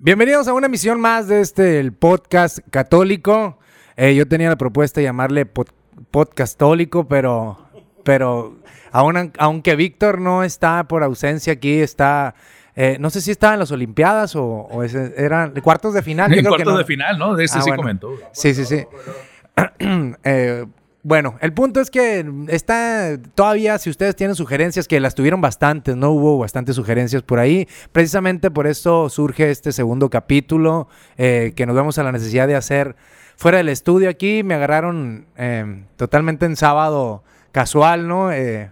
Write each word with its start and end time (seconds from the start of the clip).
Bienvenidos 0.00 0.46
a 0.46 0.52
una 0.52 0.66
emisión 0.66 1.00
más 1.00 1.26
de 1.26 1.40
este 1.40 1.80
el 1.80 1.92
podcast 1.92 2.60
católico. 2.70 3.58
Eh, 3.96 4.14
yo 4.14 4.28
tenía 4.28 4.48
la 4.48 4.56
propuesta 4.56 5.00
de 5.00 5.04
llamarle 5.06 5.52
pod- 5.52 5.72
podcastólico, 6.12 7.08
pero, 7.08 7.58
pero 8.04 8.58
aun- 8.92 9.32
aunque 9.38 9.74
Víctor 9.74 10.20
no 10.20 10.44
está 10.44 10.84
por 10.84 11.02
ausencia 11.02 11.52
aquí, 11.54 11.80
está, 11.80 12.36
eh, 12.76 12.96
no 13.00 13.10
sé 13.10 13.20
si 13.20 13.32
estaba 13.32 13.54
en 13.54 13.58
las 13.60 13.72
Olimpiadas 13.72 14.36
o, 14.36 14.44
o 14.46 14.84
ese- 14.84 15.14
eran 15.16 15.52
cuartos 15.62 15.94
de 15.94 16.02
final. 16.02 16.32
En 16.32 16.44
que 16.44 16.48
cuartos 16.48 16.74
no. 16.74 16.78
de 16.78 16.84
final, 16.84 17.18
¿no? 17.18 17.34
De 17.34 17.44
ese 17.44 17.58
Ah, 17.58 17.62
sí 17.62 17.70
bueno. 17.70 17.82
comentó. 17.82 18.14
Sí, 18.32 18.54
sí, 18.54 18.64
sí. 18.64 18.84
Eh, 20.22 20.64
bueno, 21.08 21.38
el 21.40 21.54
punto 21.54 21.80
es 21.80 21.90
que 21.90 22.30
está 22.48 23.16
todavía, 23.34 23.78
si 23.78 23.88
ustedes 23.88 24.14
tienen 24.14 24.36
sugerencias, 24.36 24.86
que 24.86 25.00
las 25.00 25.14
tuvieron 25.14 25.40
bastantes, 25.40 25.96
¿no? 25.96 26.10
Hubo 26.10 26.36
bastantes 26.36 26.76
sugerencias 26.76 27.22
por 27.22 27.38
ahí. 27.38 27.66
Precisamente 27.92 28.50
por 28.50 28.66
eso 28.66 29.08
surge 29.08 29.50
este 29.50 29.72
segundo 29.72 30.10
capítulo, 30.10 30.86
eh, 31.16 31.54
que 31.56 31.64
nos 31.64 31.74
vemos 31.74 31.96
a 31.96 32.02
la 32.02 32.12
necesidad 32.12 32.46
de 32.46 32.56
hacer 32.56 32.94
fuera 33.36 33.56
del 33.56 33.70
estudio 33.70 34.10
aquí. 34.10 34.42
Me 34.42 34.52
agarraron 34.52 35.24
eh, 35.38 35.86
totalmente 35.96 36.44
en 36.44 36.56
sábado 36.56 37.24
casual, 37.52 38.06
¿no? 38.06 38.30
Eh, 38.30 38.70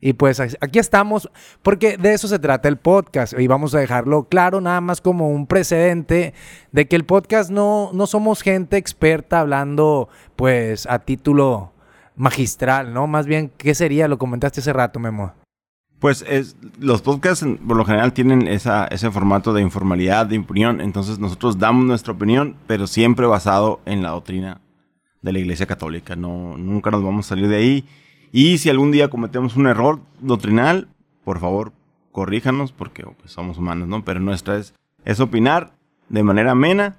y 0.00 0.14
pues 0.14 0.40
aquí 0.40 0.78
estamos, 0.78 1.30
porque 1.62 1.98
de 1.98 2.14
eso 2.14 2.28
se 2.28 2.38
trata 2.38 2.66
el 2.66 2.78
podcast. 2.78 3.38
Y 3.38 3.46
vamos 3.46 3.74
a 3.74 3.78
dejarlo 3.78 4.24
claro, 4.24 4.62
nada 4.62 4.80
más 4.80 5.02
como 5.02 5.28
un 5.28 5.46
precedente 5.46 6.32
de 6.72 6.88
que 6.88 6.96
el 6.96 7.04
podcast 7.04 7.50
no, 7.50 7.90
no 7.92 8.06
somos 8.06 8.40
gente 8.40 8.78
experta 8.78 9.40
hablando, 9.40 10.08
pues, 10.34 10.86
a 10.86 11.00
título 11.00 11.73
magistral, 12.16 12.92
¿no? 12.92 13.06
Más 13.06 13.26
bien, 13.26 13.50
¿qué 13.56 13.74
sería? 13.74 14.08
Lo 14.08 14.18
comentaste 14.18 14.60
hace 14.60 14.72
rato, 14.72 14.98
Memo. 14.98 15.32
Pues 15.98 16.24
es, 16.28 16.56
los 16.78 17.02
podcasts 17.02 17.46
por 17.66 17.76
lo 17.76 17.84
general 17.84 18.12
tienen 18.12 18.46
ese 18.46 19.10
formato 19.10 19.54
de 19.54 19.62
informalidad, 19.62 20.26
de 20.26 20.38
opinión. 20.38 20.80
Entonces 20.80 21.18
nosotros 21.18 21.58
damos 21.58 21.86
nuestra 21.86 22.12
opinión, 22.12 22.56
pero 22.66 22.86
siempre 22.86 23.26
basado 23.26 23.80
en 23.86 24.02
la 24.02 24.10
doctrina 24.10 24.60
de 25.22 25.32
la 25.32 25.38
Iglesia 25.38 25.66
Católica. 25.66 26.14
No, 26.14 26.58
nunca 26.58 26.90
nos 26.90 27.02
vamos 27.02 27.26
a 27.26 27.28
salir 27.30 27.48
de 27.48 27.56
ahí. 27.56 27.84
Y 28.32 28.58
si 28.58 28.68
algún 28.68 28.92
día 28.92 29.08
cometemos 29.08 29.56
un 29.56 29.66
error 29.66 30.00
doctrinal, 30.20 30.88
por 31.24 31.40
favor, 31.40 31.72
corríjanos 32.12 32.72
porque 32.72 33.04
pues, 33.04 33.32
somos 33.32 33.56
humanos, 33.56 33.88
¿no? 33.88 34.04
Pero 34.04 34.20
nuestra 34.20 34.58
es, 34.58 34.74
es 35.04 35.20
opinar 35.20 35.72
de 36.10 36.22
manera 36.22 36.50
amena, 36.50 36.96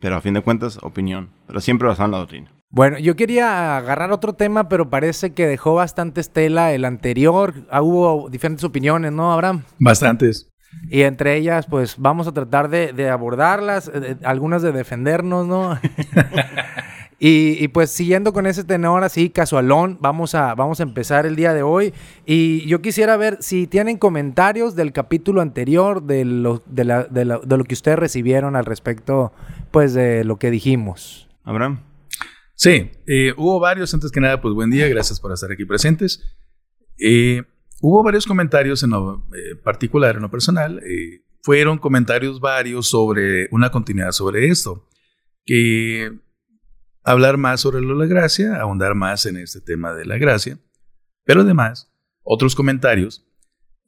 pero 0.00 0.16
a 0.16 0.20
fin 0.20 0.34
de 0.34 0.42
cuentas, 0.42 0.78
opinión. 0.82 1.30
Pero 1.46 1.60
siempre 1.60 1.88
basado 1.88 2.06
en 2.06 2.12
la 2.12 2.18
doctrina. 2.18 2.51
Bueno, 2.74 2.98
yo 2.98 3.16
quería 3.16 3.76
agarrar 3.76 4.12
otro 4.12 4.32
tema, 4.32 4.68
pero 4.68 4.88
parece 4.88 5.32
que 5.34 5.46
dejó 5.46 5.74
bastante 5.74 6.22
estela 6.22 6.72
el 6.72 6.86
anterior. 6.86 7.52
Ah, 7.70 7.82
hubo 7.82 8.30
diferentes 8.30 8.64
opiniones, 8.64 9.12
¿no, 9.12 9.30
Abraham? 9.30 9.62
Bastantes. 9.78 10.48
Y 10.88 11.02
entre 11.02 11.36
ellas, 11.36 11.66
pues 11.66 11.96
vamos 11.98 12.26
a 12.26 12.32
tratar 12.32 12.70
de, 12.70 12.94
de 12.94 13.10
abordarlas, 13.10 13.88
eh, 13.92 14.00
de- 14.00 14.16
algunas 14.26 14.62
de 14.62 14.72
defendernos, 14.72 15.46
¿no? 15.46 15.78
y, 17.18 17.62
y, 17.62 17.68
pues 17.68 17.90
siguiendo 17.90 18.32
con 18.32 18.46
ese 18.46 18.64
tenor 18.64 19.04
así, 19.04 19.28
casualón, 19.28 19.98
vamos 20.00 20.34
a, 20.34 20.54
vamos 20.54 20.80
a 20.80 20.84
empezar 20.84 21.26
el 21.26 21.36
día 21.36 21.52
de 21.52 21.62
hoy. 21.62 21.92
Y 22.24 22.66
yo 22.66 22.80
quisiera 22.80 23.18
ver 23.18 23.36
si 23.40 23.66
tienen 23.66 23.98
comentarios 23.98 24.74
del 24.74 24.92
capítulo 24.92 25.42
anterior, 25.42 26.02
de 26.04 26.24
lo, 26.24 26.62
de 26.64 26.84
la- 26.84 27.04
de 27.04 27.26
la- 27.26 27.38
de 27.38 27.58
lo 27.58 27.64
que 27.64 27.74
ustedes 27.74 27.98
recibieron 27.98 28.56
al 28.56 28.64
respecto, 28.64 29.30
pues 29.70 29.92
de 29.92 30.24
lo 30.24 30.38
que 30.38 30.50
dijimos. 30.50 31.28
Abraham. 31.44 31.80
Sí, 32.62 32.92
eh, 33.08 33.34
hubo 33.36 33.58
varios. 33.58 33.92
Antes 33.92 34.12
que 34.12 34.20
nada, 34.20 34.40
pues 34.40 34.54
buen 34.54 34.70
día. 34.70 34.86
Gracias 34.86 35.18
por 35.18 35.32
estar 35.32 35.50
aquí 35.50 35.64
presentes. 35.64 36.22
Eh, 36.96 37.42
hubo 37.80 38.04
varios 38.04 38.24
comentarios 38.24 38.84
en 38.84 38.90
lo 38.90 39.26
eh, 39.34 39.56
particular, 39.56 40.14
en 40.14 40.22
lo 40.22 40.30
personal. 40.30 40.80
eh, 40.86 41.24
fueron 41.42 41.78
comentarios 41.78 42.38
varios 42.38 42.86
sobre 42.86 43.48
una 43.50 43.70
continuidad 43.72 44.12
sobre 44.12 44.46
esto. 44.46 44.88
Que 45.44 46.20
hablar 47.02 47.36
más 47.36 47.60
sobre 47.60 47.80
lo 47.80 47.96
la 47.96 48.06
gracia, 48.06 48.54
ahondar 48.60 48.94
más 48.94 49.26
en 49.26 49.38
este 49.38 49.60
tema 49.60 49.92
de 49.92 50.04
la 50.04 50.18
gracia. 50.18 50.56
Pero 51.24 51.40
además, 51.40 51.92
otros 52.22 52.54
comentarios 52.54 53.26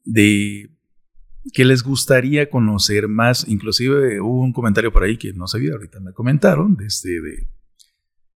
de 0.02 0.68
que 1.52 1.64
les 1.64 1.84
gustaría 1.84 2.50
conocer 2.50 3.06
más. 3.06 3.46
Inclusive 3.46 4.20
hubo 4.20 4.40
un 4.42 4.52
comentario 4.52 4.92
por 4.92 5.04
ahí 5.04 5.16
que 5.16 5.32
no 5.32 5.46
sabía, 5.46 5.74
ahorita 5.74 6.00
me 6.00 6.12
comentaron, 6.12 6.74
de 6.74 6.86
este, 6.86 7.20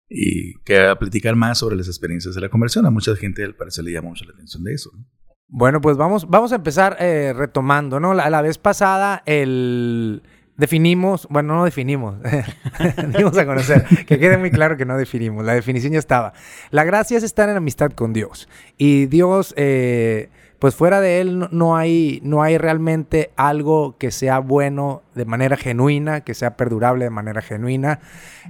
y 0.09 0.56
que 0.59 0.79
a 0.79 0.97
platicar 0.97 1.35
más 1.35 1.59
sobre 1.59 1.75
las 1.75 1.88
experiencias 1.88 2.35
de 2.35 2.41
la 2.41 2.50
conversión. 2.50 2.85
A 2.85 2.91
mucha 2.91 3.16
gente 3.16 3.44
al 3.44 3.56
parecer 3.56 3.84
le 3.84 3.91
llama 3.91 4.09
mucho 4.09 4.25
la 4.25 4.34
atención 4.34 4.63
de 4.63 4.73
eso. 4.73 4.91
¿no? 4.95 5.06
Bueno, 5.50 5.81
pues 5.81 5.97
vamos, 5.97 6.28
vamos 6.29 6.51
a 6.51 6.56
empezar 6.56 6.97
eh, 7.00 7.34
retomando, 7.35 8.00
¿no? 8.00 8.13
La, 8.13 8.29
la 8.29 8.41
vez 8.41 8.57
pasada 8.57 9.23
el 9.25 10.22
definimos, 10.57 11.28
bueno, 11.29 11.56
no 11.56 11.66
definimos, 11.66 12.16
dimos 13.18 13.38
a 13.38 13.45
conocer, 13.45 13.85
que 14.07 14.19
quede 14.19 14.38
muy 14.38 14.50
claro 14.50 14.75
que 14.75 14.85
no 14.85 14.97
definimos, 14.97 15.45
la 15.45 15.53
definición 15.53 15.94
ya 15.94 16.00
estaba. 16.00 16.34
La 16.72 16.84
gracia 16.84 17.18
es 17.18 17.24
estar 17.24 17.47
en 17.47 17.56
amistad 17.56 17.91
con 17.91 18.12
Dios 18.12 18.50
y 18.78 19.06
Dios, 19.06 19.53
eh, 19.56 20.29
pues 20.59 20.73
fuera 20.75 21.00
de 21.01 21.22
Él 21.22 21.47
no, 21.51 21.78
hay, 21.78 22.19
no 22.23 22.41
hay 22.41 22.57
realmente 22.57 23.31
algo 23.35 23.95
que 23.97 24.09
sea 24.12 24.40
bueno 24.40 25.03
de 25.13 25.25
manera 25.25 25.56
genuina, 25.56 26.22
que 26.22 26.34
sea 26.34 26.57
perdurable 26.57 27.03
de 27.06 27.09
manera 27.12 27.41
genuina, 27.41 28.00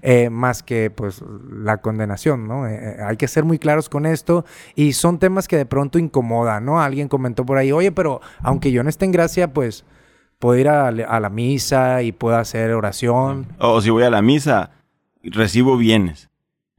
eh, 0.01 0.29
más 0.29 0.63
que 0.63 0.89
pues 0.89 1.21
la 1.51 1.77
condenación, 1.77 2.47
¿no? 2.47 2.65
Eh, 2.67 2.75
eh, 2.81 2.97
hay 3.05 3.17
que 3.17 3.27
ser 3.27 3.43
muy 3.43 3.59
claros 3.59 3.89
con 3.89 4.05
esto 4.05 4.45
y 4.75 4.93
son 4.93 5.19
temas 5.19 5.47
que 5.47 5.57
de 5.57 5.65
pronto 5.65 5.99
incomodan, 5.99 6.63
¿no? 6.65 6.79
Alguien 6.81 7.09
comentó 7.09 7.45
por 7.45 7.57
ahí, 7.57 7.71
oye, 7.73 7.91
pero 7.91 8.21
aunque 8.41 8.71
yo 8.71 8.83
no 8.83 8.89
esté 8.89 9.05
en 9.05 9.11
gracia, 9.11 9.53
pues 9.53 9.83
puedo 10.39 10.57
ir 10.57 10.69
a, 10.69 10.91
la- 10.91 11.29
misa 11.29 12.03
y 12.03 12.11
puedo 12.13 12.37
hacer 12.37 12.71
oración. 12.71 13.47
O 13.59 13.81
si 13.81 13.89
voy 13.89 14.03
a 14.03 14.09
la 14.09 14.21
misa, 14.21 14.71
recibo 15.23 15.75
bienes. 15.77 16.29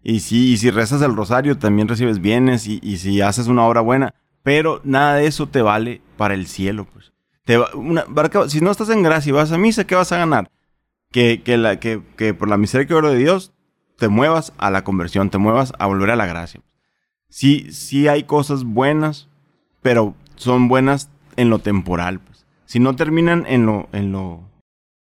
Y 0.02 0.20
si, 0.20 0.52
y 0.52 0.56
si 0.56 0.70
rezas 0.70 1.02
el 1.02 1.14
rosario, 1.14 1.58
también 1.58 1.88
recibes 1.88 2.20
bienes. 2.20 2.66
Y 2.66 2.96
si 2.96 3.20
haces 3.20 3.48
una 3.48 3.66
obra 3.66 3.80
buena. 3.82 4.14
Pero 4.48 4.80
nada 4.82 5.16
de 5.16 5.26
eso 5.26 5.46
te 5.46 5.60
vale 5.60 6.00
para 6.16 6.32
el 6.32 6.46
cielo, 6.46 6.86
pues. 6.90 7.12
Te 7.44 7.58
va- 7.58 7.68
una- 7.74 8.06
si 8.48 8.62
no 8.62 8.70
estás 8.70 8.88
en 8.88 9.02
gracia 9.02 9.28
y 9.28 9.32
vas 9.34 9.52
a 9.52 9.58
misa, 9.58 9.86
¿qué 9.86 9.94
vas 9.94 10.10
a 10.10 10.16
ganar? 10.16 10.50
Que, 11.12 11.42
que, 11.42 11.58
la, 11.58 11.78
que, 11.78 12.00
que 12.16 12.32
por 12.32 12.48
la 12.48 12.56
misericordia 12.56 13.10
de 13.10 13.18
Dios 13.18 13.52
te 13.98 14.08
muevas 14.08 14.54
a 14.56 14.70
la 14.70 14.84
conversión, 14.84 15.28
te 15.28 15.36
muevas 15.36 15.74
a 15.78 15.84
volver 15.84 16.10
a 16.10 16.16
la 16.16 16.24
gracia. 16.24 16.62
Sí, 17.28 17.70
sí 17.72 18.08
hay 18.08 18.22
cosas 18.22 18.64
buenas, 18.64 19.28
pero 19.82 20.14
son 20.36 20.68
buenas 20.68 21.10
en 21.36 21.50
lo 21.50 21.58
temporal, 21.58 22.18
pues. 22.20 22.46
Si 22.64 22.80
no 22.80 22.96
terminan 22.96 23.44
en 23.46 23.66
lo, 23.66 23.90
en 23.92 24.12
lo, 24.12 24.48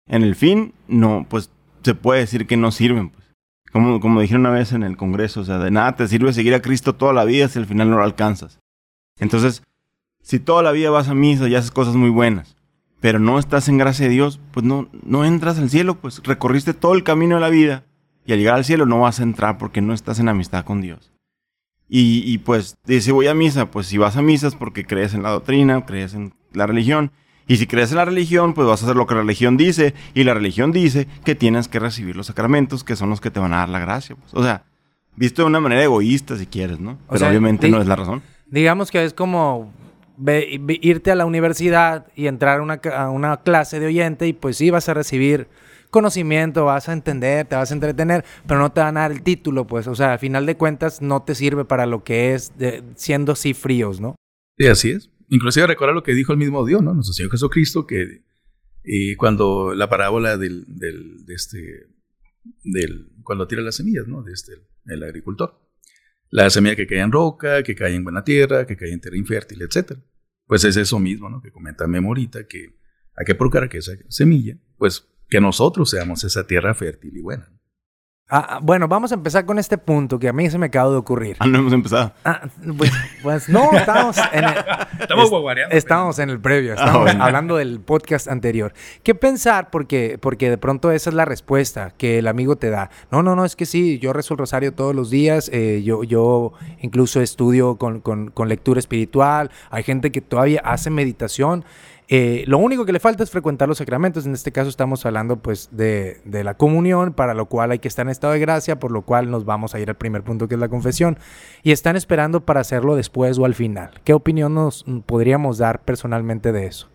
en 0.08 0.24
el 0.24 0.34
fin, 0.36 0.74
no, 0.88 1.24
pues 1.26 1.48
se 1.82 1.94
puede 1.94 2.20
decir 2.20 2.46
que 2.46 2.58
no 2.58 2.70
sirven, 2.70 3.08
pues. 3.08 3.32
Como, 3.72 3.98
como 3.98 4.20
dijeron 4.20 4.42
una 4.42 4.50
vez 4.50 4.72
en 4.72 4.82
el 4.82 4.98
Congreso, 4.98 5.40
o 5.40 5.44
sea, 5.44 5.58
de 5.58 5.70
nada 5.70 5.96
te 5.96 6.06
sirve 6.06 6.34
seguir 6.34 6.52
a 6.54 6.60
Cristo 6.60 6.96
toda 6.96 7.14
la 7.14 7.24
vida 7.24 7.48
si 7.48 7.58
al 7.58 7.64
final 7.64 7.88
no 7.88 7.96
lo 7.96 8.02
alcanzas. 8.04 8.58
Entonces, 9.18 9.62
si 10.22 10.38
toda 10.38 10.62
la 10.62 10.72
vida 10.72 10.90
vas 10.90 11.08
a 11.08 11.14
misa 11.14 11.48
y 11.48 11.54
haces 11.54 11.70
cosas 11.70 11.94
muy 11.94 12.10
buenas, 12.10 12.56
pero 13.00 13.18
no 13.18 13.38
estás 13.38 13.68
en 13.68 13.78
gracia 13.78 14.06
de 14.06 14.12
Dios, 14.12 14.40
pues 14.52 14.64
no, 14.64 14.88
no 15.04 15.24
entras 15.24 15.58
al 15.58 15.70
cielo, 15.70 15.96
pues 15.96 16.22
recorriste 16.22 16.74
todo 16.74 16.94
el 16.94 17.04
camino 17.04 17.34
de 17.34 17.40
la 17.40 17.48
vida 17.48 17.84
y 18.24 18.32
al 18.32 18.38
llegar 18.38 18.54
al 18.54 18.64
cielo 18.64 18.86
no 18.86 19.00
vas 19.00 19.20
a 19.20 19.24
entrar 19.24 19.58
porque 19.58 19.80
no 19.80 19.92
estás 19.92 20.18
en 20.20 20.28
amistad 20.28 20.64
con 20.64 20.80
Dios. 20.80 21.12
Y, 21.88 22.22
y 22.24 22.38
pues, 22.38 22.76
si 22.86 23.10
voy 23.10 23.26
a 23.26 23.34
misa, 23.34 23.70
pues 23.70 23.86
si 23.86 23.98
vas 23.98 24.16
a 24.16 24.22
misa 24.22 24.46
es 24.46 24.54
porque 24.54 24.86
crees 24.86 25.14
en 25.14 25.22
la 25.22 25.30
doctrina, 25.30 25.84
crees 25.84 26.14
en 26.14 26.32
la 26.52 26.66
religión. 26.66 27.12
Y 27.46 27.56
si 27.56 27.66
crees 27.66 27.90
en 27.90 27.98
la 27.98 28.04
religión, 28.04 28.54
pues 28.54 28.66
vas 28.66 28.80
a 28.82 28.86
hacer 28.86 28.96
lo 28.96 29.06
que 29.06 29.14
la 29.14 29.20
religión 29.20 29.56
dice. 29.56 29.94
Y 30.14 30.24
la 30.24 30.32
religión 30.32 30.72
dice 30.72 31.06
que 31.24 31.34
tienes 31.34 31.68
que 31.68 31.80
recibir 31.80 32.16
los 32.16 32.28
sacramentos, 32.28 32.84
que 32.84 32.96
son 32.96 33.10
los 33.10 33.20
que 33.20 33.30
te 33.30 33.40
van 33.40 33.52
a 33.52 33.58
dar 33.58 33.68
la 33.68 33.80
gracia. 33.80 34.16
pues. 34.16 34.32
O 34.32 34.42
sea, 34.42 34.64
visto 35.16 35.42
de 35.42 35.48
una 35.48 35.60
manera 35.60 35.82
egoísta, 35.82 36.38
si 36.38 36.46
quieres, 36.46 36.80
¿no? 36.80 36.98
Pero 37.08 37.18
sea, 37.18 37.28
obviamente 37.28 37.68
no 37.68 37.80
es 37.80 37.86
la 37.86 37.96
razón. 37.96 38.22
Digamos 38.52 38.90
que 38.92 39.02
es 39.04 39.12
como 39.14 39.72
irte 40.82 41.10
a 41.10 41.14
la 41.16 41.24
universidad 41.26 42.06
y 42.14 42.26
entrar 42.28 42.60
a 42.60 42.62
una, 42.62 42.78
ca- 42.78 43.02
a 43.02 43.10
una 43.10 43.42
clase 43.42 43.80
de 43.80 43.86
oyente 43.86 44.28
y 44.28 44.32
pues 44.32 44.56
sí 44.58 44.70
vas 44.70 44.88
a 44.88 44.94
recibir 44.94 45.48
conocimiento, 45.90 46.64
vas 46.66 46.88
a 46.88 46.92
entender, 46.92 47.46
te 47.46 47.56
vas 47.56 47.70
a 47.70 47.74
entretener, 47.74 48.24
pero 48.46 48.60
no 48.60 48.70
te 48.72 48.80
van 48.80 48.96
a 48.96 49.00
dar 49.00 49.12
el 49.12 49.22
título, 49.22 49.66
pues, 49.66 49.86
o 49.88 49.94
sea, 49.94 50.12
al 50.14 50.18
final 50.18 50.46
de 50.46 50.56
cuentas 50.56 51.02
no 51.02 51.22
te 51.22 51.34
sirve 51.34 51.64
para 51.64 51.86
lo 51.86 52.04
que 52.04 52.34
es 52.34 52.56
de- 52.56 52.82
siendo 52.94 53.32
así 53.32 53.52
fríos, 53.54 54.00
¿no? 54.00 54.14
Sí, 54.58 54.66
así 54.68 54.90
es. 54.92 55.10
Inclusive 55.28 55.66
recuerda 55.66 55.94
lo 55.94 56.02
que 56.02 56.14
dijo 56.14 56.32
el 56.32 56.38
mismo 56.38 56.64
Dios, 56.64 56.82
¿no? 56.82 56.94
Nuestro 56.94 57.14
Señor 57.14 57.32
Jesucristo, 57.32 57.86
que 57.86 58.22
eh, 58.84 59.16
cuando 59.16 59.74
la 59.74 59.88
parábola 59.88 60.36
del, 60.36 60.64
del, 60.68 61.24
de 61.26 61.34
este, 61.34 61.86
del, 62.64 63.12
cuando 63.22 63.46
tira 63.46 63.62
las 63.62 63.76
semillas, 63.76 64.06
¿no? 64.06 64.22
De 64.22 64.32
este, 64.32 64.52
el 64.86 65.02
agricultor. 65.02 65.58
La 66.32 66.48
semilla 66.48 66.74
que 66.74 66.86
cae 66.86 67.00
en 67.00 67.12
roca, 67.12 67.62
que 67.62 67.74
cae 67.74 67.94
en 67.94 68.04
buena 68.04 68.24
tierra, 68.24 68.66
que 68.66 68.74
cae 68.74 68.90
en 68.90 69.02
tierra 69.02 69.18
infértil, 69.18 69.60
etc. 69.60 69.98
Pues 70.46 70.64
es 70.64 70.78
eso 70.78 70.98
mismo, 70.98 71.28
¿no? 71.28 71.42
Que 71.42 71.52
comenta 71.52 71.86
Memorita, 71.86 72.46
que 72.46 72.78
hay 73.14 73.26
que 73.26 73.34
procurar 73.34 73.68
que 73.68 73.76
esa 73.76 73.92
semilla, 74.08 74.56
pues 74.78 75.06
que 75.28 75.42
nosotros 75.42 75.90
seamos 75.90 76.24
esa 76.24 76.46
tierra 76.46 76.72
fértil 76.72 77.14
y 77.18 77.20
buena. 77.20 77.52
Ah, 78.34 78.46
ah, 78.48 78.58
bueno, 78.62 78.88
vamos 78.88 79.12
a 79.12 79.14
empezar 79.14 79.44
con 79.44 79.58
este 79.58 79.76
punto 79.76 80.18
que 80.18 80.26
a 80.26 80.32
mí 80.32 80.48
se 80.48 80.56
me 80.56 80.64
acaba 80.66 80.90
de 80.90 80.96
ocurrir. 80.96 81.36
Ah, 81.38 81.46
no 81.46 81.58
hemos 81.58 81.72
empezado. 81.74 82.12
Ah, 82.24 82.40
pues, 82.78 82.90
pues 83.22 83.48
no, 83.50 83.70
estamos 83.72 84.16
en 84.32 84.44
el, 84.44 84.54
Estamos. 85.00 85.30
Estamos 85.70 86.18
en 86.18 86.30
el 86.30 86.40
previo, 86.40 86.72
Ah, 86.72 86.76
estamos 86.76 87.02
bueno. 87.02 87.24
hablando 87.24 87.56
del 87.56 87.80
podcast 87.80 88.28
anterior. 88.28 88.72
¿Qué 89.02 89.14
pensar? 89.14 89.68
Porque, 89.70 90.16
porque 90.18 90.48
de 90.48 90.56
pronto 90.56 90.90
esa 90.92 91.10
es 91.10 91.14
la 91.14 91.26
respuesta 91.26 91.92
que 91.98 92.20
el 92.20 92.26
amigo 92.26 92.56
te 92.56 92.70
da. 92.70 92.88
No, 93.10 93.22
no, 93.22 93.36
no, 93.36 93.44
es 93.44 93.54
que 93.54 93.66
sí, 93.66 93.98
yo 93.98 94.14
rezo 94.14 94.32
el 94.32 94.38
rosario 94.38 94.72
todos 94.72 94.94
los 94.94 95.10
días, 95.10 95.50
eh, 95.52 95.82
yo, 95.84 96.02
yo 96.02 96.54
incluso 96.80 97.20
estudio 97.20 97.76
con, 97.76 98.00
con- 98.00 98.30
con 98.30 98.48
lectura 98.48 98.80
espiritual, 98.80 99.50
hay 99.70 99.82
gente 99.82 100.10
que 100.10 100.22
todavía 100.22 100.62
hace 100.64 100.88
meditación. 100.88 101.66
Eh, 102.08 102.44
lo 102.46 102.58
único 102.58 102.84
que 102.84 102.92
le 102.92 103.00
falta 103.00 103.22
es 103.22 103.30
frecuentar 103.30 103.68
los 103.68 103.78
sacramentos. 103.78 104.26
En 104.26 104.34
este 104.34 104.52
caso 104.52 104.68
estamos 104.68 105.04
hablando 105.06 105.36
pues 105.36 105.68
de, 105.72 106.20
la 106.24 106.54
comunión, 106.54 107.12
para 107.14 107.34
lo 107.34 107.46
cual 107.46 107.70
hay 107.70 107.78
que 107.78 107.88
estar 107.88 108.06
en 108.06 108.10
estado 108.10 108.32
de 108.32 108.40
gracia, 108.40 108.78
por 108.78 108.90
lo 108.90 109.02
cual 109.02 109.30
nos 109.30 109.44
vamos 109.44 109.74
a 109.74 109.80
ir 109.80 109.88
al 109.88 109.96
primer 109.96 110.22
punto 110.22 110.48
que 110.48 110.54
es 110.54 110.60
la 110.60 110.68
confesión. 110.68 111.18
Y 111.62 111.72
están 111.72 111.96
esperando 111.96 112.44
para 112.44 112.60
hacerlo 112.60 112.96
después 112.96 113.38
o 113.38 113.44
al 113.44 113.54
final. 113.54 114.00
¿Qué 114.04 114.12
opinión 114.12 114.54
nos 114.54 114.84
podríamos 115.06 115.58
dar 115.58 115.84
personalmente 115.84 116.52
de 116.52 116.66
eso? 116.66 116.88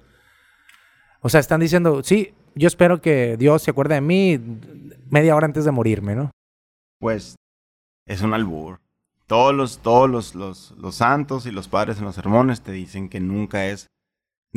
O 1.21 1.30
sea, 1.30 1.39
están 1.39 1.59
diciendo, 1.59 2.04
sí, 2.04 2.33
yo 2.54 2.68
espero 2.68 3.01
que 3.01 3.38
Dios 3.38 3.63
se 3.63 3.71
acuerde 3.71 3.95
de 3.95 4.01
mí 4.01 4.39
media 5.09 5.36
hora 5.36 5.45
antes 5.45 5.65
de 5.65 5.71
morirme, 5.71 6.15
¿no? 6.15 6.31
Pues 7.00 7.36
es 8.06 8.21
un 8.21 8.33
albur. 8.33 8.80
Todos 9.25 9.54
los, 9.54 9.80
todos 9.80 10.09
los, 10.09 10.36
los 10.36 10.95
santos 10.95 11.45
y 11.45 11.51
los 11.51 11.68
padres 11.68 11.98
en 11.98 12.06
los 12.06 12.15
sermones 12.15 12.62
te 12.62 12.71
dicen 12.71 13.09
que 13.09 13.19
nunca 13.19 13.65
es 13.65 13.88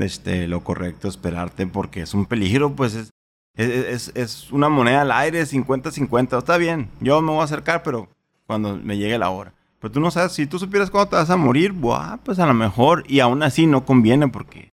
este, 0.03 0.47
lo 0.49 0.63
correcto 0.65 1.09
esperarte 1.09 1.67
porque 1.67 2.03
es 2.03 2.15
un 2.15 2.27
peligro, 2.27 2.75
pues 2.75 2.95
es, 2.95 3.11
es, 3.57 4.13
es- 4.15 4.51
una 4.53 4.69
moneda 4.69 5.03
al 5.03 5.13
aire, 5.13 5.43
50-50. 5.45 6.39
Está 6.39 6.57
bien, 6.57 6.89
yo 7.01 7.21
me 7.23 7.31
voy 7.33 7.41
a 7.41 7.45
acercar, 7.45 7.83
pero 7.83 8.09
cuando 8.47 8.77
me 8.77 8.97
llegue 8.97 9.19
la 9.19 9.31
hora. 9.31 9.53
Pero 9.81 9.93
tú 9.93 10.01
no 10.01 10.11
sabes, 10.11 10.33
si 10.33 10.47
tú 10.47 10.59
supieras 10.59 10.91
cuándo 10.91 11.11
te 11.11 11.17
vas 11.17 11.31
a 11.31 11.37
morir, 11.37 11.73
buah, 11.73 12.19
pues 12.19 12.39
a 12.39 12.47
lo 12.47 12.53
mejor, 12.55 13.05
y 13.09 13.21
aún 13.21 13.43
así 13.43 13.67
no 13.67 13.85
conviene 13.87 14.29
porque, 14.29 14.71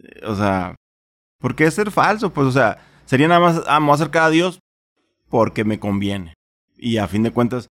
eh, 0.00 0.26
o 0.26 0.34
sea, 0.36 0.74
¿por 1.40 1.54
qué 1.54 1.70
ser 1.70 1.90
falso? 1.90 2.30
Pues, 2.32 2.46
o 2.46 2.52
sea, 2.52 2.78
sería 3.06 3.28
nada 3.28 3.40
más, 3.40 3.62
ah, 3.66 3.80
me 3.80 3.86
voy 3.86 3.92
a 3.92 3.94
acercar 3.94 4.24
a 4.24 4.30
Dios 4.30 4.58
porque 5.30 5.64
me 5.64 5.78
conviene. 5.78 6.34
Y 6.76 6.98
a 6.98 7.08
fin 7.08 7.22
de 7.22 7.30
cuentas, 7.32 7.68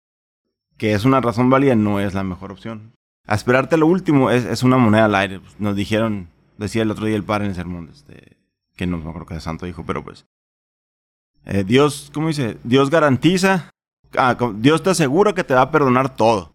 que 0.77 0.93
es 0.93 1.05
una 1.05 1.21
razón 1.21 1.49
válida, 1.49 1.75
no 1.75 1.99
es 1.99 2.13
la 2.13 2.23
mejor 2.23 2.51
opción. 2.51 2.93
A 3.27 3.35
esperarte 3.35 3.77
lo 3.77 3.85
último 3.87 4.31
es, 4.31 4.45
es 4.45 4.63
una 4.63 4.77
moneda 4.77 5.05
al 5.05 5.15
aire. 5.15 5.39
Pues, 5.39 5.59
Nos 5.59 5.75
dijeron, 5.75 6.29
decía 6.57 6.81
el 6.83 6.91
otro 6.91 7.05
día 7.05 7.15
el 7.15 7.23
padre 7.23 7.45
en 7.45 7.51
el 7.51 7.55
sermón, 7.55 7.89
este, 7.91 8.37
que 8.75 8.85
no 8.87 8.97
me 8.97 9.09
acuerdo 9.09 9.27
qué 9.27 9.39
santo 9.39 9.65
dijo, 9.65 9.83
pero 9.85 10.03
pues. 10.03 10.25
eh, 11.45 11.63
Dios, 11.65 12.11
¿cómo 12.13 12.27
dice? 12.27 12.57
Dios 12.63 12.89
garantiza, 12.89 13.69
ah, 14.17 14.35
Dios 14.55 14.83
te 14.83 14.89
asegura 14.91 15.33
que 15.33 15.43
te 15.43 15.53
va 15.53 15.61
a 15.61 15.71
perdonar 15.71 16.15
todo. 16.15 16.53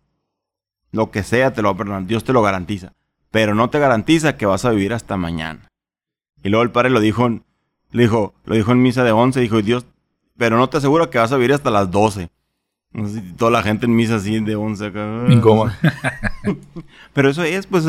Lo 0.91 1.11
que 1.11 1.23
sea 1.23 1.53
te 1.53 1.63
lo 1.63 1.69
va 1.69 1.75
a 1.75 1.79
perdonar, 1.79 2.07
Dios 2.07 2.25
te 2.25 2.33
lo 2.33 2.43
garantiza. 2.43 2.93
Pero 3.31 3.55
no 3.55 3.71
te 3.71 3.79
garantiza 3.79 4.37
que 4.37 4.45
vas 4.47 4.65
a 4.67 4.71
vivir 4.71 4.93
hasta 4.93 5.17
mañana. 5.17 5.69
Y 6.43 6.51
luego 6.51 6.63
el 6.65 6.71
padre 6.71 6.91
lo 6.91 7.01
dijo, 7.01 7.27
en- 7.27 7.45
le 7.93 8.03
dijo, 8.03 8.35
lo 8.45 8.55
dijo 8.55 8.73
en 8.73 8.83
misa 8.83 9.03
de 9.05 9.13
11, 9.13 9.41
dijo, 9.41 9.63
Dios, 9.63 9.87
pero 10.37 10.57
no 10.59 10.69
te 10.69 10.77
asegura 10.79 11.09
que 11.09 11.19
vas 11.19 11.33
a 11.33 11.37
vivir 11.37 11.55
hasta 11.55 11.71
las 11.71 11.91
12. 11.91 12.29
No 12.93 13.09
sé 13.09 13.21
si 13.23 13.33
toda 13.33 13.51
la 13.51 13.63
gente 13.63 13.87
en 13.87 13.97
misa 13.97 14.17
así 14.17 14.39
de 14.41 14.55
11 14.55 14.87
acá. 14.87 15.25
Incómodo. 15.31 15.73
Pero 17.15 17.31
eso 17.31 17.43
es, 17.43 17.67
pues, 17.67 17.87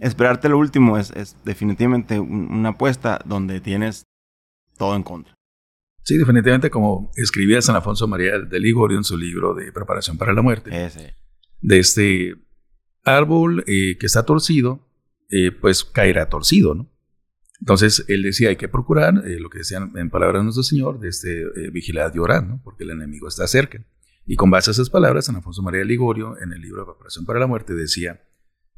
esperarte 0.00 0.48
lo 0.48 0.58
último 0.58 0.98
es, 0.98 1.10
es 1.12 1.36
definitivamente 1.44 2.18
un- 2.20 2.50
una 2.52 2.70
apuesta 2.70 3.20
donde 3.24 3.60
tienes 3.60 4.04
todo 4.78 4.96
en 4.96 5.02
contra. 5.02 5.34
Sí, 6.04 6.16
definitivamente 6.18 6.70
como 6.70 7.10
escribía 7.16 7.62
San 7.62 7.76
Alfonso 7.76 8.08
María 8.08 8.38
de 8.38 8.58
Ligorio 8.60 8.98
en 8.98 9.04
su 9.04 9.16
libro 9.16 9.54
de 9.54 9.70
Preparación 9.72 10.18
para 10.18 10.32
la 10.32 10.42
Muerte, 10.42 10.84
Ese. 10.86 11.14
de 11.60 11.78
este 11.78 12.34
árbol 13.04 13.62
eh, 13.66 13.96
que 13.98 14.06
está 14.06 14.24
torcido, 14.24 14.88
eh, 15.30 15.52
pues 15.52 15.84
caerá 15.84 16.28
torcido, 16.28 16.74
¿no? 16.74 16.88
Entonces 17.60 18.04
él 18.08 18.22
decía, 18.24 18.48
hay 18.48 18.56
que 18.56 18.68
procurar, 18.68 19.22
eh, 19.24 19.38
lo 19.38 19.48
que 19.48 19.58
decían 19.58 19.92
en 19.96 20.10
palabras 20.10 20.40
de 20.40 20.44
nuestro 20.44 20.64
Señor, 20.64 20.98
de 20.98 21.08
este, 21.08 21.42
eh, 21.42 21.70
vigilar 21.72 22.10
y 22.14 22.18
orar, 22.18 22.44
¿no? 22.44 22.60
Porque 22.64 22.82
el 22.82 22.90
enemigo 22.90 23.28
está 23.28 23.46
cerca. 23.46 23.84
Y 24.26 24.34
con 24.34 24.50
base 24.50 24.70
a 24.70 24.72
esas 24.72 24.90
palabras, 24.90 25.26
San 25.26 25.36
Alfonso 25.36 25.62
María 25.62 25.80
de 25.80 25.84
Ligorio, 25.86 26.36
en 26.40 26.52
el 26.52 26.60
libro 26.60 26.80
de 26.82 26.86
Preparación 26.92 27.24
para 27.24 27.38
la 27.38 27.46
Muerte, 27.46 27.74
decía 27.74 28.20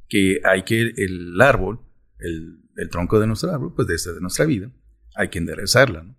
que 0.09 0.41
hay 0.45 0.63
que 0.65 0.93
el 0.97 1.41
árbol, 1.41 1.81
el, 2.19 2.61
el 2.77 2.89
tronco 2.91 3.21
de 3.21 3.27
nuestro 3.27 3.51
árbol, 3.51 3.75
pues 3.75 3.89
de, 3.89 3.95
este, 3.95 4.13
de 4.13 4.21
nuestra 4.21 4.45
vida, 4.45 4.73
hay 5.15 5.29
que 5.29 5.39
enderezarla, 5.39 6.03
¿no? 6.03 6.17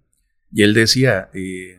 Y 0.51 0.63
él 0.63 0.73
decía, 0.73 1.29
eh, 1.33 1.77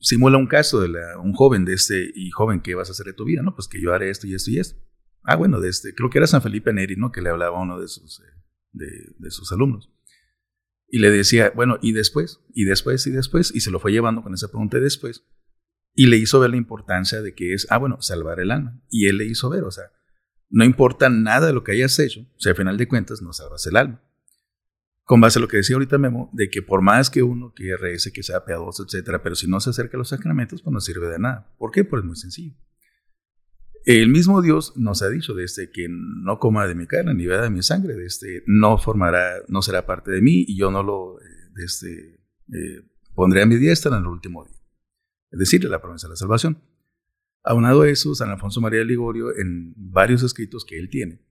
simula 0.00 0.38
un 0.38 0.46
caso 0.46 0.80
de 0.80 0.88
un 1.22 1.32
joven 1.32 1.64
de 1.64 1.74
este, 1.74 2.10
y 2.14 2.30
joven, 2.30 2.60
¿qué 2.60 2.74
vas 2.74 2.88
a 2.88 2.92
hacer 2.92 3.06
de 3.06 3.12
tu 3.12 3.24
vida? 3.24 3.42
No, 3.42 3.54
pues 3.54 3.68
que 3.68 3.80
yo 3.80 3.92
haré 3.92 4.10
esto 4.10 4.26
y 4.26 4.34
esto 4.34 4.50
y 4.50 4.58
esto. 4.58 4.80
Ah, 5.22 5.36
bueno, 5.36 5.60
de 5.60 5.68
este, 5.68 5.94
creo 5.94 6.10
que 6.10 6.18
era 6.18 6.26
San 6.26 6.42
Felipe 6.42 6.72
Neri, 6.72 6.96
¿no? 6.96 7.12
Que 7.12 7.20
le 7.20 7.30
hablaba 7.30 7.58
a 7.58 7.62
uno 7.62 7.78
de 7.80 7.88
sus, 7.88 8.20
eh, 8.20 8.42
de, 8.72 8.86
de 9.18 9.30
sus 9.30 9.52
alumnos. 9.52 9.92
Y 10.88 10.98
le 10.98 11.10
decía, 11.10 11.52
bueno, 11.54 11.78
y 11.82 11.92
después, 11.92 12.40
y 12.54 12.64
después, 12.64 13.06
y 13.06 13.10
después, 13.10 13.54
y 13.54 13.60
se 13.60 13.70
lo 13.70 13.78
fue 13.78 13.92
llevando 13.92 14.22
con 14.22 14.34
esa 14.34 14.48
pregunta 14.48 14.78
de 14.78 14.84
después. 14.84 15.24
Y 15.94 16.06
le 16.06 16.16
hizo 16.16 16.40
ver 16.40 16.50
la 16.50 16.56
importancia 16.56 17.20
de 17.20 17.34
que 17.34 17.52
es, 17.52 17.66
ah, 17.70 17.78
bueno, 17.78 18.00
salvar 18.00 18.40
el 18.40 18.50
alma. 18.50 18.80
Y 18.88 19.06
él 19.06 19.18
le 19.18 19.26
hizo 19.26 19.50
ver, 19.50 19.64
o 19.64 19.70
sea, 19.70 19.84
no 20.50 20.64
importa 20.64 21.08
nada 21.08 21.46
de 21.48 21.52
lo 21.52 21.64
que 21.64 21.72
hayas 21.72 21.98
hecho, 21.98 22.20
o 22.20 22.40
sea, 22.40 22.50
al 22.50 22.56
final 22.56 22.76
de 22.76 22.88
cuentas 22.88 23.22
no 23.22 23.32
salvas 23.32 23.66
el 23.66 23.76
alma. 23.76 24.02
Con 25.04 25.20
base 25.22 25.38
a 25.38 25.42
lo 25.42 25.48
que 25.48 25.56
decía 25.56 25.76
ahorita 25.76 25.96
Memo, 25.96 26.28
de 26.34 26.50
que 26.50 26.60
por 26.60 26.82
más 26.82 27.08
que 27.08 27.22
uno 27.22 27.54
que 27.54 27.76
rece, 27.76 28.12
que 28.12 28.22
sea 28.22 28.44
piadoso, 28.44 28.84
etcétera, 28.84 29.22
pero 29.22 29.34
si 29.34 29.46
no 29.48 29.58
se 29.58 29.70
acerca 29.70 29.96
a 29.96 29.98
los 29.98 30.10
sacramentos, 30.10 30.60
pues 30.60 30.72
no 30.72 30.80
sirve 30.80 31.08
de 31.08 31.18
nada. 31.18 31.54
¿Por 31.56 31.70
qué? 31.70 31.84
Pues 31.84 32.00
es 32.00 32.06
muy 32.06 32.16
sencillo. 32.16 32.54
El 33.86 34.10
mismo 34.10 34.42
Dios 34.42 34.74
nos 34.76 35.00
ha 35.00 35.08
dicho 35.08 35.32
desde 35.32 35.70
que 35.70 35.86
no 35.88 36.38
coma 36.38 36.66
de 36.66 36.74
mi 36.74 36.86
carne 36.86 37.14
ni 37.14 37.24
beba 37.26 37.42
de 37.42 37.48
mi 37.48 37.62
sangre, 37.62 37.94
de 37.94 38.04
este 38.04 38.42
no 38.46 38.76
formará, 38.76 39.36
no 39.48 39.62
será 39.62 39.86
parte 39.86 40.10
de 40.10 40.20
mí 40.20 40.44
y 40.46 40.58
yo 40.58 40.70
no 40.70 40.82
lo 40.82 41.18
eh, 41.20 41.24
este, 41.64 42.20
eh, 42.52 42.82
pondré 43.14 43.40
a 43.40 43.46
mi 43.46 43.56
diestra 43.56 43.96
en 43.96 44.02
el 44.02 44.08
último 44.08 44.44
día. 44.44 44.58
Es 45.30 45.38
decir, 45.38 45.64
la 45.64 45.80
promesa 45.80 46.06
de 46.06 46.10
la 46.12 46.16
salvación. 46.16 46.62
Aunado 47.48 47.80
a 47.80 47.88
eso, 47.88 48.14
San 48.14 48.28
Alfonso 48.28 48.60
María 48.60 48.80
de 48.80 48.84
Ligorio, 48.84 49.34
en 49.34 49.72
varios 49.74 50.22
escritos 50.22 50.66
que 50.66 50.78
él 50.78 50.90
tiene, 50.90 51.22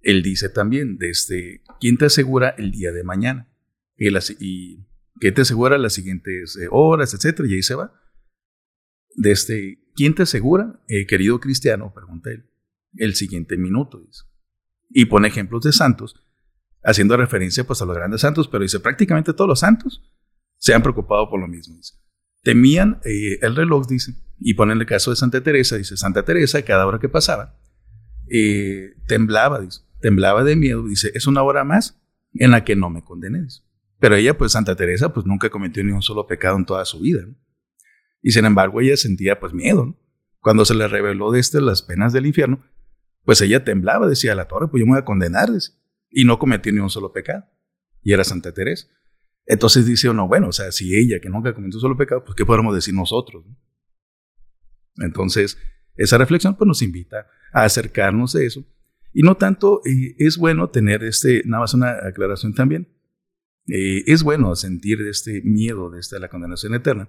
él 0.00 0.22
dice 0.22 0.48
también, 0.48 0.96
desde, 0.96 1.64
¿quién 1.80 1.98
te 1.98 2.04
asegura 2.04 2.50
el 2.50 2.70
día 2.70 2.92
de 2.92 3.02
mañana? 3.02 3.52
Y, 3.96 4.10
las, 4.10 4.30
y 4.38 4.86
¿qué 5.20 5.32
te 5.32 5.40
asegura 5.40 5.76
las 5.76 5.94
siguientes 5.94 6.56
eh, 6.56 6.68
horas, 6.70 7.14
etcétera? 7.14 7.48
Y 7.48 7.54
ahí 7.54 7.62
se 7.64 7.74
va. 7.74 8.00
Desde, 9.16 9.82
¿quién 9.96 10.14
te 10.14 10.22
asegura, 10.22 10.80
eh, 10.86 11.04
querido 11.04 11.40
cristiano? 11.40 11.92
Pregunta 11.92 12.30
él. 12.30 12.48
El 12.94 13.16
siguiente 13.16 13.56
minuto, 13.56 13.98
dice. 13.98 14.22
Y 14.90 15.06
pone 15.06 15.26
ejemplos 15.26 15.64
de 15.64 15.72
santos, 15.72 16.14
haciendo 16.84 17.16
referencia 17.16 17.64
pues 17.66 17.82
a 17.82 17.86
los 17.86 17.96
grandes 17.96 18.20
santos, 18.20 18.46
pero 18.46 18.62
dice, 18.62 18.78
prácticamente 18.78 19.32
todos 19.32 19.48
los 19.48 19.58
santos 19.58 20.00
se 20.58 20.74
han 20.74 20.82
preocupado 20.82 21.28
por 21.28 21.40
lo 21.40 21.48
mismo, 21.48 21.74
dice. 21.74 21.94
Temían 22.44 23.00
eh, 23.04 23.40
el 23.42 23.56
reloj, 23.56 23.88
dice, 23.88 24.14
y 24.38 24.54
ponen 24.54 24.80
el 24.80 24.86
caso 24.86 25.10
de 25.10 25.16
Santa 25.16 25.42
Teresa, 25.42 25.76
dice, 25.76 25.96
Santa 25.96 26.24
Teresa, 26.24 26.62
cada 26.62 26.86
hora 26.86 26.98
que 26.98 27.08
pasaba, 27.08 27.58
eh, 28.28 28.94
temblaba, 29.06 29.60
dice, 29.60 29.80
temblaba 30.00 30.44
de 30.44 30.56
miedo, 30.56 30.86
dice, 30.86 31.10
es 31.14 31.26
una 31.26 31.42
hora 31.42 31.64
más 31.64 32.00
en 32.34 32.50
la 32.50 32.64
que 32.64 32.76
no 32.76 32.90
me 32.90 33.02
condené. 33.02 33.46
Pero 33.98 34.14
ella, 34.14 34.36
pues 34.36 34.52
Santa 34.52 34.76
Teresa, 34.76 35.12
pues 35.12 35.26
nunca 35.26 35.48
cometió 35.48 35.82
ni 35.82 35.92
un 35.92 36.02
solo 36.02 36.26
pecado 36.26 36.56
en 36.56 36.66
toda 36.66 36.84
su 36.84 37.00
vida. 37.00 37.26
Y 38.22 38.32
sin 38.32 38.44
embargo, 38.44 38.80
ella 38.80 38.96
sentía 38.96 39.40
pues 39.40 39.54
miedo, 39.54 39.86
¿no? 39.86 39.98
Cuando 40.40 40.64
se 40.64 40.74
le 40.74 40.86
reveló 40.86 41.32
de 41.32 41.40
este 41.40 41.60
las 41.60 41.82
penas 41.82 42.12
del 42.12 42.26
infierno, 42.26 42.62
pues 43.24 43.40
ella 43.40 43.64
temblaba, 43.64 44.06
decía 44.06 44.34
la 44.34 44.46
torre, 44.46 44.68
pues 44.68 44.80
yo 44.80 44.86
me 44.86 44.92
voy 44.92 45.00
a 45.00 45.04
condenar, 45.04 45.48
y 46.10 46.24
no 46.24 46.38
cometió 46.38 46.72
ni 46.72 46.78
un 46.78 46.90
solo 46.90 47.12
pecado. 47.12 47.44
Y 48.02 48.12
era 48.12 48.22
Santa 48.22 48.52
Teresa. 48.52 48.86
Entonces 49.46 49.86
dice 49.86 50.08
uno, 50.08 50.28
bueno, 50.28 50.48
o 50.48 50.52
sea, 50.52 50.70
si 50.70 50.96
ella 50.96 51.18
que 51.20 51.28
nunca 51.28 51.52
cometió 51.54 51.78
un 51.78 51.80
solo 51.80 51.96
pecado, 51.96 52.22
pues 52.24 52.36
¿qué 52.36 52.44
podemos 52.44 52.74
decir 52.74 52.94
nosotros? 52.94 53.44
no? 53.44 53.56
Entonces, 54.98 55.58
esa 55.96 56.18
reflexión 56.18 56.56
pues 56.56 56.66
nos 56.66 56.82
invita 56.82 57.26
a 57.52 57.64
acercarnos 57.64 58.34
a 58.36 58.42
eso. 58.42 58.64
Y 59.12 59.22
no 59.22 59.36
tanto 59.36 59.80
eh, 59.86 60.14
es 60.18 60.36
bueno 60.36 60.68
tener 60.68 61.02
este, 61.02 61.42
nada 61.46 61.62
más 61.62 61.74
una 61.74 62.06
aclaración 62.06 62.54
también, 62.54 62.88
eh, 63.68 64.04
es 64.06 64.22
bueno 64.22 64.54
sentir 64.54 65.00
este 65.02 65.42
miedo 65.42 65.90
de 65.90 66.00
esta, 66.00 66.18
la 66.18 66.28
condenación 66.28 66.74
eterna, 66.74 67.08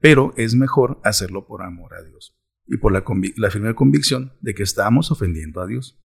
pero 0.00 0.32
es 0.36 0.54
mejor 0.54 1.00
hacerlo 1.04 1.46
por 1.46 1.62
amor 1.62 1.94
a 1.94 2.02
Dios 2.02 2.36
y 2.66 2.78
por 2.78 2.92
la, 2.92 3.04
la 3.36 3.50
firme 3.50 3.74
convicción 3.74 4.32
de 4.40 4.54
que 4.54 4.62
estamos 4.62 5.10
ofendiendo 5.10 5.60
a 5.60 5.66
Dios. 5.66 6.00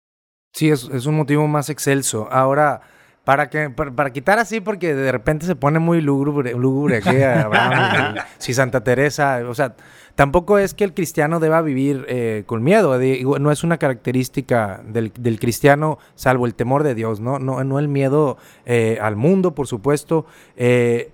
Sí, 0.52 0.70
es, 0.70 0.88
es 0.92 1.06
un 1.06 1.16
motivo 1.16 1.46
más 1.46 1.68
excelso. 1.68 2.28
Ahora, 2.30 2.82
para 3.24 3.48
que 3.48 3.70
para, 3.70 3.90
para 3.90 4.12
quitar 4.12 4.38
así, 4.38 4.60
porque 4.60 4.94
de 4.94 5.10
repente 5.10 5.46
se 5.46 5.56
pone 5.56 5.78
muy 5.78 6.00
lúgubre, 6.00 6.52
lúgubre 6.52 6.98
aquí 6.98 7.16
si 8.38 8.52
Santa 8.52 8.84
Teresa, 8.84 9.42
o 9.48 9.54
sea, 9.54 9.74
tampoco 10.14 10.58
es 10.58 10.74
que 10.74 10.84
el 10.84 10.94
cristiano 10.94 11.40
deba 11.40 11.62
vivir 11.62 12.04
eh, 12.08 12.44
con 12.46 12.62
miedo. 12.62 12.98
digo, 12.98 13.38
no 13.38 13.50
es 13.50 13.64
una 13.64 13.78
característica 13.78 14.82
del, 14.86 15.12
del 15.18 15.40
cristiano, 15.40 15.98
salvo 16.14 16.46
el 16.46 16.54
temor 16.54 16.82
de 16.82 16.94
Dios, 16.94 17.20
¿no? 17.20 17.38
No, 17.38 17.64
no 17.64 17.78
el 17.78 17.88
miedo 17.88 18.36
eh, 18.66 18.98
al 19.00 19.16
mundo, 19.16 19.54
por 19.54 19.66
supuesto. 19.66 20.26
Eh, 20.56 21.10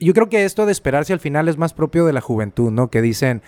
yo 0.00 0.14
creo 0.14 0.28
que 0.28 0.44
esto 0.44 0.64
de 0.64 0.70
esperarse 0.70 1.12
al 1.12 1.18
final 1.18 1.48
es 1.48 1.58
más 1.58 1.74
propio 1.74 2.06
de 2.06 2.12
la 2.12 2.20
juventud, 2.20 2.70
¿no? 2.70 2.88
Que 2.88 3.02
dicen, 3.02 3.42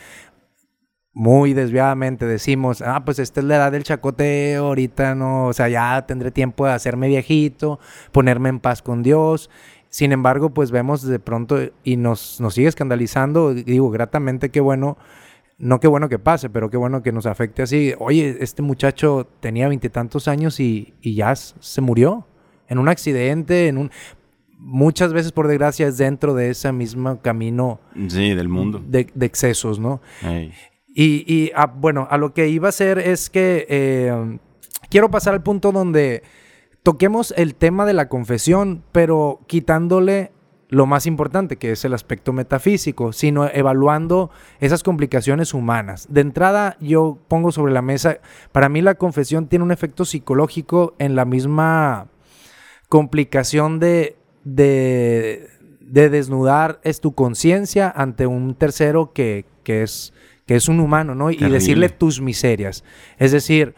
muy 1.12 1.54
desviadamente 1.54 2.24
decimos, 2.24 2.82
ah, 2.82 3.04
pues 3.04 3.18
esta 3.18 3.40
es 3.40 3.46
la 3.46 3.56
edad 3.56 3.72
del 3.72 3.82
chacoteo, 3.82 4.66
ahorita 4.66 5.14
no, 5.14 5.46
o 5.46 5.52
sea, 5.52 5.68
ya 5.68 6.06
tendré 6.06 6.30
tiempo 6.30 6.66
de 6.66 6.72
hacerme 6.72 7.08
viejito, 7.08 7.80
ponerme 8.12 8.48
en 8.48 8.60
paz 8.60 8.82
con 8.82 9.02
Dios. 9.02 9.50
Sin 9.88 10.12
embargo, 10.12 10.50
pues 10.50 10.70
vemos 10.70 11.02
de 11.02 11.18
pronto 11.18 11.58
y 11.82 11.96
nos, 11.96 12.40
nos 12.40 12.54
sigue 12.54 12.68
escandalizando, 12.68 13.54
digo, 13.54 13.90
gratamente, 13.90 14.50
qué 14.50 14.60
bueno, 14.60 14.98
no 15.58 15.80
qué 15.80 15.88
bueno 15.88 16.08
que 16.08 16.20
pase, 16.20 16.48
pero 16.48 16.70
qué 16.70 16.76
bueno 16.76 17.02
que 17.02 17.10
nos 17.10 17.26
afecte 17.26 17.62
así. 17.62 17.92
Oye, 17.98 18.36
este 18.40 18.62
muchacho 18.62 19.26
tenía 19.40 19.66
veintitantos 19.66 20.28
años 20.28 20.60
y, 20.60 20.94
y 21.00 21.16
ya 21.16 21.34
se 21.34 21.80
murió 21.80 22.28
en 22.68 22.78
un 22.78 22.88
accidente, 22.88 23.66
en 23.66 23.78
un 23.78 23.90
muchas 24.60 25.12
veces, 25.12 25.32
por 25.32 25.48
desgracia, 25.48 25.88
es 25.88 25.98
dentro 25.98 26.34
de 26.34 26.50
ese 26.50 26.70
mismo 26.72 27.20
camino. 27.20 27.80
Sí, 28.08 28.34
del 28.34 28.48
mundo. 28.48 28.82
De, 28.86 29.10
excesos, 29.20 29.78
¿no? 29.78 30.00
Y, 30.94 31.52
ah, 31.54 31.66
bueno, 31.66 32.08
a 32.10 32.18
lo 32.18 32.34
que 32.34 32.48
iba 32.48 32.68
a 32.68 32.72
ser 32.72 32.98
es 32.98 33.30
que 33.30 33.66
eh, 33.68 34.38
quiero 34.90 35.10
pasar 35.10 35.34
al 35.34 35.42
punto 35.42 35.72
donde 35.72 36.22
toquemos 36.82 37.32
el 37.36 37.54
tema 37.54 37.86
de 37.86 37.92
la 37.92 38.08
confesión, 38.08 38.82
pero 38.92 39.40
quitándole 39.46 40.32
lo 40.68 40.86
más 40.86 41.06
importante, 41.06 41.56
que 41.56 41.72
es 41.72 41.84
el 41.84 41.94
aspecto 41.94 42.32
metafísico, 42.32 43.12
sino 43.12 43.48
evaluando 43.48 44.30
esas 44.60 44.82
complicaciones 44.82 45.52
humanas. 45.52 46.06
De 46.10 46.20
entrada, 46.20 46.76
yo 46.80 47.18
pongo 47.28 47.50
sobre 47.50 47.72
la 47.72 47.82
mesa, 47.82 48.18
para 48.52 48.68
mí 48.68 48.80
la 48.80 48.94
confesión 48.94 49.48
tiene 49.48 49.64
un 49.64 49.72
efecto 49.72 50.04
psicológico 50.04 50.94
en 50.98 51.16
la 51.16 51.24
misma 51.24 52.06
complicación 52.88 53.80
de, 53.80 54.16
de, 54.44 55.48
desnudar 55.80 56.80
es 56.82 57.00
tu 57.00 57.14
conciencia 57.14 57.90
ante 57.90 58.26
un 58.26 58.54
tercero 58.54 59.12
que, 59.12 59.44
que 59.64 59.82
es 59.82 60.12
que 60.50 60.56
es 60.56 60.68
un 60.68 60.80
humano, 60.80 61.14
¿no? 61.14 61.30
Y 61.30 61.36
decirle 61.36 61.90
tus 61.90 62.20
miserias. 62.20 62.82
Es 63.18 63.30
decir, 63.30 63.76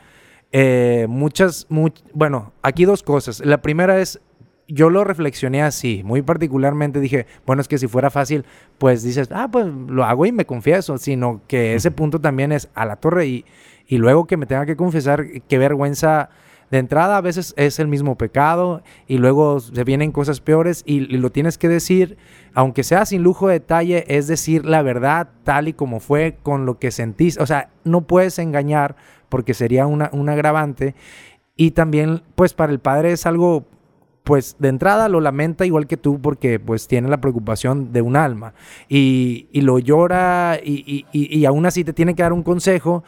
eh, 0.52 1.04
muchas, 1.06 1.66
bueno, 2.14 2.54
aquí 2.62 2.86
dos 2.86 3.02
cosas. 3.02 3.44
La 3.44 3.60
primera 3.60 4.00
es, 4.00 4.22
yo 4.68 4.88
lo 4.88 5.04
reflexioné 5.04 5.60
así, 5.60 6.00
muy 6.02 6.22
particularmente 6.22 6.98
dije, 6.98 7.26
bueno, 7.44 7.60
es 7.60 7.68
que 7.68 7.76
si 7.76 7.88
fuera 7.88 8.08
fácil, 8.08 8.46
pues 8.78 9.02
dices, 9.02 9.28
ah, 9.32 9.50
pues 9.52 9.66
lo 9.66 10.02
hago 10.02 10.24
y 10.24 10.32
me 10.32 10.46
confieso, 10.46 10.96
sino 10.96 11.42
que 11.46 11.74
ese 11.74 11.90
punto 11.90 12.22
también 12.22 12.52
es 12.52 12.70
a 12.74 12.86
la 12.86 12.96
torre 12.96 13.26
y, 13.26 13.44
y 13.86 13.98
luego 13.98 14.26
que 14.26 14.38
me 14.38 14.46
tenga 14.46 14.64
que 14.64 14.74
confesar, 14.74 15.26
qué 15.46 15.58
vergüenza 15.58 16.30
de 16.72 16.78
entrada 16.78 17.18
a 17.18 17.20
veces 17.20 17.52
es 17.58 17.78
el 17.78 17.86
mismo 17.86 18.16
pecado 18.16 18.82
y 19.06 19.18
luego 19.18 19.60
se 19.60 19.84
vienen 19.84 20.10
cosas 20.10 20.40
peores 20.40 20.82
y, 20.86 21.00
lo 21.00 21.30
tienes 21.30 21.58
que 21.58 21.68
decir, 21.68 22.16
aunque 22.54 22.82
sea 22.82 23.04
sin 23.04 23.22
lujo 23.22 23.48
de 23.48 23.60
detalle, 23.60 24.06
es 24.08 24.26
decir 24.26 24.64
la 24.64 24.80
verdad 24.80 25.28
tal 25.44 25.68
y 25.68 25.74
como 25.74 26.00
fue 26.00 26.38
con 26.42 26.64
lo 26.64 26.78
que 26.78 26.90
sentís. 26.90 27.36
O 27.36 27.44
sea, 27.44 27.68
no 27.84 28.06
puedes 28.06 28.38
engañar 28.38 28.96
porque 29.28 29.52
sería 29.52 29.86
una, 29.86 30.08
un 30.14 30.30
agravante. 30.30 30.94
Y 31.56 31.72
también, 31.72 32.22
pues 32.36 32.54
para 32.54 32.72
el 32.72 32.78
padre 32.78 33.12
es 33.12 33.26
algo 33.26 33.66
pues 34.24 34.56
de 34.58 34.68
entrada 34.68 35.08
lo 35.08 35.20
lamenta 35.20 35.66
igual 35.66 35.86
que 35.86 35.96
tú 35.96 36.22
porque 36.22 36.60
pues 36.60 36.86
tiene 36.86 37.08
la 37.08 37.20
preocupación 37.20 37.92
de 37.92 38.02
un 38.02 38.16
alma 38.16 38.54
y, 38.88 39.48
lo 39.52 39.80
llora 39.80 40.60
y, 40.62 41.04
y, 41.12 41.38
y, 41.38 41.44
aún 41.44 41.66
así 41.66 41.82
te 41.82 41.92
tiene 41.92 42.14
que 42.14 42.22
dar 42.22 42.32
un 42.32 42.44
consejo 42.44 43.02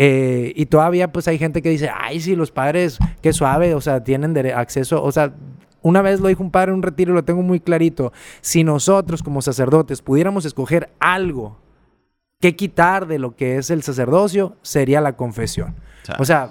eh, 0.00 0.52
y 0.54 0.66
todavía 0.66 1.12
pues 1.12 1.26
hay 1.26 1.38
gente 1.38 1.60
que 1.60 1.70
dice, 1.70 1.90
ay, 1.92 2.20
sí, 2.20 2.36
los 2.36 2.52
padres, 2.52 2.98
qué 3.20 3.32
suave, 3.32 3.74
o 3.74 3.80
sea, 3.80 4.04
tienen 4.04 4.36
acceso, 4.54 5.02
o 5.02 5.10
sea, 5.10 5.34
una 5.82 6.02
vez 6.02 6.20
lo 6.20 6.28
dijo 6.28 6.42
un 6.42 6.52
padre 6.52 6.70
en 6.70 6.76
un 6.76 6.82
retiro 6.82 7.12
lo 7.12 7.24
tengo 7.24 7.42
muy 7.42 7.58
clarito, 7.58 8.12
si 8.40 8.62
nosotros 8.62 9.24
como 9.24 9.42
sacerdotes 9.42 10.00
pudiéramos 10.00 10.44
escoger 10.44 10.90
algo 11.00 11.58
que 12.40 12.54
quitar 12.54 13.08
de 13.08 13.18
lo 13.18 13.34
que 13.34 13.56
es 13.56 13.70
el 13.70 13.82
sacerdocio, 13.82 14.56
sería 14.62 15.00
la 15.00 15.16
confesión. 15.16 15.74
O 16.18 16.24
sea, 16.24 16.50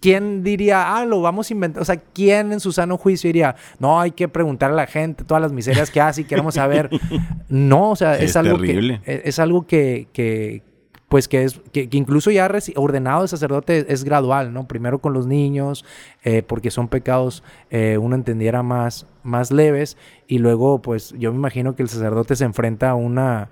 ¿quién 0.00 0.42
diría, 0.42 0.96
ah, 0.96 1.04
lo 1.04 1.22
vamos 1.22 1.50
a 1.50 1.54
inventar? 1.54 1.82
O 1.82 1.84
sea, 1.84 1.96
¿quién 1.96 2.52
en 2.52 2.60
su 2.60 2.72
sano 2.72 2.98
juicio 2.98 3.28
diría, 3.28 3.56
no, 3.78 4.00
hay 4.00 4.10
que 4.10 4.28
preguntar 4.28 4.72
a 4.72 4.74
la 4.74 4.86
gente 4.86 5.24
todas 5.24 5.40
las 5.40 5.52
miserias 5.52 5.90
que 5.90 6.00
hace 6.00 6.22
y 6.22 6.24
queremos 6.24 6.54
saber? 6.54 6.90
No, 7.48 7.90
o 7.90 7.96
sea, 7.96 8.16
es, 8.16 8.36
algo 8.36 8.58
que 8.58 9.00
es, 9.04 9.40
algo 9.40 9.66
que, 9.66 10.62
pues 11.10 11.26
que 11.26 11.42
es 11.42 11.60
que, 11.72 11.88
incluso 11.90 12.30
ya 12.30 12.48
ordenado 12.76 13.22
de 13.22 13.28
sacerdote 13.28 13.84
es, 13.92 14.04
gradual, 14.04 14.52
¿no? 14.52 14.68
Primero 14.68 15.00
con 15.00 15.12
los 15.12 15.26
niños, 15.26 15.84
eh, 16.22 16.44
porque 16.44 16.70
son 16.70 16.86
pecados, 16.86 17.42
eh, 17.68 17.98
uno 17.98 18.14
entendiera 18.14 18.62
más, 18.62 19.08
más 19.24 19.50
leves, 19.50 19.96
y 20.28 20.38
luego, 20.38 20.80
pues 20.80 21.12
yo 21.18 21.32
me 21.32 21.38
imagino 21.38 21.74
que 21.74 21.82
el 21.82 21.88
sacerdote 21.88 22.36
se 22.36 22.44
enfrenta 22.44 22.90
a 22.90 22.94
una, 22.94 23.48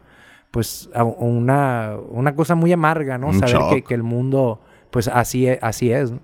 pues, 0.52 0.88
a 0.94 1.02
una, 1.02 1.96
una 2.10 2.36
cosa 2.36 2.54
muy 2.54 2.72
amarga, 2.72 3.18
¿no? 3.18 3.32
Saber 3.32 3.58
que, 3.70 3.82
que, 3.82 3.94
el 3.94 4.04
mundo, 4.04 4.60
pues 4.92 5.08
así, 5.08 5.48
es, 5.48 5.58
así 5.60 5.90
es, 5.90 6.12
¿no? 6.12 6.20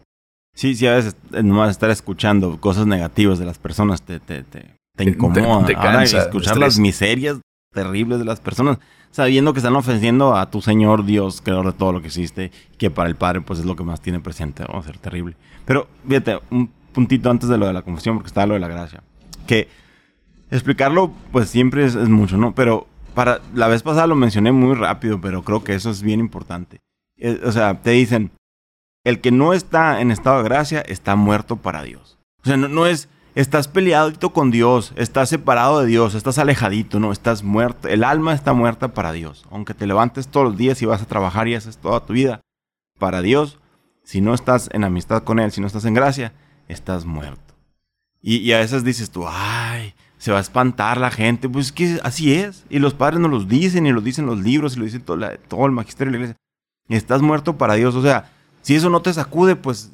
Sí, 0.54 0.76
sí, 0.76 0.86
a 0.86 0.94
veces 0.94 1.16
nomás 1.42 1.70
estar 1.70 1.90
escuchando 1.90 2.60
cosas 2.60 2.86
negativas 2.86 3.40
de 3.40 3.44
las 3.44 3.58
personas 3.58 4.02
te, 4.02 4.20
te, 4.20 4.44
te, 4.44 4.76
te 4.96 5.02
incomoda. 5.02 6.04
escuchar 6.04 6.58
las 6.58 6.78
miserias 6.78 7.40
terribles 7.72 8.20
de 8.20 8.24
las 8.24 8.38
personas 8.38 8.78
sabiendo 9.14 9.52
que 9.52 9.60
están 9.60 9.76
ofendiendo 9.76 10.34
a 10.34 10.50
tu 10.50 10.60
Señor 10.60 11.04
Dios, 11.04 11.40
creador 11.40 11.66
de 11.66 11.72
todo 11.74 11.92
lo 11.92 12.00
que 12.00 12.08
existe, 12.08 12.50
que 12.78 12.90
para 12.90 13.08
el 13.08 13.14
Padre 13.14 13.42
pues 13.42 13.60
es 13.60 13.64
lo 13.64 13.76
que 13.76 13.84
más 13.84 14.00
tiene 14.00 14.18
presente, 14.18 14.64
va 14.64 14.80
a 14.80 14.82
ser 14.82 14.98
terrible. 14.98 15.36
Pero 15.64 15.86
fíjate, 16.08 16.40
un 16.50 16.68
puntito 16.92 17.30
antes 17.30 17.48
de 17.48 17.56
lo 17.56 17.68
de 17.68 17.72
la 17.72 17.82
confesión, 17.82 18.16
porque 18.16 18.26
está 18.26 18.44
lo 18.44 18.54
de 18.54 18.60
la 18.60 18.66
gracia, 18.66 19.04
que 19.46 19.68
explicarlo 20.50 21.12
pues 21.30 21.48
siempre 21.48 21.84
es, 21.84 21.94
mucho, 21.94 22.36
¿no? 22.38 22.56
Pero 22.56 22.88
para 23.14 23.40
la 23.54 23.68
vez 23.68 23.84
pasada 23.84 24.08
lo 24.08 24.16
mencioné 24.16 24.50
muy 24.50 24.74
rápido, 24.74 25.20
pero 25.20 25.44
creo 25.44 25.62
que 25.62 25.76
eso 25.76 25.90
es 25.90 26.02
bien 26.02 26.18
importante. 26.18 26.80
Eh, 27.16 27.40
o 27.44 27.52
sea, 27.52 27.82
te 27.82 27.90
dicen, 27.90 28.32
el 29.04 29.20
que 29.20 29.30
no 29.30 29.52
está 29.52 30.00
en 30.00 30.10
estado 30.10 30.38
de 30.38 30.48
gracia 30.48 30.80
está 30.80 31.14
muerto 31.14 31.54
para 31.54 31.84
Dios. 31.84 32.18
O 32.42 32.46
sea, 32.46 32.56
no, 32.56 32.66
no 32.66 32.84
es 32.84 33.08
estás 33.34 33.68
peleadito 33.68 34.32
con 34.32 34.50
Dios, 34.50 34.92
estás 34.96 35.28
separado 35.28 35.80
de 35.80 35.86
Dios, 35.86 36.14
estás 36.14 36.38
alejadito, 36.38 37.00
no, 37.00 37.12
estás 37.12 37.42
muerto. 37.42 37.88
El 37.88 38.04
alma 38.04 38.34
está 38.34 38.52
muerta 38.52 38.94
para 38.94 39.12
Dios. 39.12 39.44
Aunque 39.50 39.74
te 39.74 39.86
levantes 39.86 40.28
todos 40.28 40.46
los 40.46 40.56
días 40.56 40.80
y 40.82 40.86
vas 40.86 41.02
a 41.02 41.06
trabajar 41.06 41.48
y 41.48 41.54
haces 41.54 41.78
toda 41.78 42.04
tu 42.04 42.12
vida 42.12 42.40
para 42.98 43.22
Dios, 43.22 43.58
si 44.04 44.20
no 44.20 44.34
estás 44.34 44.68
en 44.72 44.84
amistad 44.84 45.24
con 45.24 45.38
Él, 45.38 45.50
si 45.50 45.60
no 45.60 45.66
estás 45.66 45.84
en 45.84 45.94
gracia, 45.94 46.32
estás 46.68 47.04
muerto. 47.04 47.54
Y, 48.26 48.52
a 48.52 48.58
veces 48.58 48.84
dices 48.84 49.10
tú, 49.10 49.26
ay, 49.28 49.92
se 50.16 50.32
va 50.32 50.38
a 50.38 50.40
espantar 50.40 50.96
la 50.96 51.10
gente. 51.10 51.46
Pues 51.46 51.66
es 51.66 51.72
que 51.72 52.00
así 52.02 52.32
es. 52.32 52.64
Y 52.70 52.78
los 52.78 52.94
padres 52.94 53.20
nos 53.20 53.30
los 53.30 53.48
dicen, 53.48 53.86
y 53.86 53.92
lo 53.92 54.00
dicen 54.00 54.24
los 54.24 54.38
libros, 54.38 54.76
y 54.76 54.78
lo 54.78 54.86
dicen 54.86 55.02
todo, 55.02 55.18
todo 55.46 55.66
el 55.66 55.72
magisterio 55.72 56.10
de 56.10 56.18
la 56.18 56.24
iglesia. 56.24 56.36
Estás 56.88 57.20
muerto 57.20 57.58
para 57.58 57.74
Dios. 57.74 57.94
O 57.94 58.02
sea, 58.02 58.30
si 58.62 58.74
eso 58.74 58.88
no 58.88 59.02
te 59.02 59.12
sacude, 59.12 59.56
pues 59.56 59.92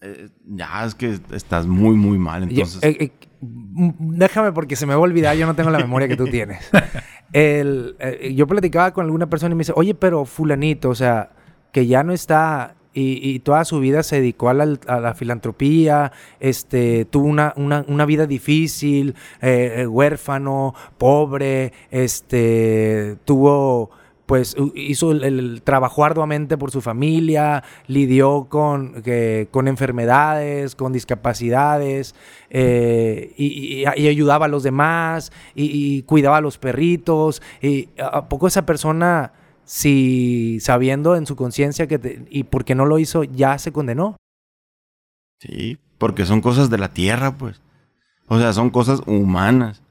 eh, 0.00 0.28
ya 0.46 0.84
es 0.84 0.94
que 0.94 1.18
estás 1.32 1.66
muy, 1.66 1.96
muy 1.96 2.18
mal. 2.18 2.42
Entonces. 2.42 2.82
Eh, 2.82 2.96
eh, 3.00 3.10
déjame 3.40 4.52
porque 4.52 4.76
se 4.76 4.86
me 4.86 4.94
va 4.94 5.00
a 5.00 5.02
olvidar, 5.02 5.36
yo 5.36 5.46
no 5.46 5.54
tengo 5.54 5.70
la 5.70 5.78
memoria 5.78 6.08
que 6.08 6.16
tú 6.16 6.26
tienes. 6.26 6.70
El, 7.32 7.96
yo 8.34 8.46
platicaba 8.46 8.92
con 8.92 9.04
alguna 9.04 9.28
persona 9.28 9.52
y 9.52 9.56
me 9.56 9.60
dice, 9.60 9.72
oye, 9.74 9.94
pero 9.94 10.24
fulanito, 10.24 10.90
o 10.90 10.94
sea, 10.94 11.30
que 11.72 11.86
ya 11.86 12.02
no 12.02 12.12
está 12.12 12.76
y, 12.98 13.40
toda 13.40 13.66
su 13.66 13.78
vida 13.78 14.02
se 14.02 14.16
dedicó 14.16 14.48
a 14.48 14.54
la, 14.54 15.14
filantropía, 15.14 16.12
este, 16.40 17.04
tuvo 17.04 17.26
una, 17.26 17.52
una, 17.56 17.84
una 17.88 18.06
vida 18.06 18.26
difícil, 18.26 19.14
huérfano, 19.42 20.74
pobre, 20.96 21.74
este, 21.90 23.18
tuvo 23.26 23.90
pues 24.26 24.56
hizo 24.74 25.12
el, 25.12 25.62
trabajo 25.62 26.04
arduamente 26.04 26.58
por 26.58 26.72
su 26.72 26.80
familia, 26.80 27.62
lidió 27.86 28.48
con, 28.50 29.02
con 29.50 29.68
enfermedades, 29.68 30.74
con 30.74 30.92
discapacidades, 30.92 32.14
eh, 32.50 33.32
y, 33.36 33.86
ayudaba 33.86 34.46
a 34.46 34.48
los 34.48 34.64
demás, 34.64 35.32
y, 35.54 36.02
cuidaba 36.02 36.38
a 36.38 36.40
los 36.40 36.58
perritos. 36.58 37.40
Y 37.62 37.88
a 37.98 38.28
poco 38.28 38.48
esa 38.48 38.66
persona, 38.66 39.32
si 39.64 40.58
sabiendo 40.60 41.16
en 41.16 41.26
su 41.26 41.36
conciencia 41.36 41.86
que 41.86 42.26
y 42.28 42.44
porque 42.44 42.74
no 42.74 42.84
lo 42.84 42.98
hizo, 42.98 43.22
ya 43.22 43.58
se 43.58 43.72
condenó. 43.72 44.16
Sí, 45.38 45.78
porque 45.98 46.26
son 46.26 46.40
cosas 46.40 46.68
de 46.68 46.78
la 46.78 46.92
tierra, 46.92 47.36
pues. 47.36 47.60
O 48.28 48.38
sea, 48.38 48.52
son 48.52 48.70
cosas 48.70 49.02
humanas. 49.06 49.82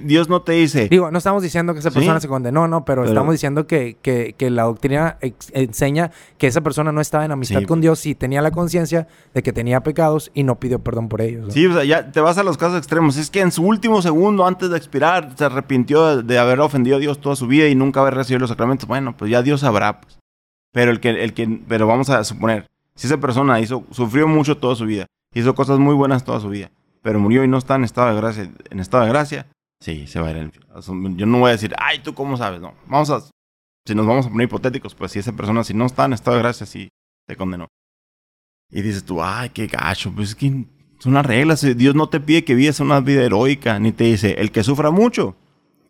Dios 0.00 0.28
no 0.28 0.42
te 0.42 0.52
dice. 0.52 0.88
Digo, 0.88 1.10
no 1.10 1.18
estamos 1.18 1.42
diciendo 1.42 1.72
que 1.74 1.80
esa 1.80 1.90
persona 1.90 2.20
se 2.20 2.28
condenó, 2.28 2.68
no, 2.68 2.84
pero, 2.84 3.04
estamos 3.04 3.32
diciendo 3.32 3.66
que, 3.66 3.96
que, 4.02 4.50
la 4.50 4.64
doctrina 4.64 5.18
enseña 5.52 6.10
que 6.38 6.46
esa 6.46 6.60
persona 6.60 6.92
no 6.92 7.00
estaba 7.00 7.24
en 7.24 7.32
amistad 7.32 7.62
con 7.64 7.80
Dios 7.80 8.04
y 8.06 8.14
tenía 8.14 8.42
la 8.42 8.50
conciencia 8.50 9.08
de 9.34 9.42
que 9.42 9.52
tenía 9.52 9.82
pecados 9.82 10.30
y 10.34 10.42
no 10.42 10.58
pidió 10.58 10.78
perdón 10.78 11.08
por 11.08 11.20
ellos. 11.20 11.52
Sí, 11.52 11.66
o 11.66 11.72
sea, 11.72 11.84
ya 11.84 12.10
te 12.10 12.20
vas 12.20 12.38
a 12.38 12.42
los 12.42 12.56
casos 12.56 12.78
extremos. 12.78 13.16
Es 13.16 13.30
que 13.30 13.40
en 13.40 13.52
su 13.52 13.62
último 13.62 14.02
segundo, 14.02 14.46
antes 14.46 14.70
de 14.70 14.76
expirar, 14.76 15.34
se 15.36 15.44
arrepintió 15.44 16.22
de, 16.22 16.38
haber 16.38 16.60
ofendido 16.60 16.96
a 16.96 17.00
Dios 17.00 17.20
toda 17.20 17.36
su 17.36 17.46
vida 17.46 17.68
y 17.68 17.74
nunca 17.74 18.00
haber 18.00 18.14
recibido 18.14 18.40
los 18.40 18.50
sacramentos. 18.50 18.88
Bueno, 18.88 19.16
pues 19.16 19.30
ya 19.30 19.42
Dios 19.42 19.60
sabrá. 19.60 20.00
Pues. 20.00 20.18
Pero 20.72 20.90
el 20.90 21.00
que, 21.00 21.10
el 21.10 21.34
que, 21.34 21.60
pero 21.68 21.86
vamos 21.86 22.08
a 22.10 22.24
suponer, 22.24 22.66
si 22.94 23.06
esa 23.06 23.18
persona 23.18 23.60
hizo, 23.60 23.84
sufrió 23.90 24.26
mucho 24.26 24.56
toda 24.56 24.74
su 24.74 24.86
vida, 24.86 25.06
hizo 25.34 25.54
cosas 25.54 25.78
muy 25.78 25.94
buenas 25.94 26.24
toda 26.24 26.40
su 26.40 26.48
vida, 26.48 26.70
pero 27.02 27.18
murió 27.20 27.44
y 27.44 27.48
no 27.48 27.58
está 27.58 27.74
en 27.74 27.84
estado 27.84 28.08
de 28.08 28.20
gracia, 28.20 28.50
en 28.70 28.80
estado 28.80 29.04
de 29.04 29.10
gracia 29.10 29.46
Sí, 29.82 30.06
se 30.06 30.20
va 30.20 30.28
a 30.28 30.30
ir 30.30 30.36
al. 30.36 30.52
Yo 31.16 31.26
no 31.26 31.40
voy 31.40 31.48
a 31.48 31.52
decir, 31.52 31.74
ay, 31.76 31.98
¿tú 31.98 32.14
cómo 32.14 32.36
sabes? 32.36 32.60
No, 32.60 32.72
vamos 32.86 33.10
a... 33.10 33.20
Si 33.84 33.96
nos 33.96 34.06
vamos 34.06 34.26
a 34.26 34.30
poner 34.30 34.46
hipotéticos, 34.46 34.94
pues 34.94 35.10
si 35.10 35.18
esa 35.18 35.32
persona, 35.32 35.64
si 35.64 35.74
no 35.74 35.86
está 35.86 36.04
en 36.04 36.12
estado 36.12 36.36
de 36.36 36.44
gracia, 36.44 36.66
sí, 36.66 36.88
se 37.26 37.34
condenó. 37.34 37.66
Y 38.70 38.82
dices 38.82 39.04
tú, 39.04 39.20
ay, 39.20 39.50
qué 39.50 39.66
gacho, 39.66 40.12
pues 40.14 40.30
es 40.30 40.34
que 40.36 40.66
son 41.00 41.14
las 41.14 41.26
reglas. 41.26 41.66
Dios 41.76 41.96
no 41.96 42.08
te 42.08 42.20
pide 42.20 42.44
que 42.44 42.54
vivas 42.54 42.78
una 42.78 43.00
vida 43.00 43.24
heroica, 43.24 43.80
ni 43.80 43.90
te 43.90 44.04
dice, 44.04 44.34
el 44.38 44.52
que 44.52 44.62
sufra 44.62 44.92
mucho, 44.92 45.34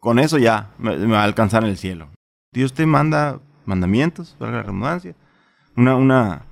con 0.01 0.19
eso 0.19 0.39
ya 0.39 0.75
me, 0.79 0.97
va 0.97 1.21
a 1.21 1.25
alcanzar 1.25 1.63
el 1.65 1.77
cielo. 1.77 2.09
Dios 2.51 2.73
te 2.73 2.87
manda 2.87 3.43
mandamientos, 3.67 4.37
para 4.39 4.53
la 4.53 4.63
redundancia, 4.63 5.15
una, 5.77 5.97
una, 5.97 6.47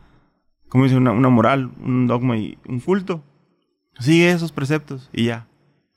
¿cómo 0.68 0.84
dice? 0.84 0.96
Una, 0.96 1.12
una 1.12 1.30
moral, 1.30 1.72
un 1.80 2.06
dogma 2.06 2.36
y 2.36 2.58
un 2.68 2.80
culto. 2.80 3.24
Sigue 3.98 4.30
esos 4.30 4.52
preceptos 4.52 5.08
y 5.10 5.24
ya. 5.24 5.49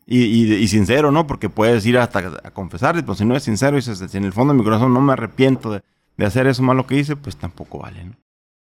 Y, 0.06 0.68
sincero, 0.68 1.12
¿no? 1.12 1.28
Porque 1.28 1.50
puedes 1.50 1.86
ir 1.86 1.98
hasta 1.98 2.20
a 2.44 2.52
confesar, 2.52 2.96
pero 2.96 3.16
si 3.16 3.26
no 3.26 3.36
es 3.36 3.44
sincero 3.44 3.78
y 3.78 3.82
si 3.82 4.18
en 4.18 4.26
el 4.26 4.34
fondo 4.34 4.54
de 4.54 4.60
mi 4.60 4.64
corazón 4.64 4.94
no 4.94 5.00
me 5.00 5.14
arrepiento 5.14 5.72
de, 5.72 5.82
de 6.18 6.26
hacer 6.26 6.48
eso 6.48 6.62
malo 6.62 6.86
que 6.86 6.98
hice, 6.98 7.16
pues 7.16 7.38
tampoco 7.38 7.80
vale, 7.80 8.04
¿no? 8.04 8.16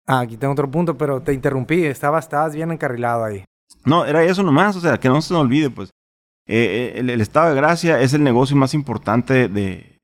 Ah, 0.06 0.20
aquí 0.20 0.36
tengo 0.36 0.52
otro 0.52 0.70
punto, 0.70 0.98
pero 0.98 1.20
te 1.22 1.32
interrumpí, 1.32 1.84
estabas, 1.84 2.26
estabas 2.26 2.54
bien 2.54 2.70
encarrilado 2.70 3.24
ahí. 3.24 3.44
No, 3.84 4.04
era 4.04 4.22
eso 4.22 4.42
nomás, 4.42 4.76
o 4.76 4.80
sea, 4.80 4.98
que 4.98 5.08
no 5.08 5.20
se 5.22 5.32
nos 5.32 5.42
olvide, 5.42 5.70
pues. 5.70 5.90
Eh, 6.46 6.92
eh, 6.96 7.00
el, 7.00 7.20
estado 7.22 7.48
de 7.48 7.54
gracia 7.54 8.00
es 8.00 8.12
el 8.12 8.22
negocio 8.22 8.54
más 8.54 8.74
importante 8.74 9.48
de, 9.48 9.98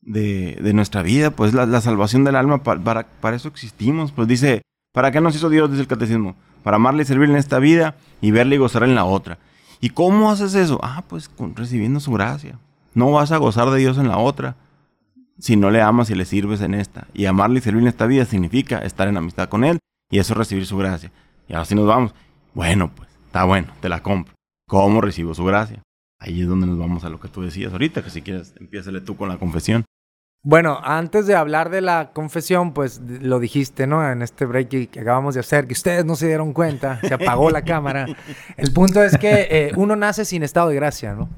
de, 0.00 0.58
de 0.62 0.72
nuestra 0.72 1.02
vida, 1.02 1.30
pues 1.30 1.52
la, 1.52 1.66
la 1.66 1.82
salvación 1.82 2.24
del 2.24 2.36
alma, 2.36 2.62
para, 2.62 3.06
para, 3.06 3.36
eso 3.36 3.48
existimos, 3.48 4.12
pues 4.12 4.28
dice, 4.28 4.62
¿para 4.94 5.10
qué 5.10 5.20
nos 5.20 5.36
hizo 5.36 5.50
Dios? 5.50 5.70
Dice 5.70 5.82
el 5.82 5.88
catecismo, 5.88 6.36
para 6.62 6.76
amarle 6.76 7.02
y 7.02 7.06
servirle 7.06 7.34
en 7.34 7.38
esta 7.38 7.58
vida 7.58 7.96
y 8.22 8.30
verle 8.30 8.54
y 8.56 8.58
gozar 8.58 8.82
en 8.84 8.94
la 8.94 9.04
otra. 9.04 9.38
¿Y 9.82 9.90
cómo 9.90 10.30
haces 10.30 10.54
eso? 10.54 10.78
Ah, 10.80 11.02
pues 11.08 11.28
con, 11.28 11.56
recibiendo 11.56 11.98
su 11.98 12.12
gracia. 12.12 12.56
No 12.94 13.10
vas 13.10 13.32
a 13.32 13.38
gozar 13.38 13.68
de 13.68 13.80
Dios 13.80 13.98
en 13.98 14.06
la 14.06 14.16
otra 14.16 14.54
si 15.40 15.56
no 15.56 15.72
le 15.72 15.82
amas 15.82 16.08
y 16.08 16.14
le 16.14 16.24
sirves 16.24 16.60
en 16.60 16.74
esta. 16.74 17.08
Y 17.12 17.26
amarle 17.26 17.58
y 17.58 17.62
servir 17.62 17.82
en 17.82 17.88
esta 17.88 18.06
vida 18.06 18.24
significa 18.24 18.78
estar 18.78 19.08
en 19.08 19.16
amistad 19.16 19.48
con 19.48 19.64
Él 19.64 19.80
y 20.08 20.20
eso 20.20 20.34
es 20.34 20.38
recibir 20.38 20.66
su 20.66 20.76
gracia. 20.76 21.10
Y 21.48 21.54
ahora 21.54 21.64
sí 21.64 21.74
nos 21.74 21.88
vamos. 21.88 22.14
Bueno, 22.54 22.92
pues, 22.94 23.08
está 23.26 23.42
bueno, 23.42 23.72
te 23.80 23.88
la 23.88 24.04
compro. 24.04 24.32
¿Cómo 24.68 25.00
recibo 25.00 25.34
su 25.34 25.44
gracia? 25.44 25.82
Ahí 26.20 26.42
es 26.42 26.46
donde 26.46 26.68
nos 26.68 26.78
vamos 26.78 27.02
a 27.02 27.08
lo 27.08 27.18
que 27.18 27.26
tú 27.26 27.42
decías 27.42 27.72
ahorita, 27.72 28.04
que 28.04 28.10
si 28.10 28.22
quieres, 28.22 28.54
empiézale 28.60 29.00
tú 29.00 29.16
con 29.16 29.28
la 29.28 29.38
confesión. 29.38 29.84
Bueno, 30.44 30.80
antes 30.82 31.28
de 31.28 31.36
hablar 31.36 31.70
de 31.70 31.80
la 31.80 32.10
confesión, 32.12 32.72
pues 32.72 33.00
lo 33.00 33.38
dijiste, 33.38 33.86
¿no? 33.86 34.08
En 34.10 34.22
este 34.22 34.44
break 34.44 34.90
que 34.90 35.00
acabamos 35.00 35.34
de 35.34 35.40
hacer, 35.40 35.68
que 35.68 35.72
ustedes 35.72 36.04
no 36.04 36.16
se 36.16 36.26
dieron 36.26 36.52
cuenta, 36.52 36.98
se 37.00 37.14
apagó 37.14 37.48
la 37.50 37.62
cámara. 37.62 38.06
El 38.56 38.72
punto 38.72 39.04
es 39.04 39.16
que 39.18 39.46
eh, 39.50 39.72
uno 39.76 39.94
nace 39.94 40.24
sin 40.24 40.42
estado 40.42 40.70
de 40.70 40.74
gracia, 40.74 41.14
¿no? 41.14 41.28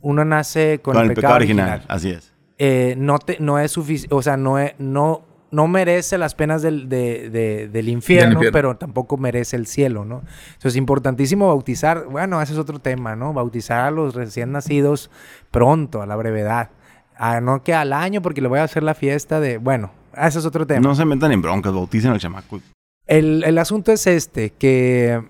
Uno 0.00 0.24
nace 0.24 0.80
con, 0.82 0.96
el, 0.96 1.14
pecado, 1.14 1.36
original. 1.36 1.84
Así 1.86 2.10
es. 2.10 2.32
Eh, 2.58 2.96
no, 2.98 3.20
te, 3.20 3.36
no 3.38 3.60
es 3.60 3.70
suficiente, 3.70 4.12
o 4.12 4.20
sea, 4.20 4.36
no, 4.36 4.56
no, 4.78 5.24
no 5.52 5.68
merece 5.68 6.18
las 6.18 6.34
penas 6.34 6.60
del, 6.60 6.88
del 6.88 7.88
infierno, 7.88 8.40
pero 8.52 8.76
tampoco 8.76 9.16
merece 9.16 9.54
el 9.54 9.68
cielo, 9.68 10.04
¿no? 10.04 10.24
Entonces 10.46 10.72
es 10.72 10.76
importantísimo 10.76 11.46
bautizar, 11.46 12.06
bueno, 12.06 12.42
ese 12.42 12.54
es 12.54 12.58
otro 12.58 12.80
tema, 12.80 13.14
¿no? 13.14 13.32
Bautizar 13.32 13.84
a 13.84 13.90
los 13.92 14.16
recién 14.16 14.50
nacidos 14.50 15.08
pronto, 15.52 16.02
a 16.02 16.06
la 16.06 16.16
brevedad. 16.16 16.70
Ah, 17.16 17.40
no 17.40 17.62
que 17.62 17.74
al 17.74 17.92
año 17.92 18.22
porque 18.22 18.40
le 18.40 18.48
voy 18.48 18.58
a 18.58 18.64
hacer 18.64 18.82
la 18.82 18.94
fiesta 18.94 19.40
de, 19.40 19.58
bueno, 19.58 19.90
ese 20.16 20.38
es 20.38 20.46
otro 20.46 20.66
tema. 20.66 20.80
No 20.80 20.94
se 20.94 21.04
metan 21.04 21.32
en 21.32 21.42
broncas, 21.42 21.72
bauticen 21.72 22.12
al 22.12 22.18
chamaco. 22.18 22.60
El, 23.06 23.44
el 23.44 23.58
asunto 23.58 23.92
es 23.92 24.06
este, 24.06 24.50
que 24.50 25.22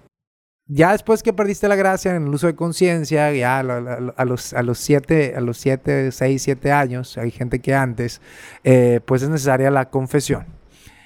ya 0.67 0.93
después 0.93 1.23
que 1.23 1.35
perdiste 1.35 1.69
la 1.69 1.77
gracia 1.77 2.15
en 2.15 2.27
el 2.27 2.35
uso 2.35 2.47
de 2.47 2.55
conciencia, 2.55 3.31
ya 3.33 3.59
a, 3.59 3.63
los, 4.25 4.55
a 4.55 4.63
los 4.63 4.79
siete, 4.79 5.35
a 5.37 5.41
los 5.41 5.59
siete, 5.59 6.11
seis, 6.11 6.43
siete 6.43 6.73
años, 6.73 7.19
hay 7.19 7.31
gente 7.31 7.59
que 7.59 7.75
antes, 7.75 8.23
eh, 8.63 9.01
pues 9.05 9.23
es 9.23 9.29
necesaria 9.29 9.71
la 9.71 9.91
confesión. 9.91 10.47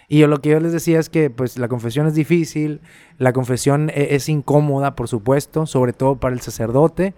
Y 0.07 0.21
yo, 0.21 0.29
lo 0.29 0.41
que 0.41 0.51
yo 0.51 0.61
les 0.61 0.73
decía 0.73 1.01
es 1.01 1.11
que 1.11 1.29
pues 1.29 1.59
la 1.59 1.67
confesión 1.69 2.07
es 2.07 2.15
difícil, 2.15 2.81
la 3.19 3.33
confesión 3.33 3.91
e, 3.91 4.15
es 4.15 4.29
incómoda, 4.29 4.95
por 4.95 5.09
supuesto, 5.09 5.67
sobre 5.67 5.93
todo 5.93 6.21
para 6.21 6.35
el 6.35 6.41
sacerdote. 6.41 7.15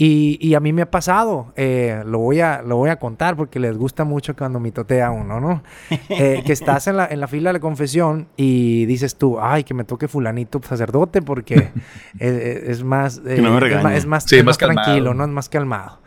Y, 0.00 0.54
a 0.54 0.60
mí 0.60 0.72
me 0.72 0.82
ha 0.82 0.90
pasado, 0.92 1.52
eh, 1.56 2.04
lo, 2.06 2.20
voy 2.20 2.38
a, 2.38 2.62
lo 2.62 2.76
voy 2.76 2.88
a 2.88 3.00
contar 3.00 3.34
porque 3.34 3.58
les 3.58 3.76
gusta 3.76 4.04
mucho 4.04 4.36
cuando 4.36 4.60
mitotea 4.60 5.10
uno, 5.10 5.40
¿no? 5.40 5.64
Eh, 6.08 6.44
que 6.46 6.52
estás 6.52 6.86
en 6.86 6.98
la, 6.98 7.06
en 7.06 7.18
la 7.18 7.26
fila 7.26 7.48
de 7.48 7.54
la 7.54 7.60
confesión 7.60 8.28
y 8.36 8.86
dices 8.86 9.16
tú, 9.16 9.40
ay, 9.40 9.64
que 9.64 9.74
me 9.74 9.82
toque 9.82 10.06
fulanito 10.06 10.60
sacerdote 10.62 11.20
porque 11.20 11.70
es, 12.20 12.84
más, 12.84 13.20
es, 13.26 14.06
más, 14.06 14.24
tranquilo, 14.56 15.14
¿no? 15.14 15.24
Es 15.24 15.30
más 15.30 15.48
calmado. 15.48 15.98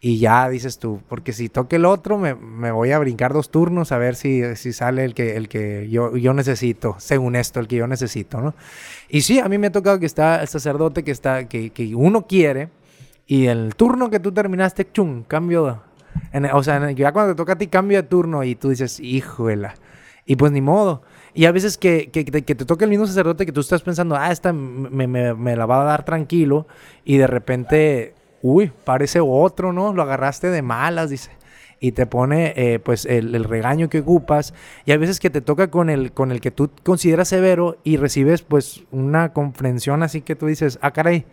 Y 0.00 0.18
ya 0.18 0.48
dices 0.48 0.78
tú, 0.78 1.00
porque 1.08 1.32
si 1.32 1.48
toque 1.48 1.76
el 1.76 1.84
otro, 1.84 2.18
me, 2.18 2.36
me, 2.36 2.70
voy 2.70 2.92
a 2.92 2.98
brincar 3.00 3.32
dos 3.32 3.50
turnos 3.50 3.90
a 3.90 3.98
ver 3.98 4.14
si, 4.14 4.54
si 4.54 4.72
sale 4.72 5.04
el 5.04 5.14
que, 5.14 5.36
el 5.36 5.48
que 5.48 5.88
yo, 5.90 6.16
yo 6.16 6.32
necesito, 6.32 6.94
según 6.98 7.34
esto, 7.34 7.58
el 7.58 7.66
que 7.66 7.74
yo 7.74 7.88
necesito, 7.88 8.40
¿no? 8.40 8.54
Y 9.08 9.22
sí, 9.22 9.40
a 9.40 9.48
mí 9.48 9.58
me 9.58 9.66
ha 9.66 9.72
tocado 9.72 9.98
que 9.98 10.06
está 10.06 10.42
el 10.42 10.48
sacerdote 10.48 11.02
que, 11.02 11.10
está, 11.10 11.48
que, 11.48 11.70
que 11.70 11.92
uno 11.96 12.28
quiere 12.28 12.68
y 13.26 13.46
el 13.46 13.74
turno 13.76 14.10
que 14.10 14.20
tú 14.20 14.32
terminaste, 14.32 14.90
chum, 14.90 15.22
cambio. 15.24 15.82
o 16.52 16.62
sea, 16.62 16.90
ya 16.90 17.12
cuando 17.12 17.34
te 17.34 17.36
toca 17.36 17.52
a 17.54 17.58
ti 17.58 17.66
cambio 17.68 17.98
de 17.98 18.08
turno 18.08 18.44
y 18.44 18.54
tú 18.54 18.70
dices, 18.70 19.00
híjole. 19.00 19.70
Y 20.24 20.36
pues 20.36 20.52
ni 20.52 20.60
modo. 20.60 21.02
Y 21.34 21.46
a 21.46 21.52
veces 21.52 21.78
que, 21.78 22.10
que, 22.10 22.24
que, 22.24 22.54
te 22.54 22.64
toque 22.64 22.84
el 22.84 22.90
mismo 22.90 23.06
sacerdote 23.06 23.46
que 23.46 23.52
tú 23.52 23.60
estás 23.60 23.82
pensando, 23.82 24.16
ah, 24.16 24.30
esta 24.30 24.52
me, 24.52 25.06
me, 25.06 25.34
me, 25.34 25.56
la 25.56 25.66
va 25.66 25.80
a 25.80 25.84
dar 25.84 26.04
tranquilo. 26.04 26.66
Y 27.04 27.16
de 27.16 27.26
repente, 27.26 28.14
uy, 28.42 28.70
parece 28.84 29.20
otro, 29.20 29.72
¿no? 29.72 29.92
Lo 29.94 30.02
agarraste 30.02 30.48
de 30.48 30.62
malas, 30.62 31.10
dice. 31.10 31.30
Y 31.80 31.92
te 31.92 32.06
pone, 32.06 32.52
eh, 32.54 32.78
pues, 32.78 33.06
el, 33.06 33.34
el, 33.34 33.44
regaño 33.44 33.88
que 33.88 34.00
ocupas. 34.00 34.54
Y 34.84 34.92
a 34.92 34.98
veces 34.98 35.18
que 35.18 35.30
te 35.30 35.40
toca 35.40 35.70
con 35.70 35.90
el, 35.90 36.12
con 36.12 36.30
el 36.30 36.40
que 36.40 36.50
tú 36.50 36.70
consideras 36.84 37.28
severo 37.28 37.78
y 37.82 37.96
recibes, 37.96 38.42
pues, 38.42 38.84
una 38.90 39.32
comprensión 39.32 40.02
así 40.02 40.20
que 40.20 40.36
tú 40.36 40.46
dices, 40.46 40.78
ah, 40.82 40.92
caray, 40.92 41.24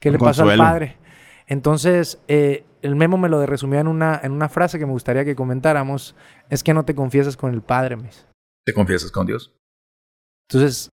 ¿qué 0.00 0.10
le 0.10 0.18
pasa 0.18 0.42
al 0.42 0.58
padre? 0.58 0.96
Entonces, 1.48 2.22
eh, 2.28 2.64
el 2.82 2.94
memo 2.94 3.16
me 3.16 3.28
lo 3.28 3.44
resumió 3.44 3.80
en 3.80 3.88
una, 3.88 4.20
en 4.22 4.32
una 4.32 4.48
frase 4.48 4.78
que 4.78 4.86
me 4.86 4.92
gustaría 4.92 5.24
que 5.24 5.34
comentáramos, 5.34 6.14
es 6.50 6.62
que 6.62 6.74
no 6.74 6.84
te 6.84 6.94
confiesas 6.94 7.36
con 7.36 7.52
el 7.52 7.62
Padre, 7.62 7.96
mis. 7.96 8.26
¿Te 8.64 8.74
confiesas 8.74 9.10
con 9.10 9.26
Dios? 9.26 9.52
Entonces, 10.48 10.90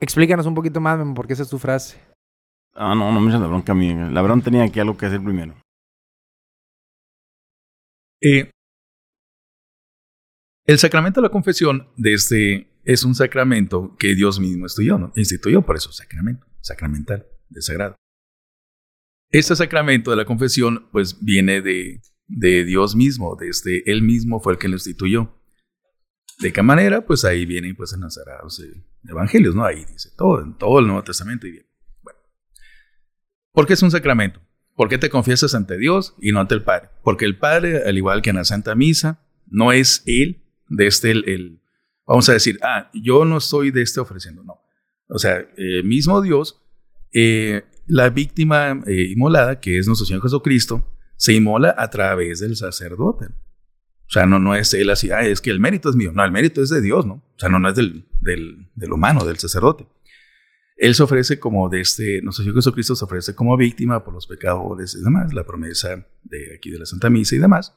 explícanos 0.00 0.46
un 0.46 0.54
poquito 0.54 0.80
más, 0.80 0.96
memo, 0.96 1.14
por 1.14 1.26
qué 1.26 1.32
esa 1.32 1.42
es 1.42 1.50
tu 1.50 1.58
frase. 1.58 2.00
Ah, 2.74 2.94
no, 2.94 3.12
no 3.12 3.20
me 3.20 3.28
eches 3.28 3.40
la 3.40 3.48
bronca 3.48 3.72
a 3.72 3.74
mí. 3.74 3.92
La 4.12 4.22
bronca 4.22 4.44
tenía 4.44 4.62
aquí 4.62 4.78
algo 4.78 4.96
que 4.96 5.06
hacer 5.06 5.22
primero. 5.22 5.54
Eh, 8.22 8.50
el 10.66 10.78
sacramento 10.78 11.20
de 11.20 11.26
la 11.26 11.32
confesión 11.32 11.88
desde, 11.96 12.68
es 12.84 13.02
un 13.02 13.16
sacramento 13.16 13.96
que 13.98 14.14
Dios 14.14 14.38
mismo 14.38 14.66
instituyó, 14.66 14.98
¿no? 14.98 15.12
instituyó, 15.16 15.62
por 15.62 15.76
eso 15.76 15.90
sacramento, 15.90 16.46
sacramental, 16.60 17.26
de 17.48 17.62
sagrado. 17.62 17.96
Este 19.30 19.54
sacramento 19.54 20.10
de 20.10 20.16
la 20.16 20.24
confesión, 20.24 20.88
pues 20.90 21.18
viene 21.20 21.62
de, 21.62 22.02
de 22.26 22.64
Dios 22.64 22.96
mismo, 22.96 23.36
desde 23.36 23.82
Él 23.90 24.02
mismo 24.02 24.40
fue 24.40 24.54
el 24.54 24.58
que 24.58 24.68
lo 24.68 24.74
instituyó. 24.74 25.36
¿De 26.40 26.52
qué 26.52 26.62
manera? 26.62 27.04
Pues 27.04 27.24
ahí 27.24 27.44
vienen 27.44 27.76
pues 27.76 27.92
en 27.92 28.00
los 28.00 28.18
evangelios, 29.08 29.54
¿no? 29.54 29.64
Ahí 29.64 29.84
dice 29.84 30.10
todo, 30.16 30.42
en 30.42 30.56
todo 30.56 30.78
el 30.78 30.86
Nuevo 30.86 31.04
Testamento 31.04 31.46
y 31.46 31.52
bien. 31.52 31.66
Bueno. 32.02 32.18
¿Por 33.52 33.66
qué 33.66 33.74
es 33.74 33.82
un 33.82 33.90
sacramento? 33.90 34.40
¿Por 34.74 34.88
qué 34.88 34.96
te 34.96 35.10
confiesas 35.10 35.54
ante 35.54 35.76
Dios 35.76 36.14
y 36.20 36.32
no 36.32 36.40
ante 36.40 36.54
el 36.54 36.62
Padre? 36.62 36.88
Porque 37.04 37.26
el 37.26 37.38
Padre, 37.38 37.82
al 37.86 37.98
igual 37.98 38.22
que 38.22 38.30
en 38.30 38.36
la 38.36 38.44
Santa 38.44 38.74
Misa, 38.74 39.22
no 39.46 39.72
es 39.72 40.02
Él 40.06 40.42
de 40.68 40.86
este, 40.86 41.10
el, 41.10 41.60
vamos 42.06 42.28
a 42.28 42.32
decir, 42.32 42.58
ah, 42.62 42.90
yo 42.94 43.24
no 43.24 43.40
soy 43.40 43.70
de 43.70 43.82
este 43.82 44.00
ofreciendo, 44.00 44.42
no. 44.42 44.62
O 45.08 45.18
sea, 45.18 45.46
el 45.56 45.84
mismo 45.84 46.22
Dios 46.22 46.62
eh, 47.12 47.64
la 47.90 48.08
víctima 48.08 48.80
eh, 48.86 49.10
inmolada, 49.10 49.60
que 49.60 49.78
es 49.78 49.86
nuestro 49.86 50.06
Señor 50.06 50.22
Jesucristo, 50.22 50.86
se 51.16 51.34
inmola 51.34 51.74
a 51.76 51.90
través 51.90 52.40
del 52.40 52.56
sacerdote. 52.56 53.26
O 53.26 54.12
sea, 54.12 54.26
no, 54.26 54.38
no 54.38 54.54
es 54.54 54.72
él 54.74 54.90
así, 54.90 55.10
ah, 55.10 55.22
es 55.22 55.40
que 55.40 55.50
el 55.50 55.60
mérito 55.60 55.90
es 55.90 55.96
mío. 55.96 56.12
No, 56.14 56.24
el 56.24 56.32
mérito 56.32 56.62
es 56.62 56.70
de 56.70 56.80
Dios, 56.80 57.04
¿no? 57.04 57.14
O 57.14 57.38
sea, 57.38 57.48
no, 57.48 57.58
no 57.58 57.68
es 57.68 57.76
del, 57.76 58.06
del, 58.20 58.70
del 58.74 58.92
humano, 58.92 59.24
del 59.24 59.38
sacerdote. 59.38 59.86
Él 60.76 60.94
se 60.94 61.02
ofrece 61.02 61.38
como 61.38 61.68
de 61.68 61.80
este, 61.80 62.22
nuestro 62.22 62.42
Señor 62.42 62.56
Jesucristo 62.56 62.96
se 62.96 63.04
ofrece 63.04 63.34
como 63.34 63.56
víctima 63.56 64.02
por 64.02 64.14
los 64.14 64.26
pecadores 64.26 64.94
y 64.94 65.02
demás, 65.02 65.34
la 65.34 65.44
promesa 65.44 66.06
de 66.22 66.54
aquí 66.56 66.70
de 66.70 66.78
la 66.78 66.86
Santa 66.86 67.10
Misa 67.10 67.36
y 67.36 67.38
demás. 67.38 67.76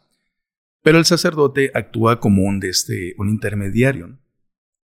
Pero 0.84 0.97
el 0.97 1.06
sacerdote 1.06 1.71
actúa 1.73 2.19
como 2.19 2.43
un, 2.43 2.60
de 2.60 2.69
este, 2.69 3.13
un 3.17 3.30
intermediario. 3.30 4.17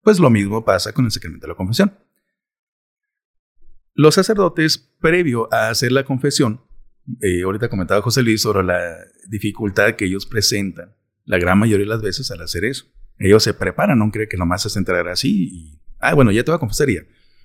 Pues 0.03 0.19
lo 0.19 0.31
mismo 0.31 0.65
pasa 0.65 0.93
con 0.93 1.07
el 1.07 1.11
sacramento 1.11 1.47
de 1.47 1.53
la 1.53 1.57
confesión. 1.57 1.95
Los 3.95 4.15
sacerdotes, 4.15 4.91
previo 5.01 5.53
a 5.53 5.69
hacer 5.69 5.93
la 5.93 6.05
confesión, 6.05 6.63
eh, 7.21 7.43
ahorita 7.43 7.69
comentaba 7.69 8.01
José 8.01 8.23
Luis 8.23 8.43
sobre 8.43 8.63
la 8.63 8.97
dificultad 9.29 9.95
que 9.95 10.07
ellos 10.07 10.27
presentan 10.27 10.95
la 11.25 11.39
gran 11.39 11.59
mayoría 11.59 11.85
de 11.85 11.91
las 11.91 12.03
veces 12.03 12.31
al 12.31 12.41
hacer 12.41 12.65
eso. 12.65 12.87
Ellos 13.19 13.43
se 13.43 13.55
preparan, 13.55 13.99
no 13.99 14.11
creen 14.11 14.29
que 14.29 14.37
nomás 14.37 14.63
se 14.63 14.79
entrar 14.79 15.07
así 15.09 15.49
y, 15.53 15.81
ah, 15.99 16.15
bueno, 16.15 16.33
ya 16.33 16.43
te 16.43 16.51
voy 16.51 16.57
a 16.57 16.61
confesar 16.61 16.89
ya. 16.89 17.03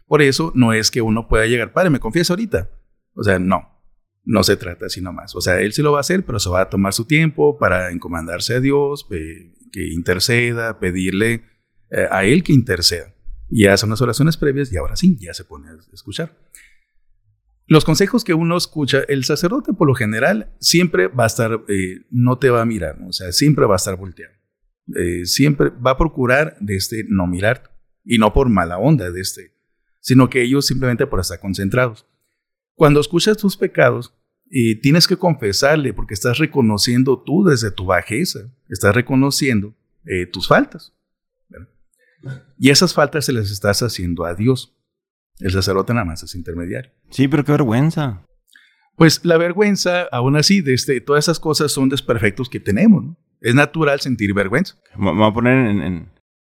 Por 0.07 0.21
eso 0.21 0.51
no 0.55 0.73
es 0.73 0.89
que 0.89 1.01
uno 1.01 1.27
pueda 1.27 1.45
llegar, 1.45 1.73
padre, 1.73 1.89
me 1.89 1.99
confieso 1.99 2.33
ahorita. 2.33 2.69
O 3.13 3.23
sea, 3.23 3.39
no. 3.39 3.83
no 4.23 4.43
se 4.43 4.55
trata 4.55 4.85
así 4.85 5.01
nomás. 5.01 5.35
O 5.35 5.41
sea, 5.41 5.59
él 5.59 5.73
sí 5.73 5.81
lo 5.81 5.91
va 5.91 5.99
a 5.99 6.01
hacer, 6.01 6.25
pero 6.25 6.39
se 6.39 6.49
va 6.49 6.61
a 6.61 6.69
tomar 6.69 6.93
su 6.93 7.05
tiempo 7.05 7.57
para 7.57 7.91
encomendarse 7.91 8.55
a 8.55 8.59
Dios, 8.61 9.05
que 9.09 9.87
interceda, 9.91 10.79
pedirle 10.79 11.43
eh, 11.91 12.07
a 12.09 12.23
él 12.23 12.43
que 12.43 12.53
interceda. 12.53 13.13
Y 13.49 13.67
hace 13.67 13.85
unas 13.85 14.01
oraciones 14.01 14.37
previas 14.37 14.71
y 14.71 14.77
ahora 14.77 14.95
sí, 14.95 15.17
ya 15.19 15.33
se 15.33 15.45
pone 15.45 15.69
a 15.69 15.77
escuchar. 15.93 16.37
Los 17.65 17.83
consejos 17.83 18.23
que 18.23 18.33
uno 18.33 18.55
escucha, 18.57 19.01
el 19.07 19.25
sacerdote 19.25 19.73
por 19.73 19.87
lo 19.87 19.95
general 19.95 20.53
siempre 20.59 21.07
va 21.07 21.25
a 21.25 21.27
estar, 21.27 21.63
eh, 21.67 22.05
no 22.09 22.37
te 22.37 22.49
va 22.49 22.61
a 22.61 22.65
mirar, 22.65 22.97
o 23.05 23.11
sea, 23.11 23.31
siempre 23.31 23.65
va 23.65 23.75
a 23.75 23.77
estar 23.77 23.97
volteado. 23.97 24.33
Eh, 24.95 25.25
siempre 25.25 25.69
va 25.69 25.91
a 25.91 25.97
procurar 25.97 26.55
de 26.61 26.77
este 26.77 27.05
no 27.09 27.27
mirar 27.27 27.77
y 28.05 28.19
no 28.19 28.33
por 28.33 28.47
mala 28.47 28.77
onda 28.77 29.11
de 29.11 29.19
este, 29.19 29.53
sino 29.99 30.29
que 30.29 30.43
ellos 30.43 30.65
simplemente 30.65 31.07
por 31.07 31.19
estar 31.19 31.41
concentrados. 31.41 32.05
Cuando 32.73 33.01
escuchas 33.01 33.35
tus 33.35 33.57
pecados, 33.57 34.13
y 34.49 34.75
tienes 34.75 35.07
que 35.07 35.17
confesarle 35.17 35.93
porque 35.93 36.13
estás 36.13 36.37
reconociendo 36.37 37.21
tú 37.25 37.43
desde 37.43 37.71
tu 37.71 37.85
bajeza, 37.85 38.51
estás 38.69 38.95
reconociendo 38.95 39.75
eh, 40.05 40.25
tus 40.25 40.47
faltas. 40.47 40.93
Y 42.57 42.69
esas 42.69 42.93
faltas 42.93 43.25
se 43.25 43.33
las 43.33 43.51
estás 43.51 43.81
haciendo 43.83 44.25
a 44.25 44.33
Dios. 44.33 44.75
El 45.39 45.51
sacerdote 45.51 45.93
nada 45.93 46.05
más 46.05 46.23
es 46.23 46.35
intermediario. 46.35 46.91
Sí, 47.09 47.27
pero 47.27 47.43
qué 47.45 47.51
vergüenza. 47.51 48.23
Pues 48.95 49.23
la 49.23 49.37
vergüenza, 49.37 50.03
aún 50.11 50.35
así, 50.35 50.61
de 50.61 50.73
este, 50.73 50.99
todas 51.01 51.25
esas 51.25 51.39
cosas 51.39 51.71
son 51.71 51.89
desperfectos 51.89 52.49
que 52.49 52.59
tenemos. 52.59 53.05
Es 53.41 53.53
natural 53.53 53.99
sentir 53.99 54.33
vergüenza. 54.33 54.75
Me 54.97 55.11
voy 55.11 55.29
a 55.29 55.33
poner 55.33 55.67
en, 55.67 56.09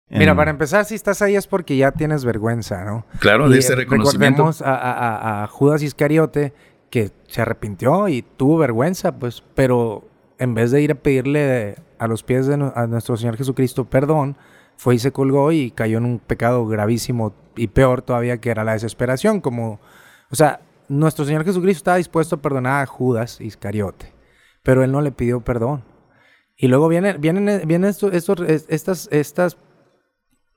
Mira, 0.09 0.35
para 0.35 0.51
empezar, 0.51 0.83
si 0.83 0.95
estás 0.95 1.21
ahí 1.21 1.35
es 1.35 1.47
porque 1.47 1.77
ya 1.77 1.91
tienes 1.91 2.25
vergüenza, 2.25 2.83
¿no? 2.83 3.05
Claro, 3.19 3.47
de 3.47 3.59
ese 3.59 3.75
reconocimiento. 3.75 4.43
Recordemos 4.43 4.61
a, 4.61 5.43
a, 5.43 5.47
Judas 5.47 5.83
Iscariote 5.83 6.53
que 6.89 7.11
se 7.27 7.41
arrepintió 7.41 8.09
y 8.09 8.21
tuvo 8.21 8.57
vergüenza, 8.57 9.17
pues, 9.17 9.41
pero 9.55 10.03
en 10.37 10.53
vez 10.53 10.71
de 10.71 10.81
ir 10.81 10.91
a 10.91 10.95
pedirle 10.95 11.75
a 11.97 12.07
los 12.07 12.23
pies 12.23 12.47
de 12.47 12.55
a 12.55 12.87
nuestro 12.87 13.15
Señor 13.15 13.37
Jesucristo 13.37 13.85
perdón, 13.85 14.35
fue 14.81 14.95
y 14.95 14.99
se 14.99 15.11
colgó 15.11 15.51
y 15.51 15.69
cayó 15.69 15.99
en 15.99 16.05
un 16.05 16.17
pecado 16.17 16.65
gravísimo 16.65 17.35
y 17.55 17.67
peor 17.67 18.01
todavía 18.01 18.39
que 18.41 18.49
era 18.49 18.63
la 18.63 18.73
desesperación, 18.73 19.39
como, 19.39 19.79
o 20.31 20.35
sea, 20.35 20.61
nuestro 20.87 21.23
Señor 21.23 21.45
Jesucristo 21.45 21.81
estaba 21.81 21.97
dispuesto 21.97 22.37
a 22.37 22.41
perdonar 22.41 22.81
a 22.81 22.87
Judas 22.87 23.39
Iscariote, 23.41 24.11
pero 24.63 24.83
él 24.83 24.91
no 24.91 25.01
le 25.01 25.11
pidió 25.11 25.41
perdón. 25.41 25.83
Y 26.57 26.67
luego 26.67 26.87
vienen, 26.87 27.21
vienen, 27.21 27.61
vienen 27.67 27.91
estos, 27.91 28.11
estas, 28.69 29.07
estas 29.11 29.57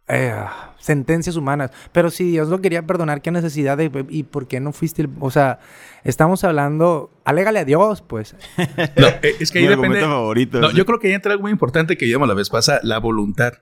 eh, 0.09 0.43
sentencias 0.79 1.37
humanas. 1.37 1.71
Pero 1.93 2.11
si 2.11 2.31
Dios 2.31 2.49
lo 2.49 2.63
quería 2.63 2.87
perdonar, 2.87 3.21
¿qué 3.21 3.31
necesidad 3.31 3.77
de... 3.77 4.07
¿Y 4.09 4.23
por 4.23 4.47
qué 4.47 4.59
no 4.59 4.73
fuiste? 4.73 5.07
O 5.21 5.31
sea, 5.31 5.61
estamos 6.03 6.45
hablando... 6.45 7.11
Alégale 7.25 7.59
a 7.59 7.65
Dios, 7.65 8.03
pues. 8.03 8.37
No, 8.97 9.07
eh, 9.07 9.37
es 9.41 9.51
que 9.51 9.61
ahí 9.61 9.67
depende... 9.67 10.01
Favorito, 10.01 10.61
no, 10.61 10.71
yo 10.73 10.87
creo 10.87 10.99
que 10.99 11.09
ahí 11.09 11.15
entra 11.15 11.33
algo 11.33 11.43
muy 11.43 11.53
importante 11.53 11.97
que 11.97 12.07
llamamos 12.07 12.29
la 12.29 12.35
vez 12.35 12.49
pasada, 12.51 12.81
la 12.83 12.99
voluntad. 12.99 13.55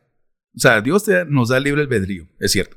O 0.54 0.58
sea, 0.58 0.80
Dios 0.80 1.04
nos 1.28 1.48
da 1.48 1.60
libre 1.60 1.82
albedrío, 1.82 2.26
es 2.38 2.52
cierto. 2.52 2.76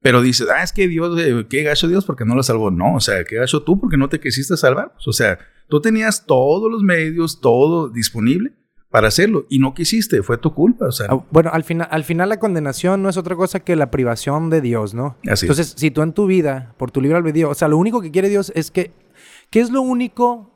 Pero 0.00 0.22
dices, 0.22 0.46
ah, 0.54 0.62
es 0.62 0.72
que 0.72 0.88
Dios, 0.88 1.18
eh, 1.20 1.46
qué 1.48 1.62
gacho 1.62 1.88
Dios 1.88 2.04
porque 2.04 2.24
no 2.24 2.34
lo 2.34 2.42
salvó. 2.42 2.70
No, 2.70 2.94
o 2.94 3.00
sea, 3.00 3.24
qué 3.24 3.36
gacho 3.36 3.62
tú 3.62 3.80
porque 3.80 3.96
no 3.96 4.08
te 4.08 4.20
quisiste 4.20 4.56
salvar. 4.56 4.94
o 5.04 5.12
sea, 5.12 5.38
tú 5.68 5.80
tenías 5.80 6.26
todos 6.26 6.70
los 6.70 6.82
medios, 6.82 7.40
todo 7.40 7.88
disponible 7.88 8.52
para 8.88 9.08
hacerlo 9.08 9.46
y 9.48 9.58
no 9.58 9.74
quisiste, 9.74 10.22
fue 10.22 10.38
tu 10.38 10.54
culpa. 10.54 10.86
O 10.86 10.92
sea, 10.92 11.06
ah, 11.10 11.24
bueno, 11.30 11.50
al 11.52 11.64
final, 11.64 11.88
al 11.90 12.04
final 12.04 12.28
la 12.28 12.38
condenación 12.38 13.02
no 13.02 13.08
es 13.08 13.16
otra 13.16 13.36
cosa 13.36 13.60
que 13.60 13.74
la 13.74 13.90
privación 13.90 14.48
de 14.48 14.60
Dios, 14.60 14.94
¿no? 14.94 15.16
Así 15.28 15.46
Entonces, 15.46 15.74
si 15.76 15.90
tú 15.90 16.02
en 16.02 16.12
tu 16.12 16.26
vida, 16.26 16.74
por 16.78 16.90
tu 16.90 17.00
libre 17.00 17.16
albedrío, 17.16 17.50
o 17.50 17.54
sea, 17.54 17.68
lo 17.68 17.78
único 17.78 18.00
que 18.00 18.10
quiere 18.10 18.28
Dios 18.28 18.52
es 18.54 18.70
que, 18.70 18.92
¿qué 19.50 19.60
es 19.60 19.70
lo 19.70 19.82
único 19.82 20.52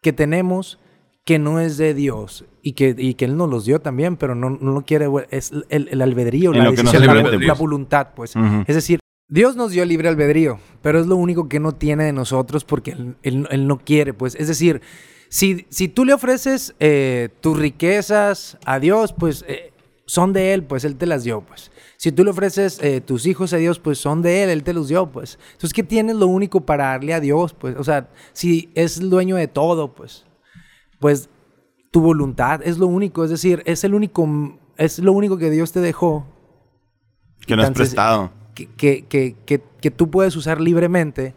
que 0.00 0.12
tenemos 0.12 0.78
que 1.26 1.38
no 1.38 1.60
es 1.60 1.76
de 1.76 1.92
Dios 1.92 2.44
y 2.62 2.72
que, 2.72 2.94
y 2.96 3.14
que 3.14 3.26
Él 3.26 3.36
nos 3.36 3.50
los 3.50 3.66
dio 3.66 3.80
también, 3.80 4.16
pero 4.16 4.34
no, 4.34 4.48
no 4.48 4.72
lo 4.72 4.82
quiere, 4.82 5.08
es 5.30 5.50
el, 5.68 6.00
albedrío, 6.00 6.52
la 6.52 6.70
decisión, 6.70 7.04
la, 7.44 7.54
voluntad, 7.54 8.08
pues. 8.14 8.34
Es 8.66 8.74
decir, 8.76 9.00
Dios 9.28 9.56
nos 9.56 9.72
dio 9.72 9.84
libre 9.84 10.08
albedrío, 10.08 10.60
pero 10.82 11.00
es 11.00 11.06
lo 11.06 11.16
único 11.16 11.48
que 11.48 11.58
no 11.58 11.72
tiene 11.72 12.04
de 12.04 12.12
nosotros 12.12 12.64
porque 12.64 12.92
Él, 12.92 13.46
él 13.50 13.66
no 13.66 13.78
quiere, 13.78 14.14
pues. 14.14 14.36
Es 14.36 14.46
decir, 14.46 14.80
si, 15.28 15.66
si 15.68 15.88
tú 15.88 16.04
le 16.04 16.12
ofreces 16.12 16.74
eh, 16.78 17.30
tus 17.40 17.58
riquezas 17.58 18.58
a 18.64 18.78
Dios, 18.78 19.12
pues 19.12 19.44
eh, 19.48 19.72
son 20.06 20.32
de 20.32 20.54
Él, 20.54 20.62
pues 20.62 20.84
Él 20.84 20.96
te 20.96 21.06
las 21.06 21.24
dio, 21.24 21.40
pues. 21.40 21.72
Si 21.96 22.12
tú 22.12 22.22
le 22.22 22.30
ofreces 22.30 22.78
eh, 22.82 23.00
tus 23.00 23.26
hijos 23.26 23.52
a 23.52 23.56
Dios, 23.56 23.80
pues 23.80 23.98
son 23.98 24.22
de 24.22 24.44
Él, 24.44 24.50
Él 24.50 24.62
te 24.62 24.72
los 24.72 24.86
dio, 24.88 25.10
pues. 25.10 25.38
Entonces, 25.52 25.72
¿qué 25.72 25.82
tienes 25.82 26.16
lo 26.16 26.28
único 26.28 26.60
para 26.60 26.84
darle 26.84 27.14
a 27.14 27.20
Dios? 27.20 27.52
Pues, 27.52 27.74
o 27.76 27.82
sea, 27.82 28.10
si 28.32 28.70
es 28.74 28.98
el 28.98 29.10
dueño 29.10 29.34
de 29.36 29.48
todo, 29.48 29.92
pues, 29.94 30.24
pues 30.98 31.28
tu 31.90 32.00
voluntad 32.00 32.60
es 32.64 32.78
lo 32.78 32.86
único, 32.86 33.24
es 33.24 33.30
decir, 33.30 33.62
es 33.64 33.84
el 33.84 33.94
único, 33.94 34.28
es 34.76 34.98
lo 34.98 35.12
único 35.12 35.38
que 35.38 35.50
Dios 35.50 35.72
te 35.72 35.80
dejó. 35.80 36.26
Que 37.46 37.56
no 37.56 37.62
has 37.62 37.70
prestado. 37.70 38.32
Que, 38.54 38.66
que, 38.68 39.04
que, 39.06 39.62
que, 39.80 39.90
tú 39.90 40.10
puedes 40.10 40.34
usar 40.34 40.60
libremente 40.60 41.34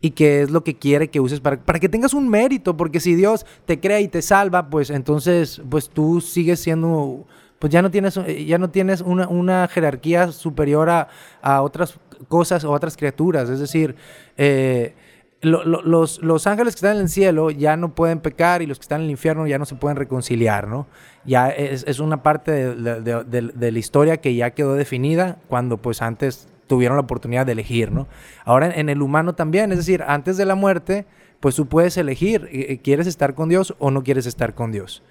y 0.00 0.10
que 0.10 0.42
es 0.42 0.50
lo 0.50 0.64
que 0.64 0.76
quiere 0.76 1.08
que 1.08 1.20
uses 1.20 1.40
para, 1.40 1.58
para 1.58 1.78
que 1.78 1.88
tengas 1.88 2.12
un 2.12 2.28
mérito, 2.28 2.76
porque 2.76 3.00
si 3.00 3.14
Dios 3.14 3.46
te 3.64 3.80
crea 3.80 4.00
y 4.00 4.08
te 4.08 4.20
salva, 4.20 4.68
pues 4.68 4.90
entonces 4.90 5.62
pues 5.70 5.88
tú 5.88 6.20
sigues 6.20 6.60
siendo, 6.60 7.24
pues 7.60 7.72
ya 7.72 7.82
no 7.82 7.90
tienes, 7.90 8.18
ya 8.46 8.58
no 8.58 8.70
tienes 8.70 9.00
una, 9.00 9.28
una 9.28 9.68
jerarquía 9.68 10.32
superior 10.32 10.90
a, 10.90 11.08
a, 11.40 11.62
otras 11.62 11.98
cosas 12.28 12.64
o 12.64 12.72
otras 12.72 12.96
criaturas, 12.96 13.48
es 13.48 13.60
decir, 13.60 13.94
eh, 14.36 14.94
los, 15.42 16.22
los, 16.22 16.46
ángeles 16.46 16.74
que 16.74 16.78
están 16.78 16.96
en 16.96 17.02
el 17.02 17.08
cielo 17.08 17.50
ya 17.50 17.76
no 17.76 17.94
pueden 17.94 18.20
pecar 18.20 18.62
y 18.62 18.66
los 18.66 18.78
que 18.78 18.82
están 18.82 19.00
en 19.00 19.06
el 19.06 19.10
infierno 19.10 19.46
ya 19.46 19.58
no 19.58 19.66
se 19.66 19.74
pueden 19.74 19.96
reconciliar, 19.96 20.66
¿no? 20.66 20.86
Ya 21.24 21.50
es, 21.50 21.84
es 21.86 22.00
una 22.00 22.22
parte 22.22 22.52
de, 22.52 23.24
de, 23.24 23.72
la 23.72 23.78
historia 23.78 24.16
que 24.16 24.34
ya 24.34 24.50
quedó 24.50 24.74
definida 24.74 25.38
cuando 25.48 25.76
pues 25.76 26.00
antes 26.00 26.48
tuvieron 26.66 26.96
la 26.96 27.02
oportunidad 27.02 27.46
de 27.46 27.52
elegir, 27.52 27.92
¿no? 27.92 28.08
Ahora 28.44 28.70
en 28.74 28.88
el 28.88 29.02
humano 29.02 29.34
también, 29.34 29.72
es 29.72 29.78
decir, 29.78 30.02
antes 30.06 30.36
de 30.36 30.46
la 30.46 30.54
muerte, 30.54 31.06
pues 31.40 31.54
tú 31.54 31.66
puedes 31.66 31.96
elegir, 31.96 32.48
eh, 32.50 32.66
eh, 32.70 32.78
¿quieres 32.78 33.06
estar 33.06 33.34
con 33.34 33.48
Dios 33.48 33.74
o 33.78 33.90
no 33.90 34.02
quieres 34.02 34.26
estar 34.26 34.54
con 34.54 34.72
Dios? 34.72 35.02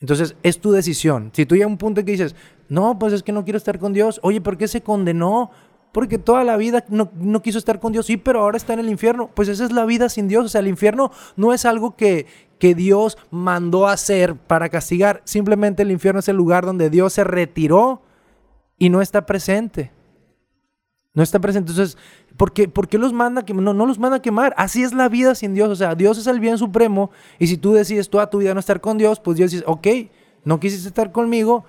Entonces, 0.00 0.36
es 0.42 0.60
tu 0.60 0.70
decisión. 0.70 1.30
Si 1.32 1.44
tú 1.44 1.56
ya 1.56 1.64
a 1.64 1.68
un 1.68 1.76
punto 1.76 2.00
en 2.00 2.06
que 2.06 2.12
dices, 2.12 2.36
no, 2.68 2.98
pues 2.98 3.12
es 3.12 3.22
que 3.22 3.32
no 3.32 3.44
quiero 3.44 3.56
estar 3.56 3.78
con 3.78 3.92
Dios, 3.92 4.20
oye, 4.22 4.40
¿por 4.40 4.56
qué 4.56 4.68
se 4.68 4.80
condenó? 4.80 5.50
Porque 5.92 6.18
toda 6.18 6.44
la 6.44 6.56
vida 6.56 6.84
no, 6.88 7.10
no, 7.14 7.42
quiso 7.42 7.58
estar 7.58 7.80
con 7.80 7.92
Dios, 7.92 8.06
sí, 8.06 8.16
pero 8.16 8.40
ahora 8.40 8.56
está 8.56 8.74
en 8.74 8.80
el 8.80 8.88
infierno. 8.90 9.30
Pues 9.34 9.48
esa 9.48 9.64
es 9.64 9.72
la 9.72 9.84
vida 9.84 10.08
sin 10.08 10.28
Dios. 10.28 10.44
O 10.44 10.48
sea, 10.48 10.60
el 10.60 10.68
infierno 10.68 11.10
no 11.36 11.52
es 11.52 11.64
algo 11.64 11.96
que, 11.96 12.26
que 12.58 12.74
Dios 12.74 13.16
mandó 13.30 13.88
hacer 13.88 14.36
para 14.36 14.68
castigar. 14.68 15.22
Simplemente 15.24 15.82
el 15.82 15.90
infierno 15.90 16.20
es 16.20 16.28
el 16.28 16.36
lugar 16.36 16.66
donde 16.66 16.90
Dios 16.90 17.14
se 17.14 17.24
retiró 17.24 18.02
y 18.78 18.90
no 18.90 19.00
está 19.00 19.26
presente. 19.26 19.90
No 21.14 21.22
está 21.22 21.40
presente. 21.40 21.72
Entonces, 21.72 21.98
¿por 22.36 22.52
qué, 22.52 22.68
por 22.68 22.86
qué 22.86 22.98
los 22.98 23.12
manda 23.12 23.44
que 23.44 23.54
no, 23.54 23.72
no 23.72 23.86
los 23.86 23.98
manda 23.98 24.18
a 24.18 24.22
quemar? 24.22 24.54
Así 24.56 24.82
es 24.84 24.92
la 24.92 25.08
vida 25.08 25.34
sin 25.34 25.54
Dios. 25.54 25.68
O 25.68 25.76
sea, 25.76 25.94
Dios 25.94 26.18
es 26.18 26.26
el 26.26 26.38
bien 26.38 26.58
supremo. 26.58 27.10
Y 27.38 27.48
si 27.48 27.56
tú 27.56 27.72
decides 27.72 28.10
toda 28.10 28.30
tu 28.30 28.38
vida 28.38 28.54
no 28.54 28.60
estar 28.60 28.80
con 28.80 28.98
Dios, 28.98 29.20
pues 29.20 29.36
Dios 29.36 29.50
dice, 29.50 29.64
ok, 29.66 29.86
no 30.44 30.60
quisiste 30.60 30.88
estar 30.88 31.12
conmigo. 31.12 31.64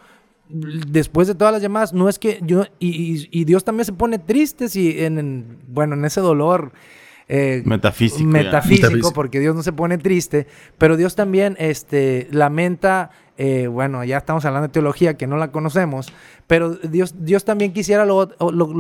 Después 0.50 1.28
de 1.28 1.36
todas 1.36 1.54
las 1.54 1.62
llamadas, 1.62 1.94
no 1.94 2.10
es 2.10 2.20
que 2.20 2.40
yo. 2.42 2.66
Y, 2.80 3.46
Dios 3.46 3.64
también 3.64 3.86
se 3.86 3.94
pone 3.94 4.20
triste 4.20 4.68
si 4.68 5.00
en, 5.00 5.60
bueno, 5.68 5.96
en 5.96 6.06
ese 6.06 6.22
dolor. 6.22 6.72
Eh, 7.32 7.62
metafísico, 7.64 8.28
metafísico, 8.28 9.14
porque 9.14 9.40
Dios 9.40 9.56
no 9.56 9.62
se 9.62 9.72
pone 9.72 10.00
triste, 10.00 10.48
pero 10.80 10.98
Dios 10.98 11.14
también 11.14 11.56
este, 11.60 12.28
lamenta 12.32 13.12
eh, 13.42 13.68
bueno, 13.68 14.04
ya 14.04 14.18
estamos 14.18 14.44
hablando 14.44 14.68
de 14.68 14.74
teología 14.74 15.14
que 15.14 15.26
no 15.26 15.38
la 15.38 15.50
conocemos, 15.50 16.12
pero 16.46 16.72
Dios, 16.76 17.16
Dios 17.20 17.46
también 17.46 17.72
quisiera 17.72 18.06
lo, 18.06 18.28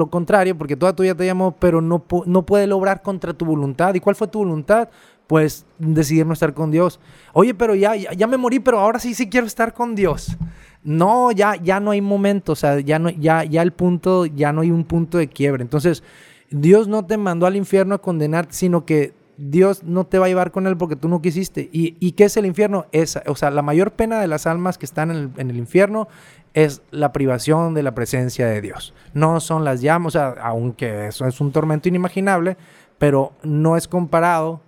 contrario, 0.10 0.58
porque 0.58 0.76
toda 0.76 0.94
tu 0.94 1.04
vida 1.04 1.16
te 1.16 1.26
llamó, 1.26 1.56
pero 1.56 1.80
no, 1.80 2.04
no 2.26 2.46
puede 2.46 2.68
lograr 2.68 3.02
contra 3.02 3.32
tu 3.34 3.46
voluntad. 3.46 3.94
¿Y 3.94 4.02
cuál 4.02 4.18
fue 4.18 4.28
tu 4.28 4.40
voluntad? 4.40 4.90
Pues 5.28 5.66
decidir 5.78 6.26
no 6.26 6.34
estar 6.34 6.54
con 6.54 6.72
Dios. 6.72 7.00
Oye, 7.32 7.54
pero 7.54 7.74
ya, 7.74 7.96
ya, 7.96 8.28
me 8.28 8.36
morí, 8.36 8.60
pero 8.60 8.82
ahora 8.82 9.00
sí, 9.00 9.14
sí 9.14 9.30
quiero 9.30 9.48
estar 9.48 9.74
con 9.74 9.96
Dios. 9.96 10.36
No, 10.84 11.32
ya, 11.32 11.56
ya 11.56 11.80
no 11.80 11.92
hay 11.92 12.02
momento, 12.02 12.54
o 12.54 12.56
sea, 12.56 12.80
ya, 12.80 13.00
no, 13.00 13.10
ya, 13.10 13.44
ya 13.44 13.62
el 13.62 13.74
punto, 13.74 14.26
ya 14.26 14.54
no 14.54 14.62
hay 14.62 14.72
un 14.72 14.86
punto 14.86 15.18
de 15.18 15.28
quiebre. 15.28 15.62
Entonces, 15.62 16.04
Dios 16.50 16.88
no 16.88 17.06
te 17.06 17.18
mandó 17.18 17.46
al 17.46 17.56
infierno 17.56 17.96
a 17.96 18.02
condenarte, 18.02 18.54
sino 18.54 18.86
que 18.86 19.14
Dios 19.42 19.84
no 19.84 20.06
te 20.06 20.20
va 20.20 20.26
a 20.26 20.30
llevar 20.30 20.52
con 20.52 20.68
él 20.68 20.76
porque 20.76 20.98
tú 20.98 21.08
no 21.08 21.22
quisiste. 21.22 21.70
¿Y, 21.72 22.12
qué 22.12 22.26
es 22.26 22.36
el 22.36 22.46
infierno? 22.46 22.88
Es, 22.92 23.18
o 23.26 23.36
sea, 23.36 23.52
la 23.52 23.62
mayor 23.62 23.92
pena 23.92 24.20
de 24.20 24.28
las 24.28 24.46
almas 24.46 24.78
que 24.78 24.86
están 24.86 25.12
en 25.12 25.50
el, 25.50 25.58
infierno 25.58 26.10
es 26.54 26.82
la 26.92 27.14
privación 27.14 27.74
de 27.74 27.84
la 27.84 27.96
presencia 27.96 28.48
de 28.48 28.60
Dios. 28.60 28.94
No 29.14 29.40
son 29.40 29.64
las 29.64 29.82
llamas, 29.82 30.16
o 30.16 30.20
sea, 30.20 30.36
aunque 30.42 31.08
eso 31.08 31.26
es 31.26 31.40
un 31.40 31.54
tormento 31.54 31.88
inimaginable, 31.88 32.58
pero 32.98 33.32
no 33.42 33.78
es 33.78 33.88
comparado 33.88 34.62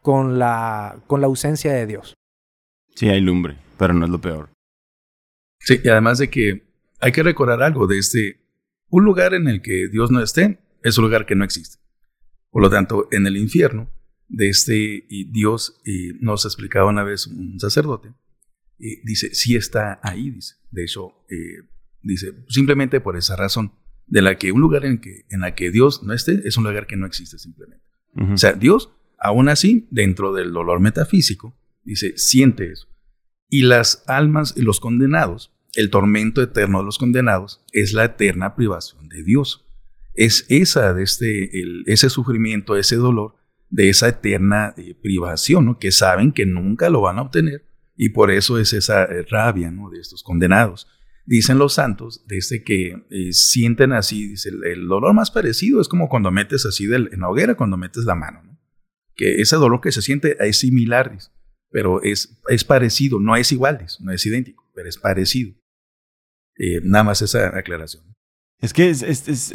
con 0.00 0.38
la, 0.38 0.96
con 1.06 1.20
la 1.20 1.26
ausencia 1.26 1.74
de 1.74 1.86
Dios. 1.86 2.14
Sí, 2.94 3.10
hay 3.10 3.20
lumbre, 3.20 3.58
pero 3.76 3.92
no 3.92 4.06
es 4.06 4.10
lo 4.10 4.20
peor. 4.20 4.53
Sí, 5.64 5.80
y 5.82 5.88
además 5.88 6.18
de 6.18 6.30
que 6.30 6.64
hay 7.00 7.12
que 7.12 7.22
recordar 7.22 7.62
algo 7.62 7.86
de 7.86 7.98
este, 7.98 8.40
un 8.88 9.04
lugar 9.04 9.34
en 9.34 9.48
el 9.48 9.62
que 9.62 9.88
Dios 9.88 10.10
no 10.10 10.22
esté, 10.22 10.58
es 10.82 10.98
un 10.98 11.04
lugar 11.04 11.26
que 11.26 11.34
no 11.34 11.44
existe. 11.44 11.78
Por 12.50 12.62
lo 12.62 12.70
tanto, 12.70 13.08
en 13.10 13.26
el 13.26 13.36
infierno, 13.36 13.90
de 14.28 14.48
este 14.48 15.06
y 15.08 15.30
Dios 15.30 15.80
y 15.84 16.12
nos 16.20 16.44
explicaba 16.44 16.90
una 16.90 17.04
vez 17.04 17.26
un 17.26 17.58
sacerdote, 17.60 18.14
dice, 18.78 19.34
sí 19.34 19.56
está 19.56 20.00
ahí, 20.02 20.30
dice. 20.30 20.56
De 20.70 20.84
hecho, 20.84 21.24
eh, 21.30 21.68
dice, 22.02 22.32
simplemente 22.48 23.00
por 23.00 23.16
esa 23.16 23.36
razón, 23.36 23.72
de 24.06 24.22
la 24.22 24.36
que 24.36 24.52
un 24.52 24.60
lugar 24.60 24.84
en, 24.84 25.00
que, 25.00 25.24
en 25.30 25.40
la 25.40 25.54
que 25.54 25.70
Dios 25.70 26.02
no 26.02 26.12
esté 26.12 26.42
es 26.44 26.56
un 26.56 26.64
lugar 26.64 26.86
que 26.86 26.96
no 26.96 27.06
existe 27.06 27.38
simplemente. 27.38 27.84
O 28.16 28.36
sea, 28.36 28.52
Dios, 28.52 28.90
aún 29.18 29.48
así, 29.48 29.88
dentro 29.90 30.32
del 30.32 30.52
dolor 30.52 30.78
metafísico, 30.78 31.56
dice, 31.82 32.16
siente 32.16 32.70
eso. 32.70 32.86
Y 33.48 33.62
las 33.62 34.04
almas 34.06 34.54
y 34.56 34.62
los 34.62 34.78
condenados, 34.78 35.52
el 35.76 35.90
tormento 35.90 36.42
eterno 36.42 36.78
de 36.78 36.84
los 36.84 36.98
condenados, 36.98 37.64
es 37.72 37.92
la 37.92 38.04
eterna 38.04 38.54
privación 38.54 39.08
de 39.08 39.22
Dios. 39.22 39.66
Es 40.14 40.46
esa 40.48 41.00
este, 41.00 41.50
ese 41.86 42.10
sufrimiento, 42.10 42.76
ese 42.76 42.96
dolor, 42.96 43.34
de 43.70 43.88
esa 43.88 44.08
eterna 44.08 44.74
eh, 44.76 44.94
privación, 44.94 45.66
¿no? 45.66 45.78
que 45.78 45.90
saben 45.90 46.32
que 46.32 46.46
nunca 46.46 46.90
lo 46.90 47.00
van 47.00 47.18
a 47.18 47.22
obtener 47.22 47.66
y 47.96 48.10
por 48.10 48.30
eso 48.30 48.58
es 48.58 48.72
esa 48.72 49.04
eh, 49.04 49.24
rabia 49.28 49.70
¿no? 49.70 49.90
de 49.90 49.98
estos 49.98 50.22
condenados. 50.22 50.86
Dicen 51.26 51.58
los 51.58 51.74
santos, 51.74 52.24
desde 52.28 52.62
que 52.62 52.94
eh, 53.10 53.32
sienten 53.32 53.92
así, 53.92 54.28
dice, 54.28 54.50
el, 54.50 54.86
dolor 54.86 55.14
más 55.14 55.30
parecido 55.30 55.80
es 55.80 55.88
como 55.88 56.08
cuando 56.08 56.30
metes 56.30 56.66
así 56.66 56.84
en 56.84 57.20
la 57.20 57.28
hoguera, 57.28 57.56
cuando 57.56 57.76
metes 57.76 58.04
la 58.04 58.14
mano, 58.14 58.42
¿no? 58.44 58.60
que 59.16 59.40
ese 59.40 59.56
dolor 59.56 59.80
que 59.80 59.92
se 59.92 60.02
siente 60.02 60.36
es 60.40 60.58
similar, 60.58 61.16
pero 61.70 62.02
es, 62.02 62.40
es 62.48 62.64
parecido, 62.64 63.18
no 63.18 63.36
es 63.36 63.52
igual, 63.52 63.84
no 64.00 64.12
es 64.12 64.26
idéntico, 64.26 64.70
pero 64.74 64.88
es 64.88 64.98
parecido. 64.98 65.54
Eh, 66.58 66.80
nada 66.82 67.04
más 67.04 67.22
esa 67.22 67.48
aclaración. 67.56 68.02
Es 68.60 68.72
que 68.72 68.90
es, 68.90 69.02
es, 69.02 69.52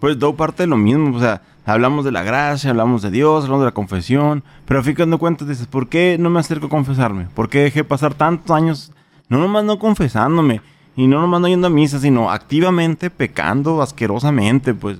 pues 0.00 0.18
todo 0.18 0.36
parte 0.36 0.64
de 0.64 0.66
lo 0.66 0.76
mismo, 0.76 1.16
o 1.16 1.20
sea, 1.20 1.42
hablamos 1.64 2.04
de 2.04 2.12
la 2.12 2.22
gracia, 2.22 2.70
hablamos 2.70 3.02
de 3.02 3.10
Dios, 3.10 3.44
hablamos 3.44 3.62
de 3.62 3.66
la 3.66 3.74
confesión, 3.74 4.42
pero 4.64 4.82
fíjate 4.82 5.16
cuentas 5.18 5.48
dices, 5.48 5.66
¿por 5.66 5.88
qué 5.88 6.16
no 6.18 6.30
me 6.30 6.40
acerco 6.40 6.66
a 6.66 6.70
confesarme? 6.70 7.28
¿Por 7.34 7.48
qué 7.48 7.60
dejé 7.60 7.84
pasar 7.84 8.14
tantos 8.14 8.50
años, 8.50 8.92
no 9.28 9.38
nomás 9.38 9.64
no 9.64 9.78
confesándome, 9.78 10.60
y 10.96 11.06
no 11.06 11.20
nomás 11.20 11.42
no 11.42 11.48
yendo 11.48 11.66
a 11.66 11.70
misa, 11.70 12.00
sino 12.00 12.30
activamente 12.30 13.10
pecando 13.10 13.82
asquerosamente, 13.82 14.74
pues, 14.74 14.98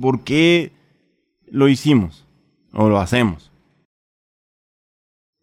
¿por 0.00 0.24
qué 0.24 0.72
lo 1.50 1.68
hicimos? 1.68 2.26
O 2.72 2.88
lo 2.88 2.98
hacemos. 2.98 3.52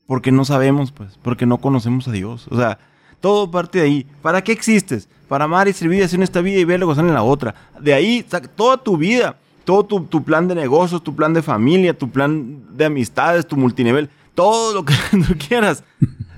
Porque 0.08 0.32
no 0.32 0.46
sabemos, 0.46 0.92
pues, 0.92 1.18
porque 1.22 1.46
no 1.46 1.60
conocemos 1.60 2.08
a 2.08 2.12
Dios. 2.12 2.48
O 2.50 2.58
sea, 2.58 2.80
todo 3.22 3.50
parte 3.50 3.80
de 3.80 3.86
ahí. 3.86 4.08
¿Para 4.22 4.44
qué 4.44 4.52
existes? 4.52 5.08
Para 5.30 5.46
amar 5.46 5.68
y 5.68 5.74
servir 5.74 6.04
en 6.12 6.24
esta 6.24 6.42
vida 6.42 6.60
y 6.60 6.66
verlo 6.66 6.88
gozar 6.88 7.06
en 7.06 7.14
la 7.14 7.24
otra. 7.24 7.56
De 7.80 7.94
ahí, 7.94 8.26
toda 8.56 8.78
tu 8.78 8.98
vida, 8.98 9.38
todo 9.64 9.86
tu, 9.86 10.24
plan 10.24 10.48
de 10.48 10.56
negocios, 10.56 11.04
tu 11.04 11.16
plan 11.16 11.34
de 11.34 11.42
familia, 11.42 11.98
tu 11.98 12.10
plan 12.10 12.64
de 12.76 12.86
amistades, 12.86 13.48
tu 13.48 13.56
multinivel, 13.56 14.10
todo 14.36 14.74
lo 14.74 14.84
que 14.84 14.94
tú 15.12 15.36
quieras, 15.48 15.84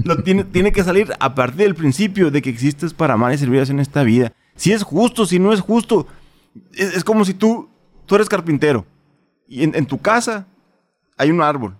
lo 0.03 0.21
tiene, 0.23 0.43
tiene 0.43 0.71
que 0.71 0.83
salir 0.83 1.11
a 1.19 1.33
partir 1.33 1.61
del 1.61 1.75
principio 1.75 2.29
de 2.29 2.41
que 2.41 2.49
existes 2.49 2.93
para 2.93 3.15
amar 3.15 3.33
y 3.33 3.37
servir 3.37 3.63
en 3.69 3.79
esta 3.79 4.03
vida. 4.03 4.33
Si 4.55 4.71
es 4.71 4.83
justo, 4.83 5.25
si 5.25 5.39
no 5.39 5.53
es 5.53 5.61
justo, 5.61 6.05
es, 6.73 7.03
como 7.03 7.25
si 7.25 7.33
tú, 7.33 7.69
tú 8.05 8.15
eres 8.15 8.29
carpintero 8.29 8.85
y 9.47 9.63
en, 9.63 9.73
en 9.75 9.85
tu 9.85 9.97
casa 9.97 10.45
hay 11.17 11.31
un 11.31 11.41
árbol 11.41 11.75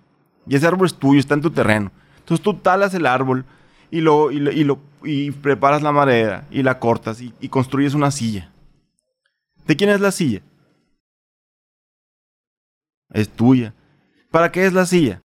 y 0.47 0.55
ese 0.55 0.65
árbol 0.65 0.87
es 0.87 0.95
tuyo, 0.95 1.19
está 1.19 1.35
en 1.35 1.41
tu 1.41 1.51
terreno. 1.51 1.91
Entonces 2.19 2.43
tú 2.43 2.53
talas 2.55 2.93
el 2.93 3.05
árbol, 3.05 3.45
y, 3.93 4.01
lo, 4.01 4.31
y, 4.31 4.39
lo, 4.39 4.79
y, 5.03 5.29
preparas 5.29 5.83
la 5.83 5.91
madera 5.91 6.47
y 6.49 6.63
la 6.63 6.79
cortas 6.79 7.21
y, 7.21 7.31
y 7.39 7.49
construyes 7.49 7.93
una 7.93 8.09
silla. 8.09 8.49
¿De 9.67 9.75
quién 9.75 9.91
es 9.91 10.01
la 10.01 10.11
silla? 10.11 10.41
Es 13.11 13.29
tuya. 13.29 13.75
¿Para 14.31 14.51
qué 14.51 14.65
es 14.65 14.73
la 14.73 14.87
silla? 14.87 15.21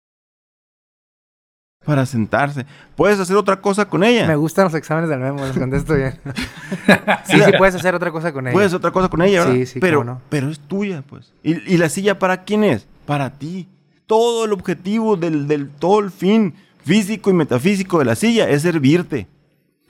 Para 1.83 2.05
sentarse. 2.05 2.65
¿Puedes 2.95 3.19
hacer 3.19 3.35
otra 3.35 3.59
cosa 3.59 3.89
con 3.89 4.01
ella? 4.01 4.25
Me 4.27 4.37
gustan 4.37 4.63
los 4.63 4.75
exámenes 4.75 5.09
del 5.09 5.19
memo, 5.19 5.45
los 5.45 5.57
contesto 5.57 5.95
bien. 5.95 6.17
sí, 7.25 7.41
sí, 7.41 7.51
puedes 7.57 7.75
hacer 7.75 7.93
otra 7.95 8.11
cosa 8.11 8.31
con 8.31 8.47
ella. 8.47 8.53
Puedes 8.53 8.67
hacer 8.67 8.77
otra 8.77 8.91
cosa 8.91 9.09
con 9.09 9.21
ella, 9.23 9.39
¿verdad? 9.41 9.55
Sí, 9.55 9.65
sí, 9.65 9.79
pero, 9.81 10.05
no. 10.05 10.21
pero 10.29 10.49
es 10.49 10.61
tuya, 10.61 11.03
pues. 11.09 11.33
¿Y, 11.43 11.73
¿Y, 11.73 11.75
la 11.75 11.89
silla 11.89 12.17
para 12.17 12.45
quién 12.45 12.63
es? 12.63 12.87
Para 13.05 13.33
ti. 13.33 13.67
Todo 14.07 14.45
el 14.45 14.53
objetivo 14.53 15.17
del, 15.17 15.49
del 15.49 15.69
todo 15.69 15.99
el 15.99 16.11
fin 16.11 16.55
físico 16.83 17.29
y 17.29 17.33
metafísico 17.33 17.99
de 17.99 18.05
la 18.05 18.15
silla 18.15 18.49
es 18.49 18.61
servirte. 18.61 19.27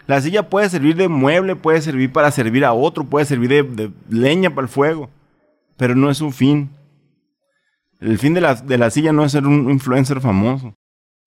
La 0.06 0.21
silla 0.21 0.49
puede 0.49 0.69
servir 0.69 0.95
de 0.95 1.08
mueble, 1.08 1.56
puede 1.56 1.82
servir 1.82 2.12
para 2.12 2.32
servir 2.32 2.65
a 2.65 2.73
otro, 2.73 3.06
puede 3.06 3.25
servir 3.25 3.65
de, 3.73 3.91
leña 4.10 4.49
para 4.49 4.65
el 4.65 4.69
fuego, 4.69 5.10
pero 5.77 5.95
no 5.95 6.10
es 6.10 6.19
un 6.21 6.34
fin. 6.34 6.69
El 8.01 8.19
fin 8.19 8.34
de 8.34 8.41
la, 8.41 8.56
de 8.56 8.77
la 8.77 8.89
silla 8.89 9.13
no 9.13 9.23
es 9.23 9.32
ser 9.32 9.47
un 9.47 9.69
influencer 9.69 10.19
famoso. 10.19 10.75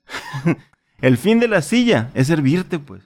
el 1.01 1.17
fin 1.17 1.41
de 1.41 1.49
la 1.49 1.63
silla 1.63 2.11
es 2.15 2.27
servirte, 2.27 2.79
pues. 2.79 3.03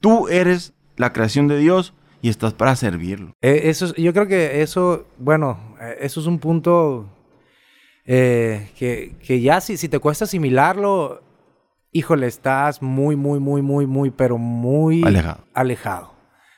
Tú 0.00 0.26
eres 0.26 0.72
la 0.96 1.12
creación 1.12 1.46
de 1.46 1.58
Dios 1.58 1.94
y 2.20 2.28
estás 2.28 2.52
para 2.54 2.74
servirlo. 2.74 3.36
Eh, 3.42 3.62
eso, 3.64 3.94
yo 3.94 4.12
creo 4.12 4.26
que 4.26 4.62
eso, 4.62 5.06
bueno, 5.18 5.76
eh, 5.80 5.98
eso 6.00 6.20
es 6.20 6.26
un 6.26 6.40
punto 6.40 7.08
eh, 8.04 8.70
que, 8.76 9.14
que, 9.24 9.40
ya 9.40 9.60
si, 9.60 9.76
si 9.76 9.88
te 9.88 10.00
cuesta 10.00 10.24
asimilarlo, 10.24 11.22
híjole, 11.92 12.26
estás 12.26 12.82
muy, 12.82 13.16
muy, 13.16 13.38
muy, 13.38 13.62
muy, 13.62 13.86
muy, 13.86 14.10
pero 14.10 14.38
muy 14.38 15.02
alejado. 15.04 15.44
alejado. 15.54 16.14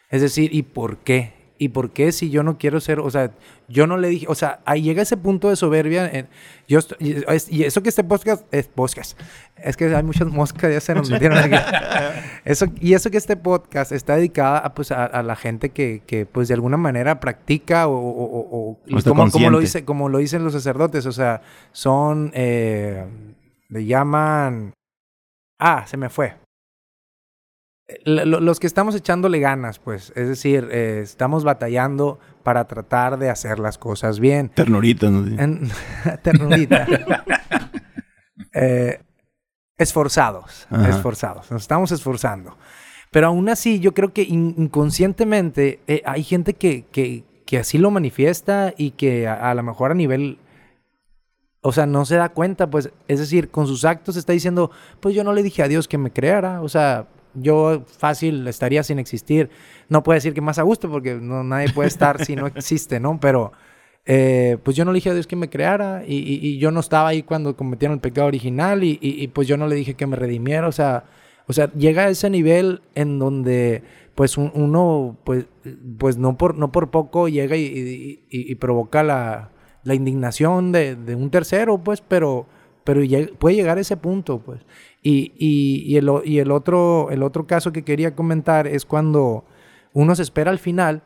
Es 0.09 0.23
decir, 0.23 0.55
¿y 0.55 0.63
por 0.63 0.99
qué? 0.99 1.35
¿Y 1.57 1.69
por 1.69 1.93
qué 1.93 2.11
si 2.11 2.31
yo 2.31 2.43
no 2.43 2.59
quiero 2.59 2.81
ser, 2.81 2.99
o 2.99 3.11
sea, 3.11 3.31
yo 3.69 3.87
no 3.87 3.97
le 3.97 4.09
dije, 4.09 4.27
o 4.29 4.35
sea, 4.35 4.61
ahí 4.65 4.83
llega 4.83 5.03
ese 5.03 5.17
punto 5.17 5.49
de 5.49 5.57
soberbia. 5.57 6.29
Yo 6.69 6.81
y 6.99 7.63
eso 7.63 7.83
que 7.83 7.89
este 7.89 8.03
podcast 8.03 8.45
es 8.53 8.67
podcast. 8.67 9.19
Es 9.57 9.77
que 9.77 9.95
hay 9.95 10.03
muchas 10.03 10.29
moscas, 10.29 10.73
ya 10.73 10.81
se 10.81 10.95
nos 10.95 11.11
metieron 11.11 11.39
aquí. 11.39 11.55
Eso, 12.45 12.67
y 12.79 12.93
eso 12.93 13.11
que 13.11 13.17
este 13.17 13.39
podcast 13.39 13.91
está 13.91 14.17
dedicado 14.17 14.57
a, 14.57 14.75
pues, 14.75 14.93
a, 14.93 15.23
la 15.23 15.35
gente 15.35 15.71
que, 15.71 16.03
que, 16.07 16.27
pues, 16.27 16.49
de 16.49 16.53
alguna 16.55 16.77
manera 16.77 17.19
practica 17.19 17.89
o, 17.89 17.95
o, 17.97 18.79
como, 19.03 19.31
como, 19.31 19.49
lo 19.49 19.61
dice, 19.61 19.87
como 19.87 20.11
lo 20.11 20.19
dicen 20.19 20.45
los 20.45 20.53
sacerdotes, 20.53 21.07
o 21.07 21.13
sea, 21.13 21.41
son, 21.73 22.33
eh, 22.35 23.07
le 23.71 23.87
llaman 23.87 24.75
Ah, 25.59 25.85
se 25.87 25.97
me 25.97 26.09
fue. 26.09 26.35
los 28.05 28.61
que 28.61 28.67
estamos 28.67 28.95
echándole 28.95 29.41
ganas, 29.41 29.79
pues, 29.79 30.13
es 30.17 30.29
decir, 30.29 30.69
eh, 30.71 31.01
estamos 31.03 31.45
batallando 31.45 32.19
para 32.43 32.67
tratar 32.67 33.19
de 33.19 33.31
hacer 33.31 33.59
las 33.59 33.79
cosas 33.79 34.21
bien. 34.21 34.49
Ternurita, 34.49 35.11
¿no? 35.11 35.25
Ternurita. 36.23 36.87
Eh, 38.53 39.01
esforzados, 39.77 40.69
esforzados, 40.89 41.51
nos 41.51 41.63
estamos 41.63 41.93
esforzando. 41.93 42.57
Pero 43.11 43.29
aún 43.29 43.49
así, 43.49 43.81
yo 43.81 43.95
creo 43.95 44.13
que 44.13 44.23
inconscientemente 44.23 45.81
eh, 45.87 46.03
hay 46.05 46.25
gente 46.25 46.55
que, 46.55 46.85
que, 46.87 47.25
que, 47.47 47.59
así 47.59 47.79
lo 47.79 47.91
manifiesta 47.91 48.75
y 48.77 48.91
que 48.93 49.29
a, 49.29 49.51
a 49.51 49.55
lo 49.55 49.63
mejor 49.63 49.93
a 49.93 49.95
nivel 49.95 50.39
o 51.67 51.73
sea, 51.73 51.87
no 51.87 52.05
se 52.05 52.17
da 52.17 52.29
cuenta, 52.29 52.69
pues, 52.69 52.91
es 53.09 53.19
decir, 53.19 53.49
con 53.49 53.67
sus 53.67 53.87
actos 53.87 54.17
está 54.17 54.35
diciendo, 54.35 54.71
pues 55.01 55.15
yo 55.15 55.25
no 55.25 55.33
le 55.33 55.43
dije 55.43 55.63
a 55.63 55.69
Dios 55.69 55.89
que 55.89 55.97
me 55.97 56.13
creara, 56.13 56.61
o 56.61 56.69
sea, 56.69 57.09
yo 57.33 57.85
fácil 57.87 58.47
estaría 58.47 58.83
sin 58.83 58.99
existir. 58.99 59.49
No 59.89 60.03
puede 60.03 60.19
decir 60.19 60.35
que 60.35 60.43
más 60.43 60.59
a 60.59 60.63
gusto, 60.63 60.91
porque 60.91 61.15
no, 61.15 61.43
nadie 61.43 61.73
puede 61.73 61.89
estar 61.89 62.23
si 62.23 62.37
no 62.37 62.47
existe, 62.47 63.01
¿no? 63.01 63.19
Pero, 63.19 63.53
eh, 64.05 64.59
pues 64.63 64.77
yo 64.77 64.85
no 64.85 64.93
le 64.93 64.97
dije 64.97 65.09
a 65.09 65.15
Dios 65.15 65.27
que 65.27 65.37
me 65.37 65.49
creara 65.49 66.03
y, 66.07 66.59
yo 66.59 66.71
no 66.71 66.81
estaba 66.81 67.09
ahí 67.09 67.23
cuando 67.23 67.57
cometieron 67.57 67.95
el 67.95 68.01
pecado 68.03 68.27
original 68.27 68.85
y, 68.85 69.27
pues 69.29 69.49
yo 69.49 69.57
no 69.57 69.67
le 69.67 69.75
dije 69.75 69.95
que 69.95 70.07
me 70.07 70.17
redimiera, 70.17 70.69
o 70.69 70.73
sea, 70.73 71.05
o 71.47 71.55
sea, 71.55 71.73
llega 71.73 72.03
a 72.03 72.09
ese 72.11 72.29
nivel 72.29 72.83
en 72.95 73.19
donde 73.19 73.83
pues 74.15 74.37
uno, 74.37 75.17
pues, 75.25 75.47
pues 75.99 76.19
no 76.19 76.37
por, 76.37 76.59
no 76.59 76.73
por 76.73 76.91
poco 76.91 77.29
llega 77.29 77.57
y 77.57 78.55
provoca 78.57 79.03
la 79.03 79.54
la 79.85 79.95
indignación 79.95 80.73
de, 80.73 81.15
un 81.17 81.31
tercero, 81.31 81.79
pues, 81.79 82.01
pero, 82.01 82.47
pero 82.85 83.01
puede 83.39 83.57
llegar 83.57 83.79
a 83.79 83.83
ese 83.83 83.97
punto, 83.97 84.41
pues. 84.41 84.61
Y, 85.03 85.33
y, 85.39 85.97
el, 85.97 86.11
y 86.25 86.39
el, 86.39 86.51
otro, 86.51 87.11
el 87.11 87.23
otro 87.23 87.47
caso 87.47 87.73
que 87.73 87.85
quería 87.85 88.15
comentar 88.17 88.67
es 88.67 88.87
cuando 88.87 89.45
uno 89.93 90.15
se 90.15 90.23
espera 90.23 90.51
al 90.51 90.59
final 90.59 91.03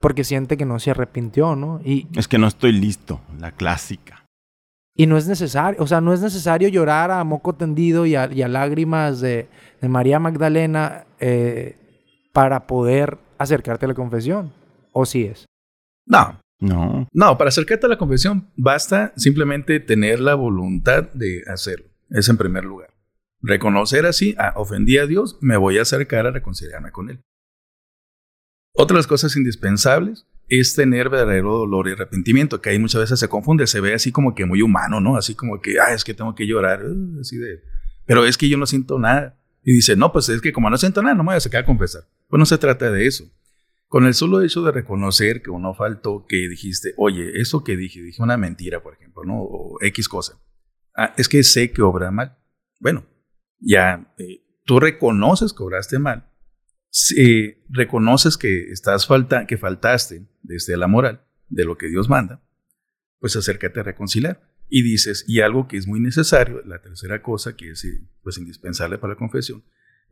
porque 0.00 0.24
siente 0.24 0.56
que 0.56 0.64
no 0.64 0.78
se 0.80 0.90
arrepintió, 0.90 1.54
¿no? 1.54 1.80
Y, 1.84 2.08
es 2.16 2.26
que 2.26 2.38
no 2.38 2.48
estoy 2.48 2.72
listo, 2.72 3.20
la 3.38 3.52
clásica. 3.52 4.26
Y 4.94 5.06
no 5.06 5.16
es 5.16 5.26
necesario, 5.26 5.82
o 5.82 5.86
sea, 5.86 6.00
no 6.00 6.12
es 6.12 6.20
necesario 6.20 6.68
llorar 6.68 7.10
a 7.10 7.24
moco 7.24 7.54
tendido 7.54 8.04
y 8.04 8.14
a, 8.14 8.26
lágrimas 8.28 9.20
de, 9.20 9.48
María 9.80 10.18
Magdalena 10.18 11.06
eh, 11.18 11.76
para 12.32 12.66
poder 12.66 13.18
acercarte 13.38 13.86
a 13.86 13.88
la 13.88 13.94
confesión. 13.94 14.52
¿O 14.92 15.06
sí 15.06 15.24
es? 15.24 15.46
No, 16.04 16.36
no. 16.62 17.08
No, 17.12 17.36
para 17.36 17.48
acercarte 17.48 17.86
a 17.86 17.88
la 17.88 17.98
confesión 17.98 18.48
basta 18.56 19.12
simplemente 19.16 19.80
tener 19.80 20.20
la 20.20 20.36
voluntad 20.36 21.10
de 21.12 21.42
hacerlo. 21.48 21.86
Es 22.08 22.28
en 22.28 22.36
primer 22.36 22.64
lugar. 22.64 22.90
Reconocer 23.40 24.06
así, 24.06 24.36
ah, 24.38 24.52
ofendí 24.56 24.98
a 24.98 25.06
Dios, 25.06 25.38
me 25.40 25.56
voy 25.56 25.78
a 25.78 25.82
acercar 25.82 26.26
a 26.26 26.30
reconciliarme 26.30 26.92
con 26.92 27.10
Él. 27.10 27.20
Otras 28.74 29.08
cosas 29.08 29.36
indispensables 29.36 30.26
es 30.48 30.74
tener 30.74 31.08
verdadero 31.08 31.58
dolor 31.58 31.88
y 31.88 31.92
arrepentimiento, 31.92 32.60
que 32.60 32.70
ahí 32.70 32.78
muchas 32.78 33.00
veces 33.00 33.18
se 33.18 33.28
confunde, 33.28 33.66
se 33.66 33.80
ve 33.80 33.94
así 33.94 34.12
como 34.12 34.34
que 34.34 34.46
muy 34.46 34.62
humano, 34.62 35.00
¿no? 35.00 35.16
Así 35.16 35.34
como 35.34 35.60
que, 35.60 35.80
ah, 35.80 35.92
es 35.92 36.04
que 36.04 36.14
tengo 36.14 36.34
que 36.36 36.46
llorar, 36.46 36.84
uh, 36.84 37.20
así 37.20 37.38
de, 37.38 37.62
pero 38.06 38.24
es 38.24 38.38
que 38.38 38.48
yo 38.48 38.56
no 38.56 38.66
siento 38.66 39.00
nada. 39.00 39.36
Y 39.64 39.72
dice, 39.72 39.96
no, 39.96 40.12
pues 40.12 40.28
es 40.28 40.40
que 40.40 40.52
como 40.52 40.70
no 40.70 40.76
siento 40.76 41.02
nada, 41.02 41.14
no 41.14 41.24
me 41.24 41.30
voy 41.30 41.36
a 41.36 41.40
sacar 41.40 41.62
a 41.62 41.66
confesar. 41.66 42.02
Pues 42.28 42.38
no 42.38 42.46
se 42.46 42.58
trata 42.58 42.90
de 42.90 43.06
eso. 43.06 43.24
Con 43.92 44.06
el 44.06 44.14
solo 44.14 44.40
hecho 44.40 44.62
de 44.62 44.72
reconocer 44.72 45.42
que 45.42 45.50
uno 45.50 45.74
faltó, 45.74 46.24
que 46.26 46.48
dijiste, 46.48 46.94
oye, 46.96 47.38
eso 47.38 47.62
que 47.62 47.76
dije, 47.76 48.00
dije 48.00 48.22
una 48.22 48.38
mentira, 48.38 48.82
por 48.82 48.94
ejemplo, 48.94 49.22
¿no? 49.22 49.42
O 49.42 49.76
X 49.82 50.08
cosa. 50.08 50.40
Ah, 50.96 51.12
es 51.18 51.28
que 51.28 51.42
sé 51.42 51.72
que 51.72 51.82
obra 51.82 52.10
mal. 52.10 52.38
Bueno, 52.80 53.04
ya 53.58 54.10
eh, 54.16 54.46
tú 54.64 54.80
reconoces 54.80 55.52
que 55.52 55.62
obraste 55.62 55.98
mal. 55.98 56.26
Si 56.88 57.54
reconoces 57.68 58.38
que 58.38 58.70
estás 58.70 59.06
falta, 59.06 59.46
que 59.46 59.58
faltaste 59.58 60.26
desde 60.40 60.78
la 60.78 60.86
moral, 60.86 61.26
de 61.50 61.66
lo 61.66 61.76
que 61.76 61.88
Dios 61.88 62.08
manda, 62.08 62.42
pues 63.18 63.36
acércate 63.36 63.80
a 63.80 63.82
reconciliar. 63.82 64.40
Y 64.70 64.82
dices, 64.82 65.22
y 65.28 65.42
algo 65.42 65.68
que 65.68 65.76
es 65.76 65.86
muy 65.86 66.00
necesario, 66.00 66.62
la 66.64 66.80
tercera 66.80 67.20
cosa 67.20 67.56
que 67.56 67.72
es 67.72 67.84
eh, 67.84 68.08
pues 68.22 68.38
indispensable 68.38 68.96
para 68.96 69.12
la 69.12 69.18
confesión, 69.18 69.62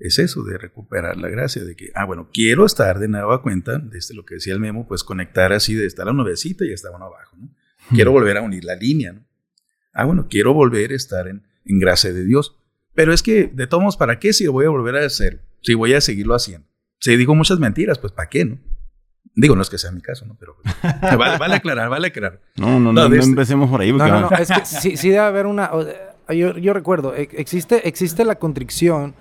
es 0.00 0.18
eso 0.18 0.42
de 0.42 0.58
recuperar 0.58 1.16
la 1.16 1.28
gracia, 1.28 1.62
de 1.62 1.76
que, 1.76 1.90
ah, 1.94 2.04
bueno, 2.04 2.28
quiero 2.32 2.64
estar 2.64 2.98
de 2.98 3.08
nueva 3.08 3.42
cuenta, 3.42 3.78
desde 3.78 3.98
este, 3.98 4.14
lo 4.14 4.24
que 4.24 4.34
decía 4.34 4.54
el 4.54 4.60
memo, 4.60 4.88
pues 4.88 5.04
conectar 5.04 5.52
así 5.52 5.74
de 5.74 5.86
estar 5.86 6.08
a 6.08 6.10
una 6.10 6.22
nuevecita 6.22 6.64
y 6.64 6.72
estar 6.72 6.92
uno 6.94 7.06
abajo, 7.06 7.36
¿no? 7.38 7.54
Quiero 7.90 8.12
volver 8.12 8.36
a 8.36 8.42
unir 8.42 8.64
la 8.64 8.76
línea, 8.76 9.12
¿no? 9.12 9.24
Ah, 9.92 10.04
bueno, 10.04 10.28
quiero 10.30 10.54
volver 10.54 10.92
a 10.92 10.94
estar 10.94 11.28
en, 11.28 11.42
en 11.64 11.78
gracia 11.78 12.12
de 12.12 12.24
Dios. 12.24 12.56
Pero 12.94 13.12
es 13.12 13.22
que, 13.22 13.50
de 13.52 13.66
todos 13.66 13.82
modos, 13.82 13.96
¿para 13.96 14.18
qué 14.18 14.32
si 14.32 14.46
voy 14.46 14.66
a 14.66 14.70
volver 14.70 14.96
a 14.96 15.04
hacer? 15.04 15.42
Si 15.62 15.74
voy 15.74 15.94
a 15.94 16.00
seguirlo 16.00 16.34
haciendo. 16.34 16.66
Si 16.98 17.16
digo 17.16 17.34
muchas 17.34 17.58
mentiras, 17.58 17.98
pues 17.98 18.12
¿para 18.12 18.28
qué, 18.28 18.44
no? 18.44 18.58
Digo, 19.34 19.54
no 19.54 19.62
es 19.62 19.70
que 19.70 19.78
sea 19.78 19.90
mi 19.90 20.00
caso, 20.00 20.26
¿no? 20.26 20.36
Pero 20.38 20.56
pues, 20.62 20.74
vale, 21.18 21.38
vale, 21.38 21.54
aclarar, 21.56 21.88
vale 21.88 22.08
aclarar. 22.08 22.40
No, 22.56 22.80
no, 22.80 22.92
no, 22.92 23.08
no, 23.08 23.14
este 23.14 23.28
empecemos 23.28 23.70
por 23.70 23.80
ahí. 23.80 23.92
No, 23.92 24.06
no, 24.06 24.20
no, 24.20 24.30
es 24.38 24.48
que 24.48 24.64
sí, 24.64 24.96
sí 24.96 25.08
debe 25.08 25.20
haber 25.20 25.46
una... 25.46 25.70
Yo, 26.28 26.56
yo 26.58 26.72
recuerdo, 26.72 27.14
e, 27.14 27.28
existe, 27.32 27.88
existe 27.88 28.24
la 28.24 28.36
contrición 28.36 29.14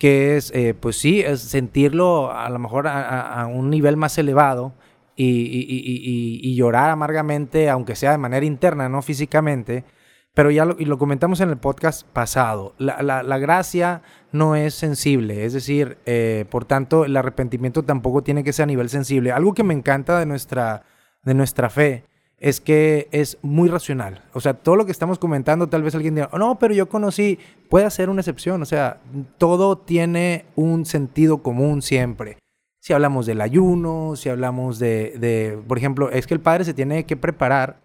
que 0.00 0.38
es, 0.38 0.50
eh, 0.52 0.72
pues 0.72 0.96
sí, 0.96 1.20
es 1.20 1.42
sentirlo 1.42 2.32
a 2.32 2.48
lo 2.48 2.58
mejor 2.58 2.88
a, 2.88 3.46
un 3.52 3.68
nivel 3.68 3.98
más 3.98 4.16
elevado 4.16 4.72
y, 5.14 6.54
llorar 6.56 6.88
amargamente, 6.88 7.68
aunque 7.68 7.94
sea 7.94 8.12
de 8.12 8.18
manera 8.18 8.46
interna, 8.46 8.88
no 8.88 9.02
físicamente. 9.02 9.84
Pero 10.32 10.50
ya 10.50 10.64
lo, 10.64 10.98
comentamos 10.98 11.42
en 11.42 11.50
el 11.50 11.58
podcast 11.58 12.06
pasado, 12.06 12.74
la, 12.78 13.38
gracia 13.38 14.00
no 14.32 14.56
es 14.56 14.72
sensible, 14.74 15.44
es 15.44 15.52
decir, 15.52 15.98
eh, 16.06 16.46
por 16.50 16.64
tanto, 16.64 17.04
el 17.04 17.14
arrepentimiento 17.14 17.82
tampoco 17.82 18.22
tiene 18.22 18.42
que 18.42 18.54
ser 18.54 18.62
a 18.62 18.66
nivel 18.68 18.88
sensible. 18.88 19.32
Algo 19.32 19.52
que 19.52 19.64
me 19.64 19.74
encanta 19.74 20.18
de 20.18 20.24
nuestra, 20.24 20.84
de 21.24 21.34
nuestra 21.34 21.68
fe 21.68 22.04
es 22.40 22.60
que 22.60 23.08
es 23.12 23.38
muy 23.42 23.68
racional. 23.68 24.24
O 24.32 24.40
sea, 24.40 24.54
todo 24.54 24.74
lo 24.74 24.86
que 24.86 24.92
estamos 24.92 25.18
comentando, 25.18 25.68
tal 25.68 25.82
vez 25.82 25.94
alguien 25.94 26.14
diga, 26.14 26.30
no, 26.36 26.58
pero 26.58 26.74
yo 26.74 26.88
conocí, 26.88 27.38
puede 27.68 27.88
ser 27.90 28.08
una 28.08 28.22
excepción. 28.22 28.62
O 28.62 28.64
sea, 28.64 29.00
todo 29.36 29.76
tiene 29.76 30.46
un 30.56 30.86
sentido 30.86 31.42
común 31.42 31.82
siempre. 31.82 32.38
Si 32.80 32.94
hablamos 32.94 33.26
del 33.26 33.42
ayuno, 33.42 34.16
si 34.16 34.30
hablamos 34.30 34.78
de, 34.78 35.14
de 35.18 35.62
por 35.68 35.76
ejemplo, 35.76 36.10
es 36.10 36.26
que 36.26 36.32
el 36.32 36.40
padre 36.40 36.64
se 36.64 36.72
tiene 36.72 37.04
que 37.04 37.18
preparar 37.18 37.76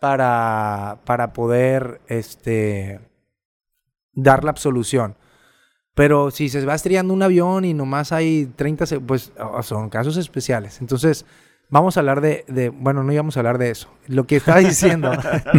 para, 0.00 1.00
para 1.04 1.34
poder 1.34 2.00
este, 2.08 3.00
dar 4.14 4.44
la 4.44 4.50
absolución. 4.50 5.14
Pero 5.94 6.30
si 6.30 6.48
se 6.48 6.64
va 6.64 6.74
estrellando 6.74 7.12
un 7.12 7.22
avión 7.22 7.66
y 7.66 7.74
nomás 7.74 8.12
hay 8.12 8.46
30, 8.56 8.86
pues 9.06 9.32
son 9.62 9.90
casos 9.90 10.16
especiales. 10.16 10.80
Entonces, 10.80 11.26
vamos 11.70 11.96
a 11.96 12.00
hablar 12.00 12.20
de, 12.20 12.72
bueno, 12.74 13.02
no 13.02 13.12
íbamos 13.12 13.36
a 13.36 13.40
hablar 13.40 13.58
de 13.58 13.70
eso, 13.70 13.88
lo 14.06 14.26
que 14.26 14.36
estaba 14.36 14.58
diciendo. 14.58 15.12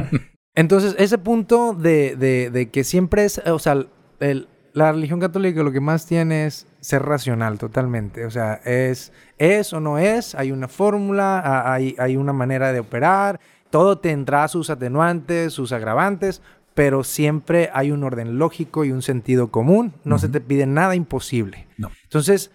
Entonces, 0.56 0.96
ese 0.98 1.18
punto 1.18 1.74
de, 1.74 2.16
de, 2.52 2.70
que 2.70 2.84
siempre 2.84 3.26
es, 3.26 3.40
o 3.40 3.60
sea, 3.60 3.86
el, 4.20 4.48
la 4.74 4.92
religión 4.92 5.20
católica 5.20 5.64
lo 5.64 5.72
que 5.72 5.80
más 5.80 6.06
tiene 6.06 6.46
es 6.46 6.68
ser 6.80 7.04
racional 7.04 7.58
totalmente. 7.58 8.26
O 8.26 8.32
sea, 8.32 8.56
es, 8.66 9.12
es 9.38 9.74
o 9.74 9.80
no 9.80 9.98
es, 9.98 10.36
hay 10.36 10.52
una 10.52 10.68
fórmula, 10.68 11.72
hay, 11.72 11.96
hay 11.98 12.18
una 12.18 12.34
manera 12.34 12.74
de 12.74 12.80
operar, 12.80 13.40
todo 13.70 14.00
tendrá 14.00 14.48
sus 14.48 14.70
atenuantes, 14.70 15.54
sus 15.54 15.72
agravantes, 15.72 16.42
pero 16.74 17.04
siempre 17.04 17.70
hay 17.74 17.92
un 17.92 18.04
orden 18.04 18.38
lógico 18.38 18.86
y 18.86 18.92
un 18.92 19.02
sentido 19.02 19.50
común. 19.50 19.94
No 20.04 20.18
se 20.18 20.30
te 20.30 20.42
pide 20.42 20.66
nada 20.66 20.96
imposible. 20.96 21.68
No. 21.78 21.92
Entonces, 22.04 22.52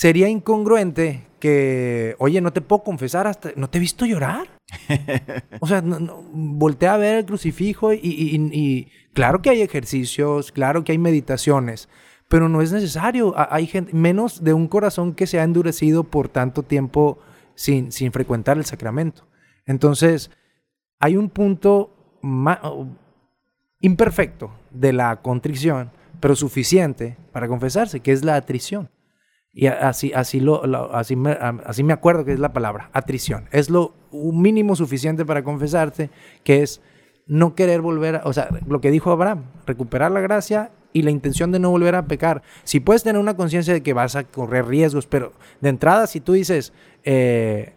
sería 0.00 0.30
incongruente 0.30 1.26
que, 1.40 2.16
oye, 2.18 2.40
no 2.40 2.54
te 2.54 2.62
puedo 2.62 2.82
confesar 2.82 3.26
hasta, 3.26 3.50
no 3.56 3.68
te 3.68 3.76
he 3.76 3.80
visto 3.82 4.06
llorar. 4.06 4.48
o 5.60 5.66
sea, 5.66 5.82
no, 5.82 6.22
voltea 6.32 6.94
a 6.94 6.96
ver 6.96 7.18
el 7.18 7.26
crucifijo 7.26 7.92
y, 7.92 8.90
claro 9.12 9.42
que 9.42 9.50
hay 9.50 9.60
ejercicios, 9.60 10.52
claro 10.52 10.84
que 10.84 10.92
hay 10.92 10.98
meditaciones, 10.98 11.90
pero 12.30 12.48
no 12.48 12.62
es 12.62 12.72
necesario. 12.72 13.34
Hay 13.36 13.66
gente, 13.66 13.92
menos 13.92 14.42
de 14.42 14.54
un 14.54 14.68
corazón 14.68 15.12
que 15.12 15.26
se 15.26 15.38
ha 15.38 15.44
endurecido 15.44 16.04
por 16.04 16.30
tanto 16.30 16.62
tiempo 16.62 17.18
sin, 17.54 17.92
sin 17.92 18.10
frecuentar 18.10 18.56
el 18.56 18.64
sacramento. 18.64 19.28
Entonces, 19.66 20.30
hay 20.98 21.18
un 21.18 21.28
punto 21.28 22.18
imperfecto 23.80 24.50
de 24.70 24.94
la 24.94 25.20
contrición, 25.20 25.90
pero 26.20 26.34
suficiente 26.34 27.18
para 27.32 27.48
confesarse, 27.48 28.00
que 28.00 28.12
es 28.12 28.24
la 28.24 28.36
atrición. 28.36 28.88
Y 29.52 29.66
así, 29.66 30.12
así, 30.14 30.38
lo, 30.38 30.62
así, 30.94 31.16
me, 31.16 31.32
así 31.64 31.82
me 31.82 31.92
acuerdo 31.92 32.24
que 32.24 32.32
es 32.32 32.38
la 32.38 32.52
palabra, 32.52 32.88
atrición. 32.92 33.48
Es 33.50 33.68
lo 33.68 33.94
mínimo 34.12 34.76
suficiente 34.76 35.24
para 35.24 35.42
confesarte, 35.42 36.10
que 36.44 36.62
es 36.62 36.80
no 37.26 37.54
querer 37.54 37.80
volver, 37.80 38.16
a, 38.16 38.22
o 38.24 38.32
sea, 38.32 38.48
lo 38.66 38.80
que 38.80 38.90
dijo 38.90 39.10
Abraham, 39.10 39.44
recuperar 39.66 40.12
la 40.12 40.20
gracia 40.20 40.70
y 40.92 41.02
la 41.02 41.10
intención 41.10 41.50
de 41.52 41.58
no 41.58 41.70
volver 41.70 41.94
a 41.94 42.06
pecar. 42.06 42.42
Si 42.64 42.80
puedes 42.80 43.02
tener 43.02 43.20
una 43.20 43.36
conciencia 43.36 43.74
de 43.74 43.82
que 43.82 43.92
vas 43.92 44.16
a 44.16 44.24
correr 44.24 44.66
riesgos, 44.66 45.06
pero 45.06 45.32
de 45.60 45.68
entrada, 45.68 46.06
si 46.06 46.20
tú 46.20 46.32
dices, 46.32 46.72
eh, 47.04 47.74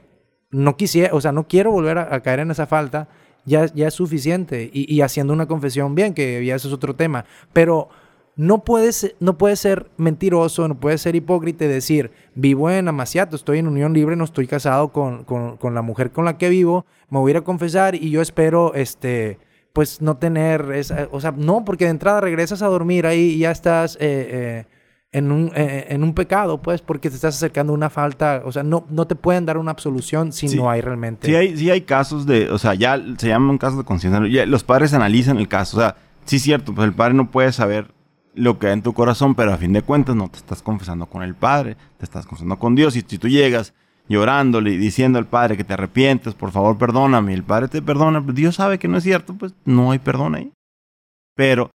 no 0.51 0.77
quisiera, 0.77 1.13
o 1.13 1.21
sea, 1.21 1.31
no 1.31 1.47
quiero 1.47 1.71
volver 1.71 1.97
a, 1.97 2.19
caer 2.21 2.41
en 2.41 2.51
esa 2.51 2.67
falta, 2.67 3.07
ya, 3.45 3.65
ya 3.73 3.87
es 3.87 3.93
suficiente. 3.93 4.69
Y, 4.71 4.91
y, 4.93 5.01
haciendo 5.01 5.33
una 5.33 5.47
confesión 5.47 5.95
bien, 5.95 6.13
que 6.13 6.45
ya 6.45 6.55
eso 6.55 6.67
es 6.67 6.73
otro 6.73 6.95
tema. 6.95 7.25
Pero 7.51 7.89
no 8.35 8.63
puedes, 8.63 9.15
no 9.19 9.37
puedes 9.37 9.59
ser 9.59 9.91
mentiroso, 9.97 10.67
no 10.67 10.79
puedes 10.79 11.01
ser 11.01 11.15
hipócrita 11.15 11.65
y 11.65 11.67
decir, 11.67 12.11
vivo 12.33 12.69
en 12.69 12.87
Amaciato, 12.87 13.35
estoy 13.35 13.59
en 13.59 13.67
unión 13.67 13.93
libre, 13.93 14.15
no 14.15 14.23
estoy 14.23 14.47
casado 14.47 14.91
con, 14.91 15.23
con, 15.23 15.75
la 15.75 15.81
mujer 15.81 16.11
con 16.11 16.25
la 16.25 16.37
que 16.37 16.49
vivo, 16.49 16.85
me 17.09 17.19
voy 17.19 17.29
a 17.29 17.31
ir 17.31 17.37
a 17.37 17.41
confesar 17.41 17.95
y 17.95 18.09
yo 18.09 18.21
espero, 18.21 18.73
este, 18.73 19.37
pues 19.71 20.01
no 20.01 20.17
tener, 20.17 20.71
esa, 20.73 21.07
o 21.11 21.21
sea, 21.21 21.31
no, 21.31 21.63
porque 21.63 21.85
de 21.85 21.91
entrada 21.91 22.21
regresas 22.21 22.61
a 22.63 22.67
dormir 22.67 23.05
ahí 23.05 23.33
y 23.33 23.39
ya 23.39 23.51
estás 23.51 23.97
eh, 23.97 23.99
eh, 24.01 24.65
en, 25.11 25.31
un, 25.31 25.51
eh, 25.55 25.85
en 25.89 26.03
un 26.03 26.15
pecado, 26.15 26.59
pues, 26.59 26.81
porque 26.81 27.09
te 27.09 27.15
estás 27.15 27.35
acercando 27.35 27.71
a 27.71 27.75
una 27.75 27.91
falta, 27.91 28.41
o 28.45 28.51
sea, 28.51 28.63
no, 28.63 28.87
no 28.89 29.05
te 29.05 29.13
pueden 29.13 29.45
dar 29.45 29.59
una 29.59 29.69
absolución 29.69 30.31
si 30.31 30.55
no 30.55 30.71
hay 30.71 30.81
realmente. 30.81 31.27
Sí 31.27 31.35
hay, 31.35 31.55
sí 31.55 31.69
hay 31.69 31.81
casos 31.81 32.25
de, 32.25 32.49
o 32.49 32.57
sea, 32.57 32.73
ya 32.73 32.99
se 33.17 33.27
llama 33.27 33.51
un 33.51 33.59
caso 33.59 33.77
de 33.77 33.83
conciencia, 33.83 34.45
los 34.47 34.63
padres 34.63 34.91
analizan 34.95 35.37
el 35.37 35.47
caso, 35.47 35.77
o 35.77 35.79
sea, 35.81 35.97
sí 36.25 36.37
es 36.37 36.41
cierto, 36.41 36.73
pues 36.73 36.87
el 36.87 36.95
padre 36.95 37.13
no 37.13 37.29
puede 37.29 37.51
saber 37.51 37.93
lo 38.35 38.59
que 38.59 38.67
hay 38.67 38.73
en 38.73 38.81
tu 38.81 38.93
corazón, 38.93 39.35
pero 39.35 39.53
a 39.53 39.57
fin 39.57 39.73
de 39.73 39.81
cuentas 39.81 40.15
no 40.15 40.29
te 40.29 40.37
estás 40.37 40.61
confesando 40.61 41.05
con 41.05 41.23
el 41.23 41.35
Padre, 41.35 41.77
te 41.97 42.05
estás 42.05 42.25
confesando 42.25 42.57
con 42.57 42.75
Dios. 42.75 42.95
Y 42.95 43.01
si 43.01 43.17
tú 43.17 43.27
llegas 43.27 43.73
llorándole 44.07 44.71
y 44.71 44.77
diciendo 44.77 45.19
al 45.19 45.27
Padre 45.27 45.57
que 45.57 45.63
te 45.63 45.73
arrepientes, 45.73 46.33
por 46.33 46.51
favor 46.51 46.77
perdóname, 46.77 47.33
el 47.33 47.43
Padre 47.43 47.67
te 47.67 47.81
perdona, 47.81 48.23
pues 48.23 48.35
Dios 48.35 48.55
sabe 48.55 48.79
que 48.79 48.87
no 48.87 48.97
es 48.97 49.03
cierto, 49.03 49.33
pues 49.33 49.53
no 49.65 49.91
hay 49.91 49.99
perdón 49.99 50.35
ahí. 50.35 50.51
Pero 51.35 51.71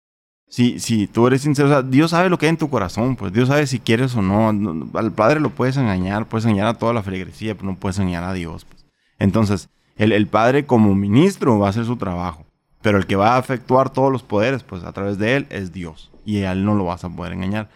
si, 0.48 0.78
si 0.78 1.06
tú 1.06 1.26
eres 1.26 1.42
sincero, 1.42 1.68
o 1.68 1.70
sea, 1.70 1.82
Dios 1.82 2.10
sabe 2.12 2.28
lo 2.28 2.38
que 2.38 2.46
hay 2.46 2.50
en 2.50 2.58
tu 2.58 2.70
corazón, 2.70 3.16
pues 3.16 3.32
Dios 3.32 3.48
sabe 3.48 3.66
si 3.66 3.80
quieres 3.80 4.14
o 4.14 4.22
no. 4.22 4.48
al 4.94 5.12
Padre 5.12 5.40
lo 5.40 5.50
puedes 5.50 5.76
engañar, 5.76 6.28
puedes 6.28 6.44
engañar 6.44 6.68
a 6.68 6.74
toda 6.74 6.92
la 6.92 7.02
feligresía, 7.02 7.54
pero 7.54 7.66
no 7.66 7.76
puedes 7.76 7.98
engañar 7.98 8.24
a 8.24 8.32
Dios. 8.32 8.64
Pues. 8.64 8.86
Entonces, 9.18 9.68
el, 9.96 10.12
el 10.12 10.26
Padre 10.26 10.66
como 10.66 10.94
ministro 10.94 11.58
va 11.58 11.66
a 11.66 11.70
hacer 11.70 11.84
su 11.84 11.96
trabajo, 11.96 12.43
pero 12.84 12.98
el 12.98 13.06
que 13.06 13.16
va 13.16 13.34
a 13.34 13.38
efectuar 13.38 13.88
todos 13.88 14.12
los 14.12 14.22
poderes, 14.22 14.62
pues 14.62 14.84
a 14.84 14.92
través 14.92 15.16
de 15.16 15.36
él, 15.36 15.46
es 15.48 15.72
Dios 15.72 16.10
y 16.26 16.42
a 16.42 16.52
él 16.52 16.66
no 16.66 16.74
lo 16.74 16.84
vas 16.84 17.02
a 17.02 17.08
poder 17.08 17.32
engañar. 17.32 17.70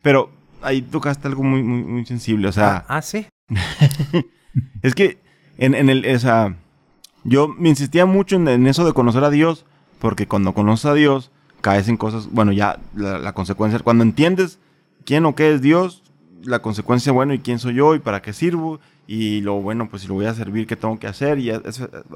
Pero 0.00 0.30
ahí 0.62 0.80
tocaste 0.80 1.28
algo 1.28 1.42
muy, 1.42 1.62
muy, 1.62 1.82
muy 1.82 2.06
sensible, 2.06 2.48
o 2.48 2.52
sea... 2.52 2.86
Ah, 2.88 2.96
ah 2.96 3.02
sí. 3.02 3.26
es 4.82 4.94
que 4.94 5.18
en, 5.58 5.74
en 5.74 5.90
el, 5.90 6.06
esa, 6.06 6.56
yo 7.22 7.48
me 7.48 7.68
insistía 7.68 8.06
mucho 8.06 8.36
en, 8.36 8.66
eso 8.66 8.86
de 8.86 8.94
conocer 8.94 9.24
a 9.24 9.30
Dios, 9.30 9.66
porque 9.98 10.26
cuando 10.26 10.54
conoces 10.54 10.86
a 10.86 10.94
Dios, 10.94 11.30
caes 11.60 11.88
en 11.88 11.98
cosas, 11.98 12.30
bueno, 12.32 12.50
ya 12.50 12.78
la, 12.94 13.34
consecuencia, 13.34 13.78
cuando 13.80 14.04
entiendes 14.04 14.58
quién 15.04 15.26
o 15.26 15.34
qué 15.34 15.52
es 15.52 15.60
Dios, 15.60 16.02
la 16.44 16.60
consecuencia, 16.60 17.12
bueno, 17.12 17.34
y 17.34 17.40
quién 17.40 17.58
soy 17.58 17.74
yo 17.74 17.94
y 17.94 17.98
para 17.98 18.22
qué 18.22 18.32
sirvo, 18.32 18.80
y 19.06 19.42
lo 19.42 19.60
bueno, 19.60 19.90
pues 19.90 20.00
si 20.00 20.08
lo 20.08 20.14
voy 20.14 20.24
a 20.24 20.32
servir, 20.32 20.66
qué 20.66 20.76
tengo 20.76 20.98
que 20.98 21.08
hacer, 21.08 21.38
y 21.40 21.50
es, 21.50 21.60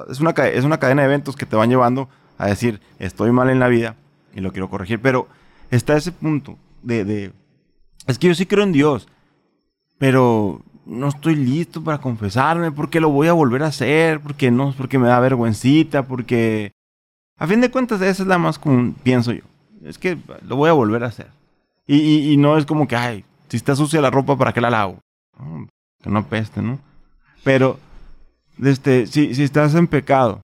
es, 0.08 0.20
una, 0.20 0.30
es 0.30 0.64
una 0.64 0.78
cadena 0.78 1.02
de 1.02 1.08
eventos 1.08 1.36
que 1.36 1.44
te 1.44 1.54
van 1.54 1.68
llevando 1.68 2.08
a 2.40 2.46
decir, 2.46 2.80
estoy 2.98 3.32
mal 3.32 3.50
en 3.50 3.60
la 3.60 3.68
vida 3.68 3.96
y 4.34 4.40
lo 4.40 4.50
quiero 4.50 4.70
corregir, 4.70 4.98
pero 5.00 5.28
está 5.70 5.96
ese 5.96 6.10
punto 6.10 6.56
de, 6.82 7.32
Es 8.06 8.18
que 8.18 8.28
yo 8.28 8.34
sí 8.34 8.46
creo 8.46 8.64
en 8.64 8.72
Dios, 8.72 9.06
pero 9.98 10.62
no 10.86 11.08
estoy 11.08 11.36
listo 11.36 11.84
para 11.84 11.98
confesarme, 11.98 12.72
porque 12.72 12.98
lo 12.98 13.10
voy 13.10 13.28
a 13.28 13.34
volver 13.34 13.62
a 13.62 13.66
hacer, 13.66 14.20
porque 14.20 14.50
no, 14.50 14.72
porque 14.72 14.98
me 14.98 15.08
da 15.08 15.20
vergüencita, 15.20 16.06
porque 16.06 16.72
a 17.36 17.46
fin 17.46 17.60
de 17.60 17.70
cuentas 17.70 18.00
esa 18.00 18.22
es 18.22 18.28
la 18.28 18.38
más 18.38 18.58
común, 18.58 18.96
pienso 19.02 19.32
yo. 19.32 19.42
Es 19.84 19.98
que 19.98 20.16
lo 20.46 20.56
voy 20.56 20.70
a 20.70 20.74
volver 20.74 21.04
a 21.04 21.08
hacer. 21.08 21.28
Y, 21.86 22.32
y, 22.32 22.36
no 22.36 22.56
es 22.56 22.64
como 22.64 22.88
que, 22.88 22.96
ay, 22.96 23.24
si 23.48 23.56
está 23.58 23.76
sucia 23.76 24.00
la 24.00 24.10
ropa, 24.10 24.36
¿para 24.36 24.52
qué 24.52 24.60
la 24.60 24.70
lavo? 24.70 25.00
que 26.02 26.08
no 26.08 26.26
peste, 26.26 26.62
¿no? 26.62 26.78
Pero, 27.44 27.78
este, 28.62 29.06
si, 29.06 29.34
si 29.34 29.42
estás 29.42 29.74
en 29.74 29.86
pecado 29.86 30.40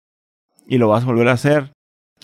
y 0.67 0.79
lo 0.79 0.89
vas 0.89 1.05
a 1.05 1.07
volver 1.07 1.29
a 1.29 1.33
hacer, 1.33 1.71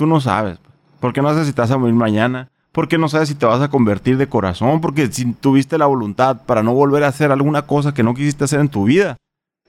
tú 0.02 0.06
no 0.08 0.20
sabes. 0.20 0.58
Porque 0.98 1.22
no 1.22 1.28
sabes 1.28 1.46
si 1.46 1.52
te 1.52 1.60
vas 1.60 1.70
a 1.70 1.78
morir 1.78 1.94
mañana. 1.94 2.50
Porque 2.72 2.98
no 2.98 3.08
sabes 3.08 3.28
si 3.28 3.36
te 3.36 3.46
vas 3.46 3.60
a 3.60 3.68
convertir 3.68 4.16
de 4.16 4.28
corazón. 4.28 4.80
Porque 4.80 5.06
si 5.12 5.32
tuviste 5.32 5.78
la 5.78 5.86
voluntad 5.86 6.44
para 6.44 6.64
no 6.64 6.74
volver 6.74 7.04
a 7.04 7.08
hacer 7.08 7.30
alguna 7.30 7.62
cosa 7.62 7.94
que 7.94 8.02
no 8.02 8.14
quisiste 8.14 8.42
hacer 8.42 8.58
en 8.58 8.68
tu 8.68 8.84
vida. 8.84 9.16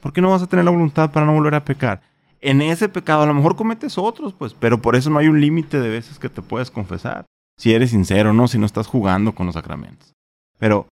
¿Por 0.02 0.12
qué 0.12 0.22
no 0.22 0.32
vas 0.32 0.42
a 0.42 0.48
tener 0.48 0.66
la 0.66 0.72
voluntad 0.72 1.12
para 1.12 1.28
no 1.28 1.34
volver 1.34 1.54
a 1.54 1.64
pecar? 1.64 2.02
En 2.42 2.64
ese 2.64 2.90
pecado 2.90 3.22
a 3.22 3.26
lo 3.28 3.34
mejor 3.36 3.56
cometes 3.56 3.98
otros, 4.00 4.34
pues, 4.34 4.56
pero 4.56 4.82
por 4.82 4.96
eso 4.96 5.12
no 5.12 5.20
hay 5.20 5.28
un 5.28 5.40
límite 5.40 5.80
de 5.80 5.90
veces 5.90 6.18
que 6.18 6.30
te 6.30 6.42
puedes 6.42 6.72
confesar. 6.72 7.26
Si 7.58 7.74
eres 7.74 7.92
sincero, 7.92 8.34
no, 8.34 8.48
si 8.48 8.58
no 8.58 8.66
estás 8.66 8.88
jugando 8.88 9.36
con 9.36 9.46
los 9.46 9.54
sacramentos. 9.54 10.14
Pero, 10.58 10.88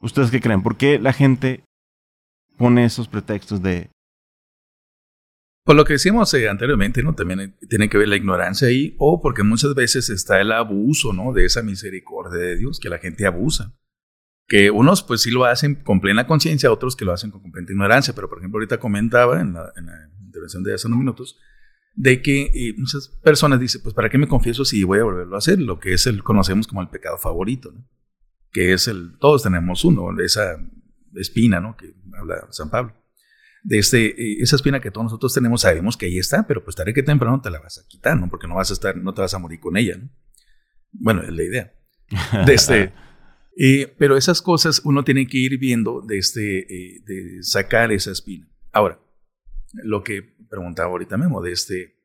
¿ustedes 0.00 0.30
qué 0.30 0.40
creen? 0.40 0.62
¿Por 0.62 0.76
qué 0.76 1.00
la 1.00 1.12
gente 1.12 1.64
pone 2.56 2.84
esos 2.84 3.08
pretextos 3.08 3.60
de... 3.62 3.90
Por 5.66 5.74
lo 5.74 5.84
que 5.84 5.94
decíamos 5.94 6.32
eh, 6.32 6.48
anteriormente, 6.48 7.02
¿no? 7.02 7.16
También 7.16 7.56
tiene 7.68 7.88
que 7.88 7.98
ver 7.98 8.06
la 8.06 8.14
ignorancia 8.14 8.68
ahí, 8.68 8.94
o 8.98 9.20
porque 9.20 9.42
muchas 9.42 9.74
veces 9.74 10.08
está 10.10 10.40
el 10.40 10.52
abuso, 10.52 11.12
¿no? 11.12 11.32
De 11.32 11.44
esa 11.44 11.60
misericordia 11.60 12.38
de 12.38 12.56
Dios, 12.56 12.78
que 12.78 12.88
la 12.88 12.98
gente 12.98 13.26
abusa. 13.26 13.76
Que 14.46 14.70
unos, 14.70 15.02
pues 15.02 15.22
sí 15.22 15.32
lo 15.32 15.44
hacen 15.44 15.74
con 15.74 16.00
plena 16.00 16.28
conciencia, 16.28 16.70
otros 16.70 16.94
que 16.94 17.04
lo 17.04 17.12
hacen 17.12 17.32
con 17.32 17.42
completa 17.42 17.72
ignorancia. 17.72 18.14
Pero, 18.14 18.28
por 18.28 18.38
ejemplo, 18.38 18.58
ahorita 18.58 18.78
comentaba 18.78 19.40
en 19.40 19.54
la, 19.54 19.72
intervención 20.24 20.62
de 20.62 20.72
hace 20.72 20.86
unos 20.86 21.00
minutos, 21.00 21.36
de 21.96 22.22
que 22.22 22.42
eh, 22.54 22.74
muchas 22.78 23.08
personas 23.24 23.58
dicen, 23.58 23.82
pues, 23.82 23.92
¿para 23.92 24.08
qué 24.08 24.18
me 24.18 24.28
confieso 24.28 24.64
si 24.64 24.84
voy 24.84 25.00
a 25.00 25.04
volverlo 25.04 25.34
a 25.34 25.38
hacer? 25.38 25.60
Lo 25.60 25.80
que 25.80 25.94
es 25.94 26.06
el, 26.06 26.22
conocemos 26.22 26.68
como 26.68 26.80
el 26.80 26.90
pecado 26.90 27.18
favorito. 27.18 27.74
Que 28.52 28.72
es 28.72 28.86
el, 28.86 29.18
todos 29.18 29.42
tenemos 29.42 29.84
uno, 29.84 30.16
esa 30.20 30.64
espina, 31.16 31.58
¿no? 31.58 31.76
Que 31.76 31.92
habla 32.16 32.46
San 32.52 32.70
Pablo. 32.70 32.94
De 33.66 33.78
este, 33.78 34.06
eh, 34.06 34.36
esa 34.42 34.54
espina 34.54 34.78
que 34.78 34.92
todos 34.92 35.06
nosotros 35.06 35.34
tenemos, 35.34 35.62
sabemos 35.62 35.96
que 35.96 36.06
ahí 36.06 36.18
está, 36.18 36.46
pero 36.46 36.62
pues 36.62 36.76
tarde 36.76 36.94
que 36.94 37.02
temprano 37.02 37.40
te 37.40 37.50
la 37.50 37.58
vas 37.58 37.78
a 37.78 37.88
quitar, 37.88 38.16
¿no? 38.16 38.30
Porque 38.30 38.46
no 38.46 38.54
vas 38.54 38.70
a 38.70 38.74
estar, 38.74 38.96
no 38.96 39.12
te 39.12 39.22
vas 39.22 39.34
a 39.34 39.40
morir 39.40 39.58
con 39.58 39.76
ella, 39.76 39.96
¿no? 39.96 40.08
Bueno, 40.92 41.22
es 41.22 41.32
la 41.32 41.42
idea. 41.42 41.74
De 42.46 42.54
este, 42.54 42.92
eh, 43.58 43.92
pero 43.98 44.16
esas 44.16 44.40
cosas 44.40 44.82
uno 44.84 45.02
tiene 45.02 45.26
que 45.26 45.38
ir 45.38 45.58
viendo 45.58 46.00
de, 46.00 46.18
este, 46.18 46.58
eh, 46.60 47.02
de 47.04 47.42
sacar 47.42 47.90
esa 47.90 48.12
espina. 48.12 48.48
Ahora, 48.72 49.00
lo 49.72 50.04
que 50.04 50.22
preguntaba 50.48 50.90
ahorita 50.90 51.16
Memo, 51.16 51.42
de 51.42 51.50
este, 51.50 51.96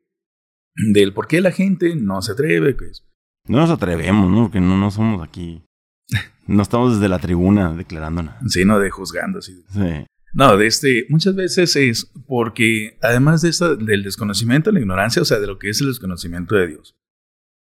del 0.91 1.14
por 1.14 1.28
qué 1.28 1.41
la 1.41 1.51
gente 1.51 1.95
no 1.95 2.24
se 2.24 2.32
atreve, 2.32 2.74
pues. 2.74 3.07
No 3.47 3.59
nos 3.59 3.70
atrevemos, 3.70 4.32
¿no? 4.32 4.45
Porque 4.45 4.59
no, 4.59 4.78
no 4.78 4.89
somos 4.89 5.22
aquí 5.22 5.64
no 6.47 6.64
estamos 6.64 6.95
desde 6.95 7.09
la 7.09 7.20
tribuna 7.20 7.74
declarando 7.74 8.24
nada. 8.24 8.39
Sí, 8.47 8.66
no 8.66 8.80
de 8.80 8.89
juzgando. 8.89 9.41
Sí. 9.41 9.64
No, 10.34 10.57
de 10.57 10.67
este, 10.67 11.05
muchas 11.09 11.36
veces 11.36 11.75
es 11.75 12.11
porque, 12.27 12.97
además 13.01 13.41
de 13.41 13.49
esta, 13.49 13.75
del 13.75 14.03
desconocimiento, 14.03 14.71
la 14.71 14.79
ignorancia, 14.79 15.21
o 15.21 15.25
sea, 15.25 15.39
de 15.39 15.47
lo 15.47 15.59
que 15.59 15.69
es 15.69 15.82
el 15.82 15.88
desconocimiento 15.88 16.55
de 16.55 16.67
Dios. 16.67 16.95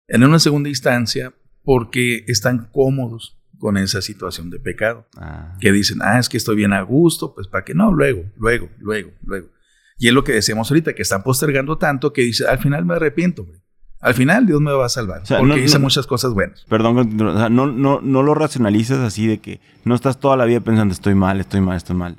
En 0.08 0.24
una 0.24 0.40
segunda 0.40 0.70
instancia, 0.70 1.34
porque 1.64 2.24
están 2.28 2.70
cómodos 2.72 3.40
con 3.58 3.78
esa 3.78 4.02
situación 4.02 4.50
de 4.50 4.60
pecado. 4.60 5.08
Ah. 5.18 5.56
Que 5.60 5.72
dicen, 5.72 6.00
ah, 6.02 6.20
es 6.20 6.30
que 6.30 6.38
estoy 6.38 6.56
bien 6.56 6.74
a 6.74 6.82
gusto, 6.82 7.34
pues 7.34 7.48
para 7.48 7.64
que 7.64 7.74
no, 7.74 7.94
luego, 7.94 8.26
luego, 8.38 8.70
luego, 8.80 9.12
luego. 9.24 9.50
Y 9.98 10.08
es 10.08 10.14
lo 10.14 10.24
que 10.24 10.34
decíamos 10.34 10.70
ahorita, 10.70 10.94
que 10.94 11.02
están 11.02 11.24
postergando 11.24 11.78
tanto 11.78 12.12
que 12.12 12.24
dice, 12.24 12.46
al 12.46 12.60
final 12.60 12.86
me 12.86 12.96
arrepiento. 12.96 13.48
Al 14.02 14.14
final 14.16 14.46
Dios 14.46 14.60
me 14.60 14.74
va 14.74 14.86
a 14.86 14.90
salvar. 14.90 15.24
porque 15.26 15.64
hice 15.64 15.80
muchas 15.80 16.06
cosas 16.08 16.34
buenas. 16.34 16.66
Perdón, 16.68 17.16
no, 17.16 17.50
no, 17.50 18.02
no 18.02 18.24
lo 18.24 18.36
racionalizas 18.36 19.00
así 19.00 19.28
de 19.28 19.38
que 19.40 19.62
no 19.86 19.96
estás 19.96 20.20
toda 20.20 20.36
la 20.36 20.44
vida 20.44 20.60
pensando 20.60 20.94
estoy 20.94 21.16
mal, 21.16 21.40
estoy 21.40 21.62
mal, 21.62 21.78
estoy 21.78 21.96
mal. 21.96 22.18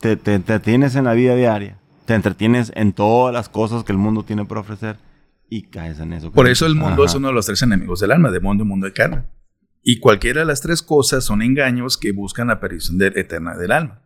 Te, 0.00 0.16
te, 0.16 0.34
entretienes 0.34 0.96
en 0.96 1.04
la 1.04 1.14
vida 1.14 1.34
diaria. 1.34 1.78
Te 2.06 2.14
entretienes 2.14 2.72
en 2.74 2.92
todas 2.92 3.32
las 3.32 3.48
cosas 3.48 3.84
que 3.84 3.92
el 3.92 3.98
mundo 3.98 4.24
tiene 4.24 4.44
por 4.44 4.58
ofrecer 4.58 4.96
y 5.48 5.62
caes 5.62 6.00
en 6.00 6.12
eso. 6.12 6.32
Por 6.32 6.48
eso 6.48 6.66
el 6.66 6.74
mundo 6.74 7.04
es 7.04 7.14
uno 7.14 7.28
de 7.28 7.34
los 7.34 7.46
tres 7.46 7.62
enemigos 7.62 8.00
del 8.00 8.12
alma, 8.12 8.30
mundo 8.40 8.64
y 8.64 8.66
mundo 8.66 8.86
de 8.86 8.92
carne. 8.92 9.24
Y 9.82 10.00
cualquiera 10.00 10.40
de 10.40 10.46
las 10.46 10.60
tres 10.60 10.82
cosas 10.82 11.24
son 11.24 11.42
engaños 11.42 11.96
que 11.96 12.12
buscan 12.12 12.48
la 12.48 12.60
perdición 12.60 13.00
eterna 13.00 13.56
del 13.56 13.72
alma. 13.72 14.02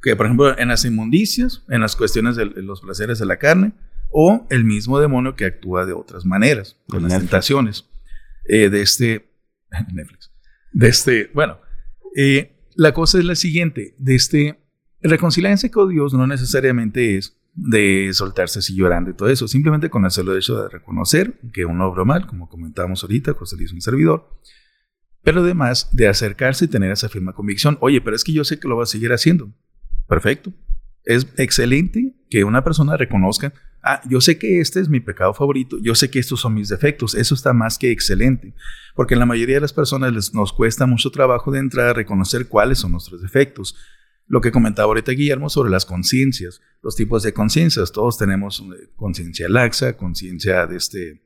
Que, 0.00 0.14
por 0.14 0.26
ejemplo, 0.26 0.56
en 0.58 0.68
las 0.68 0.84
inmundicias, 0.84 1.64
en 1.68 1.80
las 1.80 1.96
cuestiones 1.96 2.36
de 2.36 2.46
los 2.46 2.80
placeres 2.80 3.18
de 3.18 3.26
la 3.26 3.38
carne, 3.38 3.72
o 4.10 4.46
el 4.50 4.64
mismo 4.64 5.00
demonio 5.00 5.34
que 5.34 5.46
actúa 5.46 5.84
de 5.84 5.92
otras 5.92 6.24
maneras, 6.24 6.76
con 6.88 7.02
las 7.02 7.18
tentaciones 7.18 7.88
eh, 8.48 8.70
de 8.70 8.82
este 8.82 9.30
Netflix. 9.92 10.32
De 10.72 10.88
este, 10.88 11.30
bueno, 11.34 11.58
eh, 12.14 12.56
la 12.76 12.92
cosa 12.92 13.18
es 13.18 13.24
la 13.24 13.34
siguiente, 13.34 13.96
de 13.98 14.14
este, 14.14 14.60
reconciliarse 15.02 15.70
con 15.70 15.88
Dios 15.88 16.14
no 16.14 16.26
necesariamente 16.26 17.16
es 17.16 17.36
de 17.54 18.10
soltarse 18.12 18.58
así 18.58 18.76
llorando 18.76 19.10
y 19.10 19.14
todo 19.14 19.28
eso, 19.30 19.48
simplemente 19.48 19.88
con 19.88 20.04
de 20.32 20.38
hecho 20.38 20.62
de 20.62 20.68
reconocer 20.68 21.40
que 21.52 21.64
uno 21.64 21.86
obra 21.86 22.04
mal, 22.04 22.26
como 22.26 22.48
comentábamos 22.48 23.02
ahorita, 23.02 23.32
José 23.32 23.56
Luis 23.56 23.72
un 23.72 23.80
servidor, 23.80 24.28
pero 25.22 25.40
además 25.40 25.88
de 25.92 26.06
acercarse 26.06 26.66
y 26.66 26.68
tener 26.68 26.92
esa 26.92 27.08
firme 27.08 27.32
convicción, 27.32 27.78
oye, 27.80 28.00
pero 28.00 28.14
es 28.14 28.24
que 28.24 28.32
yo 28.32 28.44
sé 28.44 28.60
que 28.60 28.68
lo 28.68 28.76
va 28.76 28.84
a 28.84 28.86
seguir 28.86 29.12
haciendo. 29.12 29.50
Perfecto. 30.06 30.52
Es 31.04 31.26
excelente 31.36 32.14
que 32.30 32.44
una 32.44 32.62
persona 32.62 32.96
reconozca 32.96 33.52
ah, 33.82 34.00
yo 34.08 34.20
sé 34.20 34.38
que 34.38 34.60
este 34.60 34.80
es 34.80 34.88
mi 34.88 35.00
pecado 35.00 35.32
favorito, 35.32 35.78
yo 35.80 35.94
sé 35.94 36.10
que 36.10 36.18
estos 36.18 36.40
son 36.40 36.54
mis 36.54 36.68
defectos, 36.68 37.14
eso 37.14 37.34
está 37.34 37.52
más 37.52 37.78
que 37.78 37.90
excelente, 37.90 38.54
porque 38.94 39.16
la 39.16 39.26
mayoría 39.26 39.56
de 39.56 39.60
las 39.62 39.72
personas 39.72 40.12
les, 40.12 40.34
nos 40.34 40.52
cuesta 40.52 40.86
mucho 40.86 41.10
trabajo 41.10 41.52
de 41.52 41.60
entrar 41.60 41.88
a 41.88 41.92
reconocer 41.92 42.48
cuáles 42.48 42.78
son 42.78 42.92
nuestros 42.92 43.22
defectos. 43.22 43.76
Lo 44.28 44.40
que 44.40 44.50
comentaba 44.50 44.86
ahorita 44.88 45.12
Guillermo 45.12 45.48
sobre 45.48 45.70
las 45.70 45.84
conciencias, 45.84 46.60
los 46.82 46.96
tipos 46.96 47.22
de 47.22 47.32
conciencias, 47.32 47.92
todos 47.92 48.18
tenemos 48.18 48.60
eh, 48.60 48.88
conciencia 48.96 49.48
laxa, 49.48 49.96
conciencia 49.96 50.66
de 50.66 50.76
este... 50.76 51.22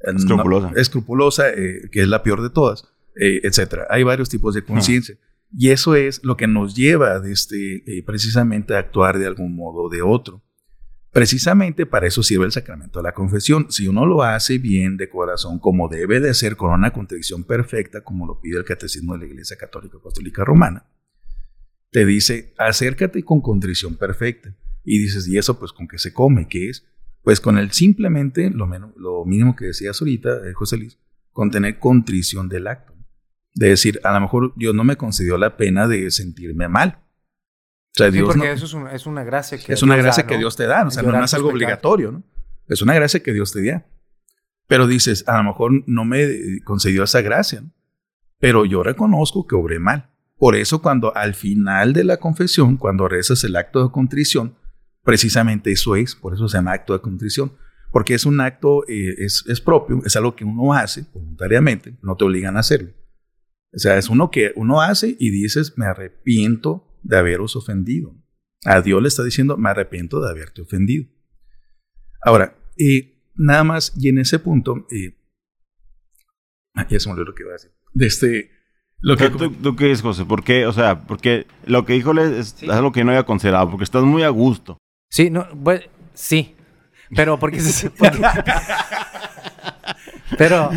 Escrupulosa. 0.00 0.72
escrupulosa, 0.76 1.50
eh, 1.50 1.88
que 1.90 2.02
es 2.02 2.08
la 2.08 2.22
peor 2.22 2.42
de 2.42 2.50
todas, 2.50 2.86
eh, 3.16 3.40
etc. 3.42 3.84
Hay 3.88 4.02
varios 4.02 4.28
tipos 4.28 4.54
de 4.54 4.62
conciencia. 4.62 5.16
Y 5.56 5.70
eso 5.70 5.94
es 5.94 6.22
lo 6.22 6.36
que 6.36 6.46
nos 6.46 6.76
lleva 6.76 7.20
de 7.20 7.32
este, 7.32 7.82
precisamente 8.04 8.74
a 8.74 8.80
actuar 8.80 9.18
de 9.18 9.26
algún 9.26 9.56
modo 9.56 9.84
o 9.84 9.88
de 9.88 10.02
otro. 10.02 10.42
Precisamente 11.14 11.86
para 11.86 12.08
eso 12.08 12.24
sirve 12.24 12.44
el 12.44 12.52
sacramento 12.52 12.98
de 12.98 13.04
la 13.04 13.14
confesión. 13.14 13.68
Si 13.70 13.86
uno 13.86 14.04
lo 14.04 14.24
hace 14.24 14.58
bien 14.58 14.96
de 14.96 15.08
corazón, 15.08 15.60
como 15.60 15.88
debe 15.88 16.18
de 16.18 16.34
ser, 16.34 16.56
con 16.56 16.72
una 16.72 16.92
contrición 16.92 17.44
perfecta, 17.44 18.02
como 18.02 18.26
lo 18.26 18.40
pide 18.40 18.58
el 18.58 18.64
Catecismo 18.64 19.14
de 19.14 19.20
la 19.20 19.26
Iglesia 19.26 19.56
Católica 19.56 19.96
Apostólica 19.96 20.44
Romana, 20.44 20.84
te 21.94 22.04
dice, 22.04 22.52
acércate 22.58 23.22
con 23.22 23.40
contrición 23.40 23.94
perfecta. 23.94 24.52
Y 24.82 24.98
dices, 24.98 25.28
¿y 25.28 25.38
eso 25.38 25.60
pues 25.60 25.70
con 25.70 25.86
qué 25.86 25.96
se 25.96 26.12
come? 26.12 26.48
¿Qué 26.48 26.68
es? 26.68 26.84
Pues 27.22 27.40
con 27.40 27.56
el 27.56 27.70
simplemente, 27.70 28.50
lo, 28.50 28.66
menos, 28.66 28.90
lo 28.96 29.24
mínimo 29.24 29.54
que 29.54 29.66
decías 29.66 30.02
ahorita, 30.02 30.48
eh, 30.48 30.54
José 30.54 30.76
Luis, 30.76 30.98
con 31.30 31.52
tener 31.52 31.78
contrición 31.78 32.48
del 32.48 32.66
acto. 32.66 32.96
De 33.54 33.68
decir, 33.68 34.00
a 34.02 34.12
lo 34.12 34.20
mejor 34.20 34.52
Dios 34.56 34.74
no 34.74 34.82
me 34.82 34.96
concedió 34.96 35.38
la 35.38 35.56
pena 35.56 35.86
de 35.86 36.10
sentirme 36.10 36.66
mal, 36.66 36.98
sí, 37.92 38.02
porque 38.24 38.50
eso 38.50 38.66
es, 38.88 39.06
una 39.06 39.22
gracia 39.22 39.56
que 39.56 39.72
Es 39.72 39.84
una 39.84 39.94
gracia 39.94 40.26
que 40.26 40.36
Dios 40.36 40.56
te 40.56 40.66
da, 40.66 40.84
o 40.84 40.90
sea, 40.90 41.04
no, 41.04 41.24
es 41.24 41.32
algo 41.32 41.50
obligatorio, 41.50 42.10
¿no? 42.10 42.24
Es 42.66 42.82
una 42.82 42.94
gracia 42.94 43.22
que 43.22 43.32
Dios 43.32 43.52
te 43.52 43.64
da. 43.64 43.86
Pero 44.66 44.88
dices, 44.88 45.28
a 45.28 45.36
lo 45.36 45.44
mejor 45.44 45.84
no 45.86 46.04
me 46.04 46.60
concedió 46.64 47.04
esa 47.04 47.20
gracia, 47.20 47.60
¿no? 47.60 47.70
pero 48.40 48.64
yo 48.64 48.82
reconozco 48.82 49.46
que 49.46 49.54
obré 49.54 49.78
mal. 49.78 50.10
Por 50.44 50.56
eso 50.56 50.82
cuando 50.82 51.16
al 51.16 51.32
final 51.32 51.94
de 51.94 52.04
la 52.04 52.18
confesión, 52.18 52.76
cuando 52.76 53.08
rezas 53.08 53.42
el 53.44 53.56
acto 53.56 53.82
de 53.82 53.90
contrición, 53.90 54.58
precisamente 55.02 55.72
eso 55.72 55.96
es, 55.96 56.14
por 56.14 56.34
eso 56.34 56.48
se 56.48 56.58
llama 56.58 56.74
acto 56.74 56.92
de 56.92 57.00
contrición, 57.00 57.54
porque 57.90 58.12
es 58.12 58.26
un 58.26 58.38
acto, 58.42 58.86
eh, 58.86 59.14
es, 59.24 59.42
es, 59.48 59.62
propio, 59.62 60.02
es 60.04 60.14
algo 60.16 60.36
que 60.36 60.44
uno 60.44 60.74
hace 60.74 61.06
voluntariamente, 61.14 61.96
no 62.02 62.14
te 62.18 62.24
obligan 62.26 62.58
a 62.58 62.60
hacerlo. 62.60 62.92
O 63.72 63.78
sea, 63.78 63.96
es 63.96 64.10
uno 64.10 64.30
que 64.30 64.52
uno 64.54 64.82
hace 64.82 65.16
y 65.18 65.30
dices, 65.30 65.78
me 65.78 65.86
arrepiento 65.86 66.94
de 67.02 67.16
haberos 67.16 67.56
ofendido. 67.56 68.14
A 68.66 68.82
Dios 68.82 69.00
le 69.00 69.08
está 69.08 69.24
diciendo, 69.24 69.56
me 69.56 69.70
arrepiento 69.70 70.20
de 70.20 70.28
haberte 70.28 70.60
ofendido. 70.60 71.06
Ahora, 72.20 72.54
nada 73.34 73.64
más, 73.64 73.94
y 73.96 74.10
en 74.10 74.18
ese 74.18 74.38
punto, 74.38 74.86
y 74.90 75.14
ya 76.90 77.00
se 77.00 77.10
me 77.10 77.24
lo 77.24 77.34
que 77.34 77.44
iba 77.44 77.52
a 77.52 77.54
decir. 77.54 77.70
De 77.94 78.06
este, 78.06 78.53
lo 79.04 79.18
que, 79.18 79.28
¿Tú, 79.28 79.76
qué 79.76 79.90
es, 79.90 80.00
José? 80.00 80.24
¿Por 80.24 80.42
qué? 80.42 80.66
O 80.66 80.72
sea, 80.72 81.02
porque 81.02 81.46
lo 81.66 81.84
que 81.84 81.92
dijo 81.92 82.18
es, 82.18 82.56
algo 82.70 82.90
que 82.90 83.04
no 83.04 83.10
había 83.10 83.24
considerado, 83.24 83.70
porque 83.70 83.84
estás 83.84 84.02
muy 84.02 84.22
a 84.22 84.30
gusto. 84.30 84.78
Sí, 85.10 85.28
no, 85.28 85.46
pues, 85.62 85.82
sí. 86.14 86.54
Pero 87.14 87.38
porque... 87.38 87.58
pero, 90.38 90.70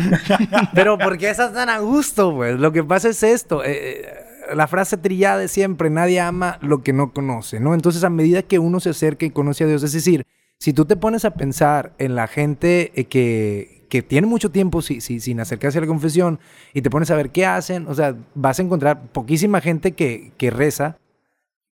pero 0.74 0.98
¿por 0.98 1.16
qué 1.16 1.30
estás 1.30 1.54
tan 1.54 1.70
a 1.70 1.78
gusto, 1.78 2.36
pues? 2.36 2.60
Lo 2.60 2.70
que 2.70 2.84
pasa 2.84 3.08
es 3.08 3.22
esto. 3.22 3.64
Eh, 3.64 4.02
eh 4.02 4.24
la 4.54 4.66
frase 4.66 4.96
trillada 4.96 5.38
de 5.38 5.48
siempre, 5.48 5.90
nadie 5.90 6.20
ama 6.20 6.58
lo 6.62 6.82
que 6.82 6.92
no 6.92 7.12
conoce, 7.12 7.60
¿no? 7.60 7.74
Entonces, 7.74 8.04
a 8.04 8.10
medida 8.10 8.42
que 8.42 8.58
uno 8.58 8.80
se 8.80 8.90
acerca 8.90 9.26
y 9.26 9.30
conoce 9.30 9.64
a 9.64 9.66
Dios, 9.66 9.82
es 9.82 9.92
decir, 9.92 10.26
si 10.58 10.72
tú 10.72 10.84
te 10.84 10.96
pones 10.96 11.24
a 11.24 11.34
pensar 11.34 11.92
en 11.98 12.14
la 12.14 12.26
gente 12.26 12.92
eh, 12.94 13.04
que, 13.04 13.77
que 13.88 14.02
tiene 14.02 14.26
mucho 14.26 14.50
tiempo 14.50 14.82
sin 14.82 15.40
acercarse 15.40 15.78
a 15.78 15.80
la 15.80 15.86
confesión 15.86 16.38
y 16.74 16.82
te 16.82 16.90
pones 16.90 17.10
a 17.10 17.16
ver 17.16 17.30
qué 17.30 17.46
hacen, 17.46 17.86
o 17.86 17.94
sea, 17.94 18.16
vas 18.34 18.58
a 18.58 18.62
encontrar 18.62 19.08
poquísima 19.12 19.60
gente 19.60 19.92
que, 19.92 20.32
que 20.36 20.50
reza, 20.50 20.98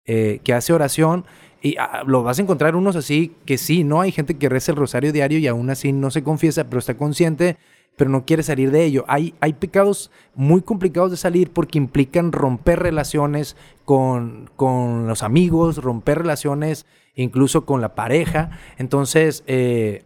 eh, 0.04 0.40
que 0.44 0.52
hace 0.52 0.72
oración, 0.72 1.24
y 1.62 1.76
ah, 1.78 2.04
lo 2.06 2.22
vas 2.22 2.38
a 2.38 2.42
encontrar 2.42 2.76
unos 2.76 2.94
así 2.94 3.32
que 3.46 3.56
sí, 3.56 3.84
¿no? 3.84 4.02
Hay 4.02 4.12
gente 4.12 4.34
que 4.34 4.50
reza 4.50 4.72
el 4.72 4.76
rosario 4.76 5.12
diario 5.12 5.38
y 5.38 5.46
aún 5.46 5.70
así 5.70 5.92
no 5.92 6.10
se 6.10 6.22
confiesa, 6.22 6.64
pero 6.64 6.78
está 6.78 6.96
consciente, 6.96 7.56
pero 7.96 8.10
no 8.10 8.26
quiere 8.26 8.42
salir 8.42 8.70
de 8.70 8.84
ello. 8.84 9.04
Hay, 9.08 9.34
hay 9.40 9.54
pecados 9.54 10.10
muy 10.34 10.60
complicados 10.60 11.10
de 11.10 11.16
salir 11.16 11.50
porque 11.50 11.78
implican 11.78 12.32
romper 12.32 12.80
relaciones 12.80 13.56
con, 13.86 14.50
con 14.56 15.06
los 15.06 15.22
amigos, 15.22 15.78
romper 15.78 16.18
relaciones 16.18 16.84
incluso 17.14 17.64
con 17.64 17.80
la 17.80 17.94
pareja. 17.94 18.50
Entonces, 18.76 19.42
eh, 19.46 20.04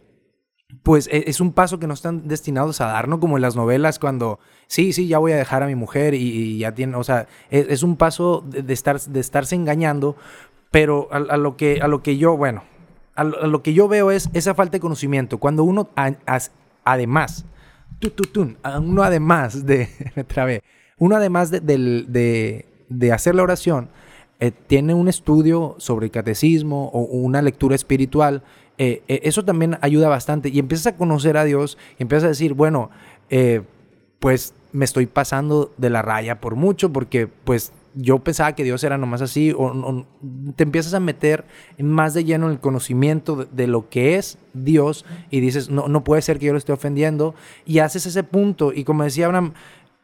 pues 0.83 1.07
e, 1.07 1.25
es 1.27 1.41
un 1.41 1.53
paso 1.53 1.79
que 1.79 1.87
no 1.87 1.93
están 1.93 2.27
destinados 2.27 2.81
a 2.81 2.87
dar, 2.87 3.07
¿no? 3.07 3.19
Como 3.19 3.37
en 3.37 3.41
las 3.41 3.55
novelas 3.55 3.99
cuando, 3.99 4.39
sí, 4.67 4.93
sí, 4.93 5.07
ya 5.07 5.17
voy 5.17 5.31
a 5.31 5.37
dejar 5.37 5.63
a 5.63 5.67
mi 5.67 5.75
mujer 5.75 6.13
y, 6.13 6.59
ya 6.59 6.73
tiene, 6.73 6.95
o 6.95 7.03
sea, 7.03 7.27
es, 7.49 7.83
un 7.83 7.95
paso 7.95 8.43
de, 8.45 8.73
estar, 8.73 8.99
de 8.99 9.19
estarse 9.19 9.55
engañando, 9.55 10.15
pero 10.71 11.09
a, 11.11 11.37
lo 11.37 11.57
que, 11.57 11.81
a 11.81 11.87
lo 11.87 12.03
que 12.03 12.17
yo, 12.17 12.37
bueno, 12.37 12.63
a 13.15 13.23
lo, 13.23 13.63
que 13.63 13.73
yo 13.73 13.87
veo 13.87 14.11
es 14.11 14.29
esa 14.33 14.53
falta 14.53 14.73
de 14.73 14.79
conocimiento. 14.79 15.39
Cuando 15.39 15.63
uno, 15.63 15.89
además, 16.85 17.45
uno 18.79 19.03
además 19.03 19.65
de, 19.65 19.89
me 20.15 20.23
trabé, 20.23 20.63
uno 20.97 21.15
además 21.15 21.51
de, 21.51 21.59
de, 22.87 23.11
hacer 23.11 23.35
la 23.35 23.43
oración, 23.43 23.89
eh, 24.39 24.51
tiene 24.51 24.93
un 24.93 25.09
estudio 25.09 25.75
sobre 25.79 26.05
el 26.05 26.11
catecismo 26.11 26.89
o 26.93 27.01
una 27.01 27.41
lectura 27.41 27.75
espiritual, 27.75 28.43
eh, 28.79 29.03
eh, 29.09 29.19
eso 29.23 29.43
también 29.43 29.77
ayuda 29.81 30.07
bastante. 30.07 30.49
Y 30.49 30.57
empiezas 30.57 30.87
a 30.87 30.97
conocer 30.97 31.37
a 31.37 31.43
Dios 31.43 31.77
y 31.99 32.03
empiezas 32.03 32.23
a 32.23 32.29
decir, 32.29 32.53
bueno, 32.53 32.89
eh, 33.29 33.61
pues 34.19 34.53
me 34.71 34.85
estoy 34.85 35.05
pasando 35.05 35.73
de 35.77 35.89
la 35.89 36.01
raya 36.01 36.39
por 36.39 36.55
mucho 36.55 36.91
porque 36.91 37.27
pues 37.27 37.73
yo 37.95 38.19
pensaba 38.19 38.53
que 38.53 38.63
Dios 38.63 38.83
era 38.83 38.97
nomás 38.97 39.21
así, 39.21 39.51
o, 39.57 40.05
te 40.55 40.63
empiezas 40.63 40.93
a 40.93 40.99
meter 40.99 41.43
más 41.79 42.13
de 42.13 42.23
lleno 42.23 42.45
en 42.45 42.53
el 42.53 42.59
conocimiento 42.59 43.35
de, 43.35 43.47
de, 43.51 43.67
lo 43.67 43.89
que 43.89 44.15
es 44.15 44.37
Dios 44.53 45.05
y 45.31 45.39
dices, 45.39 45.69
no, 45.69 45.87
no 45.87 46.03
puede 46.03 46.21
ser 46.21 46.37
que 46.39 46.45
yo 46.45 46.51
lo 46.53 46.59
esté 46.59 46.71
ofendiendo, 46.71 47.33
y 47.65 47.79
haces 47.79 48.05
ese 48.05 48.23
punto, 48.23 48.71
y 48.73 48.83
como 48.83 49.03
decía 49.03 49.25
Abraham, 49.25 49.53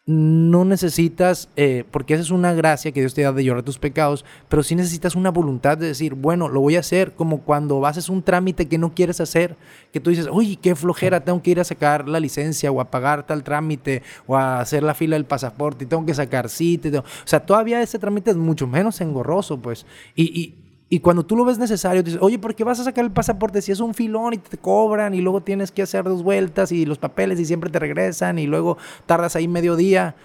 no 0.08 0.66
necesitas, 0.66 1.49
eh, 1.56 1.84
porque 1.89 2.14
esa 2.14 2.22
es 2.22 2.30
una 2.30 2.53
gracia 2.53 2.91
que 2.91 2.99
Dios 2.99 3.16
te 3.16 3.24
da 3.24 3.32
de 3.32 3.43
llorar 3.43 3.64
tus 3.64 3.80
pecados, 3.80 4.24
pero 4.49 4.62
sí 4.62 4.76
necesitas 4.76 5.16
una 5.16 5.32
voluntad 5.32 5.80
de 5.80 5.88
decir, 5.88 6.14
bueno, 6.14 6.47
lo 6.47 6.62
voy 6.62 6.76
a 6.76 6.82
hacer, 6.82 7.14
como 7.14 7.41
cuando 7.41 7.84
haces 7.88 8.08
un 8.08 8.22
trámite 8.22 8.68
que 8.68 8.78
no 8.78 8.93
quieres 8.93 9.20
hacer, 9.20 9.56
que 9.91 9.99
tú 9.99 10.12
dices, 10.12 10.28
uy, 10.32 10.58
qué 10.58 10.76
flojera, 10.76 11.24
tengo 11.24 11.41
que 11.41 11.51
ir 11.51 11.60
a 11.60 11.64
sacar 11.64 12.08
la 12.08 12.20
licencia 12.20 12.72
o 12.72 12.82
a 12.82 12.91
pagar 12.91 13.26
tal 13.26 13.43
trámite 13.43 14.03
o 14.28 14.36
a 14.38 14.60
hacer 14.60 14.84
la 14.84 14.93
fila 14.93 15.16
del 15.16 15.26
pasaporte 15.26 15.86
y 15.86 15.88
tengo 15.88 16.06
que 16.06 16.14
sacar 16.14 16.49
cita. 16.49 16.99
O 16.99 17.03
sea, 17.24 17.39
todavía 17.39 17.82
ese 17.82 17.97
trámite 17.97 18.30
es 18.30 18.38
mucho 18.38 18.68
menos 18.68 19.01
engorroso, 19.01 19.60
pues. 19.60 19.88
y 20.16 20.64
cuando 21.01 21.25
tú 21.25 21.36
lo 21.36 21.45
ves 21.45 21.57
necesario, 21.57 22.03
dices, 22.03 22.19
oye, 22.21 22.38
¿por 22.38 22.53
qué 22.53 22.63
vas 22.63 22.79
a 22.79 22.83
sacar 22.83 23.03
el 23.03 23.11
pasaporte 23.11 23.61
si 23.61 23.71
es 23.71 23.79
un 23.79 23.93
filón 23.93 24.33
y 24.36 24.38
te 24.38 24.57
cobran 24.57 25.13
y 25.13 25.21
luego 25.21 25.41
tienes 25.41 25.71
que 25.71 25.81
hacer 25.81 26.03
dos 26.03 26.23
vueltas 26.23 26.71
y 26.71 26.86
los 26.86 26.99
papeles 26.99 27.39
y 27.39 27.45
siempre 27.45 27.69
te 27.69 27.79
regresan 27.79 28.38
y 28.38 28.45
luego 28.45 28.77
tardas 29.05 29.36
ahí 29.36 29.47
medio 29.47 29.75
día? 29.75 30.15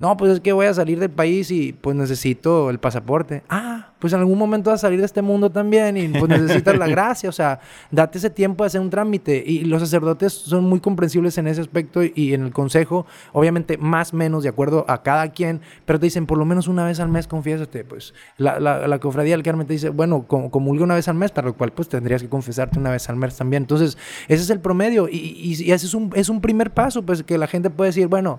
No, 0.00 0.16
pues 0.16 0.30
es 0.30 0.40
que 0.40 0.52
voy 0.52 0.66
a 0.66 0.74
salir 0.74 1.00
del 1.00 1.10
país 1.10 1.50
y 1.50 1.72
pues 1.72 1.96
necesito 1.96 2.70
el 2.70 2.78
pasaporte. 2.78 3.42
Ah, 3.48 3.94
pues 3.98 4.12
en 4.12 4.20
algún 4.20 4.38
momento 4.38 4.70
vas 4.70 4.78
a 4.78 4.86
salir 4.86 5.00
de 5.00 5.06
este 5.06 5.22
mundo 5.22 5.50
también 5.50 5.96
y 5.96 6.06
pues 6.06 6.28
necesitas 6.28 6.78
la 6.78 6.86
gracia. 6.88 7.28
O 7.28 7.32
sea, 7.32 7.58
date 7.90 8.18
ese 8.18 8.30
tiempo 8.30 8.62
de 8.62 8.68
hacer 8.68 8.80
un 8.80 8.90
trámite. 8.90 9.42
Y 9.44 9.64
los 9.64 9.82
sacerdotes 9.82 10.32
son 10.32 10.66
muy 10.66 10.78
comprensibles 10.78 11.36
en 11.38 11.48
ese 11.48 11.62
aspecto 11.62 12.00
y 12.04 12.32
en 12.32 12.44
el 12.44 12.52
consejo, 12.52 13.06
obviamente 13.32 13.76
más 13.76 14.14
menos 14.14 14.44
de 14.44 14.50
acuerdo 14.50 14.84
a 14.86 15.02
cada 15.02 15.32
quien, 15.32 15.62
pero 15.84 15.98
te 15.98 16.06
dicen 16.06 16.26
por 16.26 16.38
lo 16.38 16.44
menos 16.44 16.68
una 16.68 16.84
vez 16.84 17.00
al 17.00 17.08
mes 17.08 17.26
confiésate. 17.26 17.82
Pues 17.82 18.14
la, 18.36 18.60
la, 18.60 18.86
la 18.86 19.00
cofradía 19.00 19.34
del 19.34 19.42
Carmen 19.42 19.66
te 19.66 19.72
dice, 19.72 19.88
bueno, 19.88 20.28
como, 20.28 20.52
comulgue 20.52 20.84
una 20.84 20.94
vez 20.94 21.08
al 21.08 21.16
mes, 21.16 21.32
para 21.32 21.48
lo 21.48 21.54
cual 21.54 21.72
pues 21.72 21.88
tendrías 21.88 22.22
que 22.22 22.28
confesarte 22.28 22.78
una 22.78 22.92
vez 22.92 23.08
al 23.10 23.16
mes 23.16 23.36
también. 23.36 23.64
Entonces, 23.64 23.98
ese 24.28 24.44
es 24.44 24.50
el 24.50 24.60
promedio 24.60 25.08
y, 25.08 25.16
y, 25.16 25.60
y 25.60 25.72
ese 25.72 25.86
es 25.86 25.94
un, 25.94 26.12
es 26.14 26.28
un 26.28 26.40
primer 26.40 26.70
paso, 26.70 27.02
pues 27.02 27.24
que 27.24 27.36
la 27.36 27.48
gente 27.48 27.68
puede 27.68 27.88
decir, 27.88 28.06
bueno, 28.06 28.38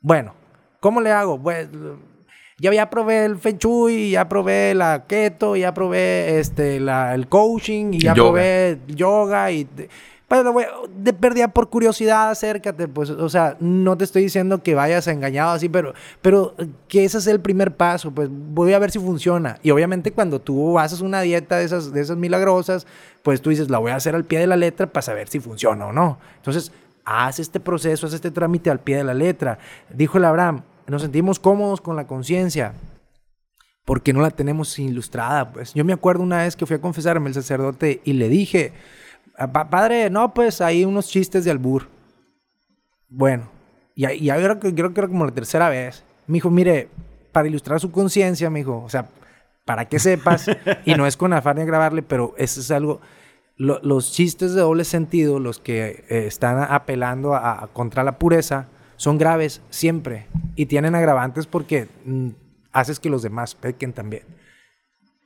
bueno 0.00 0.45
¿Cómo 0.80 1.00
le 1.00 1.10
hago? 1.10 1.40
Pues 1.40 1.68
ya, 2.58 2.72
ya 2.72 2.88
probé 2.88 3.24
el 3.26 3.36
Feng 3.36 3.58
Shui, 3.58 4.10
ya 4.10 4.28
probé 4.28 4.74
la 4.74 5.04
keto, 5.06 5.56
ya 5.56 5.74
probé 5.74 6.38
este, 6.38 6.80
la, 6.80 7.14
el 7.14 7.28
coaching, 7.28 7.92
y 7.92 8.00
ya 8.00 8.14
probé 8.14 8.78
yoga 8.88 9.50
y... 9.52 9.68
Pues, 10.28 10.42
de 10.96 11.12
pérdida 11.12 11.46
por 11.46 11.70
curiosidad, 11.70 12.30
acércate, 12.30 12.88
pues, 12.88 13.10
o 13.10 13.28
sea, 13.28 13.56
no 13.60 13.96
te 13.96 14.02
estoy 14.02 14.24
diciendo 14.24 14.60
que 14.60 14.74
vayas 14.74 15.06
engañado 15.06 15.52
así, 15.52 15.68
pero, 15.68 15.94
pero 16.20 16.56
que 16.88 17.04
ese 17.04 17.18
es 17.18 17.28
el 17.28 17.38
primer 17.38 17.76
paso, 17.76 18.10
pues 18.10 18.28
voy 18.32 18.72
a 18.72 18.80
ver 18.80 18.90
si 18.90 18.98
funciona. 18.98 19.60
Y 19.62 19.70
obviamente 19.70 20.10
cuando 20.10 20.40
tú 20.40 20.80
haces 20.80 21.00
una 21.00 21.20
dieta 21.20 21.58
de 21.58 21.64
esas, 21.64 21.92
de 21.92 22.00
esas 22.00 22.16
milagrosas, 22.16 22.88
pues 23.22 23.40
tú 23.40 23.50
dices, 23.50 23.70
la 23.70 23.78
voy 23.78 23.92
a 23.92 23.96
hacer 23.96 24.16
al 24.16 24.24
pie 24.24 24.40
de 24.40 24.48
la 24.48 24.56
letra 24.56 24.88
para 24.88 25.02
saber 25.02 25.28
si 25.28 25.38
funciona 25.38 25.86
o 25.86 25.92
no. 25.92 26.18
Entonces, 26.38 26.72
haz 27.06 27.38
este 27.38 27.60
proceso, 27.60 28.06
haz 28.06 28.12
este 28.12 28.30
trámite 28.30 28.68
al 28.68 28.80
pie 28.80 28.96
de 28.96 29.04
la 29.04 29.14
letra. 29.14 29.58
Dijo 29.88 30.18
el 30.18 30.26
Abraham, 30.26 30.64
nos 30.86 31.02
sentimos 31.02 31.38
cómodos 31.38 31.80
con 31.80 31.96
la 31.96 32.06
conciencia 32.06 32.74
porque 33.86 34.12
no 34.12 34.20
la 34.20 34.30
tenemos 34.30 34.78
ilustrada. 34.78 35.52
Pues 35.52 35.72
yo 35.72 35.84
me 35.84 35.94
acuerdo 35.94 36.22
una 36.22 36.38
vez 36.38 36.56
que 36.56 36.66
fui 36.66 36.76
a 36.76 36.80
confesarme 36.80 37.28
al 37.28 37.34
sacerdote 37.34 38.02
y 38.04 38.12
le 38.12 38.28
dije, 38.28 38.72
padre, 39.70 40.10
no, 40.10 40.34
pues 40.34 40.60
hay 40.60 40.84
unos 40.84 41.08
chistes 41.08 41.44
de 41.44 41.52
albur. 41.52 41.88
Bueno, 43.08 43.48
y, 43.94 44.06
y 44.06 44.28
que, 44.60 44.74
creo 44.74 44.92
que 44.92 45.00
era 45.00 45.08
como 45.08 45.24
la 45.24 45.32
tercera 45.32 45.68
vez. 45.70 46.04
Me 46.26 46.34
dijo, 46.34 46.50
mire, 46.50 46.88
para 47.30 47.46
ilustrar 47.46 47.78
su 47.78 47.92
conciencia, 47.92 48.50
me 48.50 48.58
dijo, 48.58 48.82
o 48.82 48.88
sea, 48.88 49.08
para 49.64 49.84
que 49.88 50.00
sepas, 50.00 50.46
y 50.84 50.94
no 50.94 51.06
es 51.06 51.16
con 51.16 51.32
afán 51.32 51.56
de 51.56 51.64
grabarle, 51.64 52.02
pero 52.02 52.34
eso 52.36 52.60
es 52.60 52.70
algo, 52.72 53.00
los 53.56 54.12
chistes 54.12 54.54
de 54.54 54.60
doble 54.60 54.84
sentido, 54.84 55.38
los 55.38 55.58
que 55.58 56.04
eh, 56.08 56.26
están 56.26 56.66
apelando 56.70 57.34
a, 57.34 57.68
contra 57.72 58.04
la 58.04 58.18
pureza, 58.18 58.68
son 58.96 59.18
graves 59.18 59.62
siempre 59.70 60.26
y 60.56 60.66
tienen 60.66 60.94
agravantes 60.94 61.46
porque 61.46 61.88
mm, 62.04 62.28
haces 62.72 63.00
que 63.00 63.10
los 63.10 63.22
demás 63.22 63.54
pequen 63.54 63.92
también. 63.92 64.24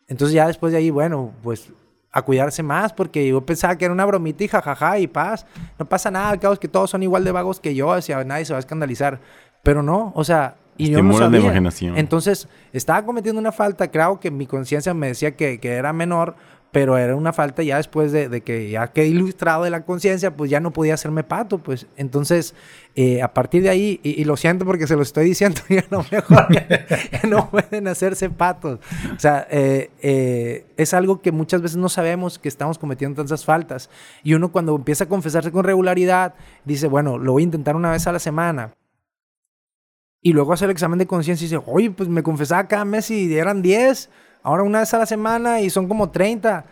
Entonces 0.08 0.34
ya 0.34 0.46
después 0.46 0.72
de 0.72 0.78
ahí, 0.78 0.90
bueno, 0.90 1.32
pues 1.42 1.72
a 2.12 2.22
cuidarse 2.22 2.62
más 2.62 2.92
porque 2.92 3.28
yo 3.28 3.40
pensaba 3.40 3.76
que 3.76 3.84
era 3.84 3.94
una 3.94 4.04
bromita 4.04 4.44
y 4.44 4.48
jajaja 4.48 4.98
y 4.98 5.06
paz. 5.06 5.46
No 5.78 5.86
pasa 5.86 6.10
nada, 6.10 6.30
al 6.30 6.40
cabo 6.40 6.54
es 6.54 6.60
que 6.60 6.68
todos 6.68 6.90
son 6.90 7.02
igual 7.02 7.24
de 7.24 7.32
vagos 7.32 7.60
que 7.60 7.74
yo, 7.74 7.94
decía, 7.94 8.22
nadie 8.24 8.44
se 8.44 8.52
va 8.52 8.58
a 8.58 8.60
escandalizar. 8.60 9.20
Pero 9.62 9.82
no, 9.82 10.12
o 10.14 10.24
sea, 10.24 10.56
y 10.76 10.90
yo 10.90 11.02
no 11.02 11.12
sabía. 11.16 11.54
Entonces, 11.96 12.48
estaba 12.72 13.04
cometiendo 13.04 13.40
una 13.40 13.52
falta, 13.52 13.90
creo 13.90 14.18
que 14.18 14.30
mi 14.30 14.46
conciencia 14.46 14.94
me 14.94 15.08
decía 15.08 15.36
que, 15.36 15.60
que 15.60 15.72
era 15.72 15.92
menor, 15.92 16.34
pero 16.72 16.96
era 16.96 17.16
una 17.16 17.32
falta 17.32 17.62
ya 17.62 17.76
después 17.76 18.12
de, 18.12 18.40
que 18.42 18.70
ya 18.70 18.88
quedé 18.88 19.08
ilustrado 19.08 19.64
de 19.64 19.70
la 19.70 19.84
conciencia, 19.84 20.36
pues 20.36 20.50
ya 20.50 20.60
no 20.60 20.72
podía 20.72 20.94
hacerme 20.94 21.24
pato, 21.24 21.58
pues. 21.58 21.86
Entonces 21.96 22.54
eh, 22.96 23.22
a 23.22 23.32
partir 23.32 23.62
de 23.62 23.70
ahí, 23.70 24.00
y, 24.02 24.24
lo 24.24 24.36
siento 24.36 24.64
porque 24.64 24.88
se 24.88 24.96
lo 24.96 25.02
estoy 25.02 25.24
diciendo, 25.24 25.60
ya 25.68 25.84
no 25.90 26.04
mejor, 26.10 26.48
no 27.28 27.48
pueden 27.48 27.86
hacerse 27.86 28.30
patos, 28.30 28.80
o 29.14 29.20
sea, 29.20 29.46
eh, 29.48 29.90
eh, 30.02 30.66
es 30.76 30.92
algo 30.92 31.20
que 31.20 31.30
muchas 31.30 31.62
veces 31.62 31.76
no 31.76 31.88
sabemos 31.88 32.40
que 32.40 32.48
estamos 32.48 32.78
cometiendo 32.78 33.22
tantas 33.22 33.44
faltas, 33.44 33.90
y 34.24 34.34
uno 34.34 34.50
cuando 34.50 34.74
empieza 34.74 35.04
a 35.04 35.08
confesarse 35.08 35.52
con 35.52 35.62
regularidad, 35.62 36.34
dice, 36.64 36.88
bueno, 36.88 37.16
lo 37.16 37.32
voy 37.32 37.42
a 37.42 37.44
intentar 37.44 37.76
una 37.76 37.92
vez 37.92 38.08
a 38.08 38.12
la 38.12 38.18
semana, 38.18 38.74
y 40.20 40.32
luego 40.32 40.52
hace 40.52 40.64
el 40.64 40.72
examen 40.72 40.98
de 40.98 41.06
conciencia 41.06 41.44
y 41.44 41.48
dice, 41.48 41.62
oye, 41.66 41.92
pues 41.92 42.08
me 42.08 42.24
confesaba 42.24 42.66
cada 42.66 42.84
mes 42.84 43.10
y 43.10 43.34
eran 43.34 43.62
10, 43.62 44.10
ahora 44.42 44.62
una 44.62 44.80
vez 44.80 44.92
a 44.94 44.98
la 44.98 45.06
semana 45.06 45.60
y 45.60 45.70
son 45.70 45.88
como 45.88 46.10
30. 46.10 46.64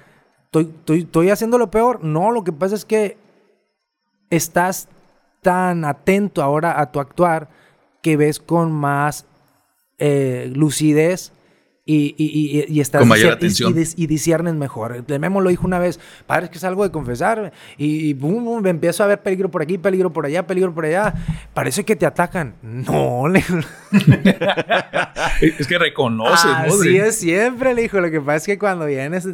¿Estoy, 0.45 1.01
estoy, 1.01 1.31
haciendo 1.31 1.59
lo 1.59 1.71
peor? 1.71 2.03
No, 2.03 2.31
lo 2.31 2.43
que 2.45 2.53
pasa 2.53 2.75
es 2.75 2.85
que 2.85 3.17
estás 4.31 4.89
tan 5.43 5.85
atento 5.85 6.43
ahora 6.43 6.81
a 6.81 6.91
tu 6.91 7.01
actuar 7.01 7.49
que 8.03 8.17
ves 8.17 8.39
con 8.39 8.73
más 8.73 9.27
eh, 9.99 10.51
lucidez 10.55 11.33
y, 11.91 12.15
y, 12.19 12.67
y, 12.69 12.81
estás 12.83 12.99
Con 12.99 13.09
mayor 13.09 13.33
atención. 13.33 13.75
Y, 13.97 14.07
disciernes 14.07 14.53
mejor. 14.53 15.03
El 15.09 15.21
Memo 15.21 15.41
lo 15.41 15.49
dijo 15.49 15.67
una 15.67 15.79
vez, 15.79 15.99
padre, 16.27 16.45
es 16.45 16.51
que 16.51 16.59
es 16.59 16.65
algo 16.65 16.85
de 16.85 16.91
confesar. 16.91 17.51
Y, 17.79 18.13
boom, 18.13 18.45
boom, 18.45 18.67
empiezo 18.67 19.05
a 19.05 19.07
ver 19.07 19.23
peligro 19.23 19.51
por 19.51 19.63
aquí, 19.63 19.79
peligro 19.79 20.13
por 20.13 20.27
allá, 20.27 20.47
peligro 20.47 20.75
por 20.75 20.85
allá. 20.85 21.15
Parece 21.55 21.87
que 21.87 21.97
te 21.97 22.05
atacan. 22.05 22.57
No, 22.61 23.27
le... 23.29 23.43
es 25.41 25.67
que 25.67 25.79
reconoces, 25.79 26.45
¿no? 26.45 26.75
Así 26.75 26.99
es 26.99 27.15
siempre, 27.15 27.73
le 27.73 27.81
dijo. 27.81 28.03
Lo 28.03 28.11
que 28.11 28.21
pasa 28.21 28.37
es 28.37 28.45
que 28.45 28.59
cuando 28.59 28.85
vienes 28.85 29.25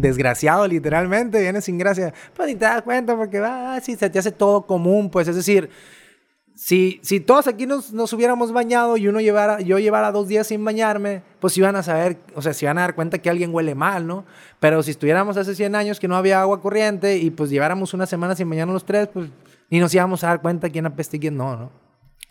desgraciado, 0.00 0.66
literalmente, 0.66 1.40
vienes 1.40 1.66
sin 1.66 1.78
gracia, 1.78 2.12
pues 2.34 2.48
ni 2.48 2.56
te 2.56 2.64
das 2.64 2.82
cuenta 2.82 3.16
porque 3.16 3.38
va, 3.38 3.76
ah, 3.76 3.80
sí, 3.80 3.94
se 3.94 4.10
te 4.10 4.18
hace 4.18 4.32
todo 4.32 4.66
común, 4.66 5.08
pues 5.08 5.28
es 5.28 5.36
decir 5.36 5.70
si, 6.54 7.00
si 7.02 7.20
todos 7.20 7.46
aquí 7.46 7.66
nos, 7.66 7.92
nos 7.92 8.12
hubiéramos 8.12 8.52
bañado 8.52 8.96
y 8.96 9.08
uno 9.08 9.20
llevara, 9.20 9.60
yo 9.60 9.78
llevara 9.78 10.12
dos 10.12 10.28
días 10.28 10.46
sin 10.46 10.64
bañarme, 10.64 11.22
pues 11.40 11.56
iban 11.56 11.76
a 11.76 11.82
saber, 11.82 12.18
o 12.34 12.42
sea, 12.42 12.52
se 12.52 12.64
iban 12.64 12.78
a 12.78 12.82
dar 12.82 12.94
cuenta 12.94 13.18
que 13.18 13.30
alguien 13.30 13.54
huele 13.54 13.74
mal, 13.74 14.06
¿no? 14.06 14.24
Pero 14.60 14.82
si 14.82 14.90
estuviéramos 14.90 15.36
hace 15.36 15.54
100 15.54 15.74
años 15.74 15.98
que 15.98 16.08
no 16.08 16.16
había 16.16 16.40
agua 16.40 16.60
corriente 16.60 17.18
y 17.18 17.30
pues 17.30 17.50
lleváramos 17.50 17.94
una 17.94 18.06
semana 18.06 18.36
sin 18.36 18.48
bañarnos 18.48 18.74
los 18.74 18.84
tres, 18.84 19.08
pues 19.12 19.30
ni 19.70 19.80
nos 19.80 19.94
íbamos 19.94 20.22
a 20.24 20.28
dar 20.28 20.42
cuenta 20.42 20.70
quién 20.70 20.86
apeste 20.86 21.16
y 21.16 21.20
quién 21.20 21.36
no, 21.36 21.56
¿no? 21.56 21.72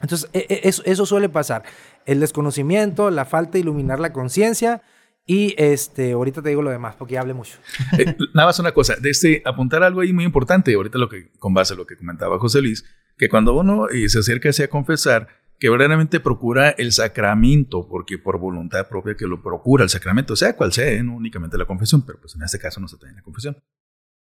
Entonces, 0.01 0.30
e, 0.34 0.45
e, 0.49 0.61
eso, 0.63 0.82
eso 0.86 1.05
suele 1.05 1.30
pasar. 1.30 1.63
El 2.05 2.19
desconocimiento, 2.19 3.09
la 3.11 3.26
falta 3.26 3.53
de 3.53 3.59
iluminar 3.59 3.99
la 3.99 4.13
conciencia 4.13 4.82
y 5.26 5.53
este, 5.57 6.13
ahorita 6.13 6.41
te 6.41 6.49
digo 6.49 6.61
lo 6.61 6.72
demás 6.72 6.95
porque 6.95 7.13
ya 7.13 7.22
hablé 7.22 7.34
mucho. 7.34 7.57
Eh, 7.97 8.15
nada 8.34 8.47
más 8.47 8.59
una 8.59 8.72
cosa, 8.72 8.95
de 8.95 9.09
este, 9.09 9.41
apuntar 9.45 9.84
algo 9.84 10.01
ahí 10.01 10.13
muy 10.13 10.24
importante, 10.24 10.74
ahorita 10.74 10.97
lo 10.97 11.09
que, 11.09 11.32
con 11.39 11.53
base 11.53 11.74
a 11.74 11.78
lo 11.78 11.86
que 11.86 11.95
comentaba 11.95 12.39
José 12.39 12.61
Luis, 12.61 12.86
que 13.22 13.30
cuando 13.30 13.53
uno 13.53 13.88
eh, 13.88 14.09
se 14.09 14.17
acerca 14.17 14.49
así 14.49 14.63
a 14.63 14.67
confesar, 14.67 15.28
que 15.59 15.69
verdaderamente 15.69 16.19
procura 16.19 16.72
el 16.72 16.91
sacramento, 16.91 17.88
porque 17.88 18.17
por 18.17 18.39
voluntad 18.39 18.89
propia 18.89 19.13
que 19.15 19.28
lo 19.28 19.43
procura 19.43 19.84
el 19.84 19.91
sacramento, 19.91 20.36
sea 20.36 20.55
cual 20.55 20.74
sea, 20.74 20.89
¿eh? 20.91 21.03
no 21.03 21.17
únicamente 21.17 21.55
la 21.55 21.65
confesión, 21.65 22.03
pero 22.03 22.19
pues 22.19 22.34
en 22.34 22.41
este 22.41 22.57
caso 22.57 22.80
no 22.80 22.88
se 22.88 22.97
trae 22.97 23.13
la 23.13 23.22
confesión. 23.22 23.61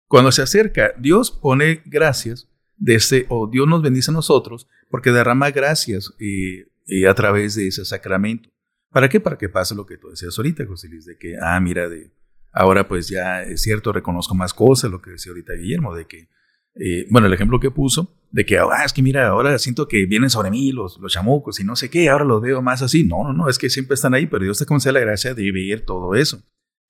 Cuando 0.08 0.32
se 0.32 0.42
acerca, 0.42 0.94
Dios 0.98 1.30
pone 1.30 1.84
gracias 1.86 2.50
de 2.76 2.96
ese, 2.96 3.28
o 3.30 3.46
Dios 3.46 3.68
nos 3.68 3.84
bendice 3.84 4.10
a 4.10 4.16
nosotros, 4.16 4.68
porque 4.90 5.12
derrama 5.12 5.52
gracias 5.52 6.12
y 6.18 7.06
a 7.06 7.14
través 7.14 7.54
de 7.54 7.68
ese 7.68 7.86
sacramento. 7.86 8.50
¿Para 8.90 9.10
qué? 9.10 9.20
Para 9.20 9.38
que 9.38 9.48
pase 9.48 9.76
lo 9.76 9.86
que 9.86 9.98
tú 9.98 10.10
decías 10.10 10.36
ahorita, 10.36 10.66
José 10.66 10.88
Luis, 10.90 11.06
de 11.06 11.20
que, 11.20 11.36
ah, 11.40 11.60
mira, 11.60 11.88
de, 11.88 12.12
ahora 12.52 12.88
pues 12.88 13.10
ya 13.10 13.44
es 13.44 13.62
cierto, 13.62 13.94
reconozco 13.94 14.34
más 14.34 14.56
cosas, 14.56 14.90
lo 14.90 15.04
que 15.04 15.12
decía 15.12 15.34
ahorita 15.34 15.54
Guillermo, 15.54 15.94
de 15.94 16.08
que 16.08 16.30
eh, 16.76 17.06
bueno, 17.10 17.28
el 17.28 17.34
ejemplo 17.34 17.60
que 17.60 17.72
puso, 17.72 18.14
de 18.32 18.46
que, 18.46 18.58
ah, 18.58 18.86
es 18.86 18.94
que 18.94 19.02
mira, 19.02 19.28
ahora 19.28 19.58
siento 19.60 19.88
que 19.88 20.06
vienen 20.06 20.30
sobre 20.30 20.50
mí 20.50 20.72
los, 20.72 20.98
los 21.00 21.12
chamucos 21.12 21.60
y 21.60 21.64
no 21.64 21.76
sé 21.76 21.90
qué, 21.90 22.10
ahora 22.10 22.24
los 22.24 22.42
veo 22.42 22.62
más 22.62 22.82
así. 22.82 23.04
No, 23.04 23.24
no, 23.24 23.34
no, 23.34 23.50
es 23.50 23.58
que 23.58 23.70
siempre 23.70 23.96
están 23.96 24.14
ahí, 24.14 24.26
pero 24.26 24.44
Dios 24.44 24.58
te 24.58 24.66
concede 24.66 24.94
la 24.94 25.02
gracia 25.02 25.34
de 25.34 25.52
ver 25.52 25.82
todo 25.82 26.16
eso. 26.16 26.42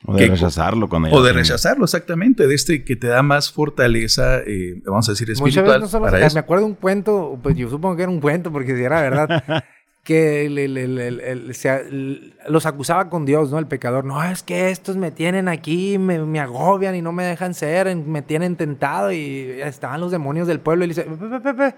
O 0.05 0.15
de 0.15 0.27
rechazarlo 0.27 0.89
cuando 0.89 1.09
O 1.11 1.21
de 1.21 1.32
rechazarlo, 1.32 1.84
exactamente, 1.84 2.47
de 2.47 2.55
este 2.55 2.84
que 2.84 2.95
te 2.95 3.07
da 3.07 3.21
más 3.21 3.51
fortaleza, 3.51 4.39
eh, 4.39 4.82
vamos 4.86 5.07
a 5.07 5.11
decir, 5.11 5.29
espiritual. 5.29 5.88
para 5.91 6.29
Me 6.29 6.39
acuerdo 6.39 6.65
un 6.65 6.73
cuento, 6.73 7.39
pues 7.41 7.55
yo 7.55 7.69
supongo 7.69 7.95
que 7.95 8.03
era 8.03 8.11
un 8.11 8.19
cuento, 8.19 8.51
porque 8.51 8.75
si 8.75 8.84
era 8.84 9.01
verdad, 9.01 9.27
que 10.03 10.49
los 12.47 12.65
acusaba 12.65 13.09
con 13.09 13.25
Dios, 13.25 13.51
¿no? 13.51 13.59
El 13.59 13.67
pecador, 13.67 14.03
no, 14.03 14.23
es 14.23 14.41
que 14.41 14.71
estos 14.71 14.97
me 14.97 15.11
tienen 15.11 15.47
aquí, 15.47 15.97
me, 15.97 16.39
agobian 16.39 16.95
y 16.95 17.01
no 17.01 17.11
me 17.11 17.23
dejan 17.23 17.53
ser, 17.53 17.95
me 17.95 18.21
tienen 18.21 18.55
tentado 18.55 19.11
y 19.11 19.61
estaban 19.61 20.01
los 20.01 20.11
demonios 20.11 20.47
del 20.47 20.59
pueblo 20.59 20.85
y 20.85 20.87
le 20.87 20.93
dice, 20.95 21.07
Pepe, 21.43 21.75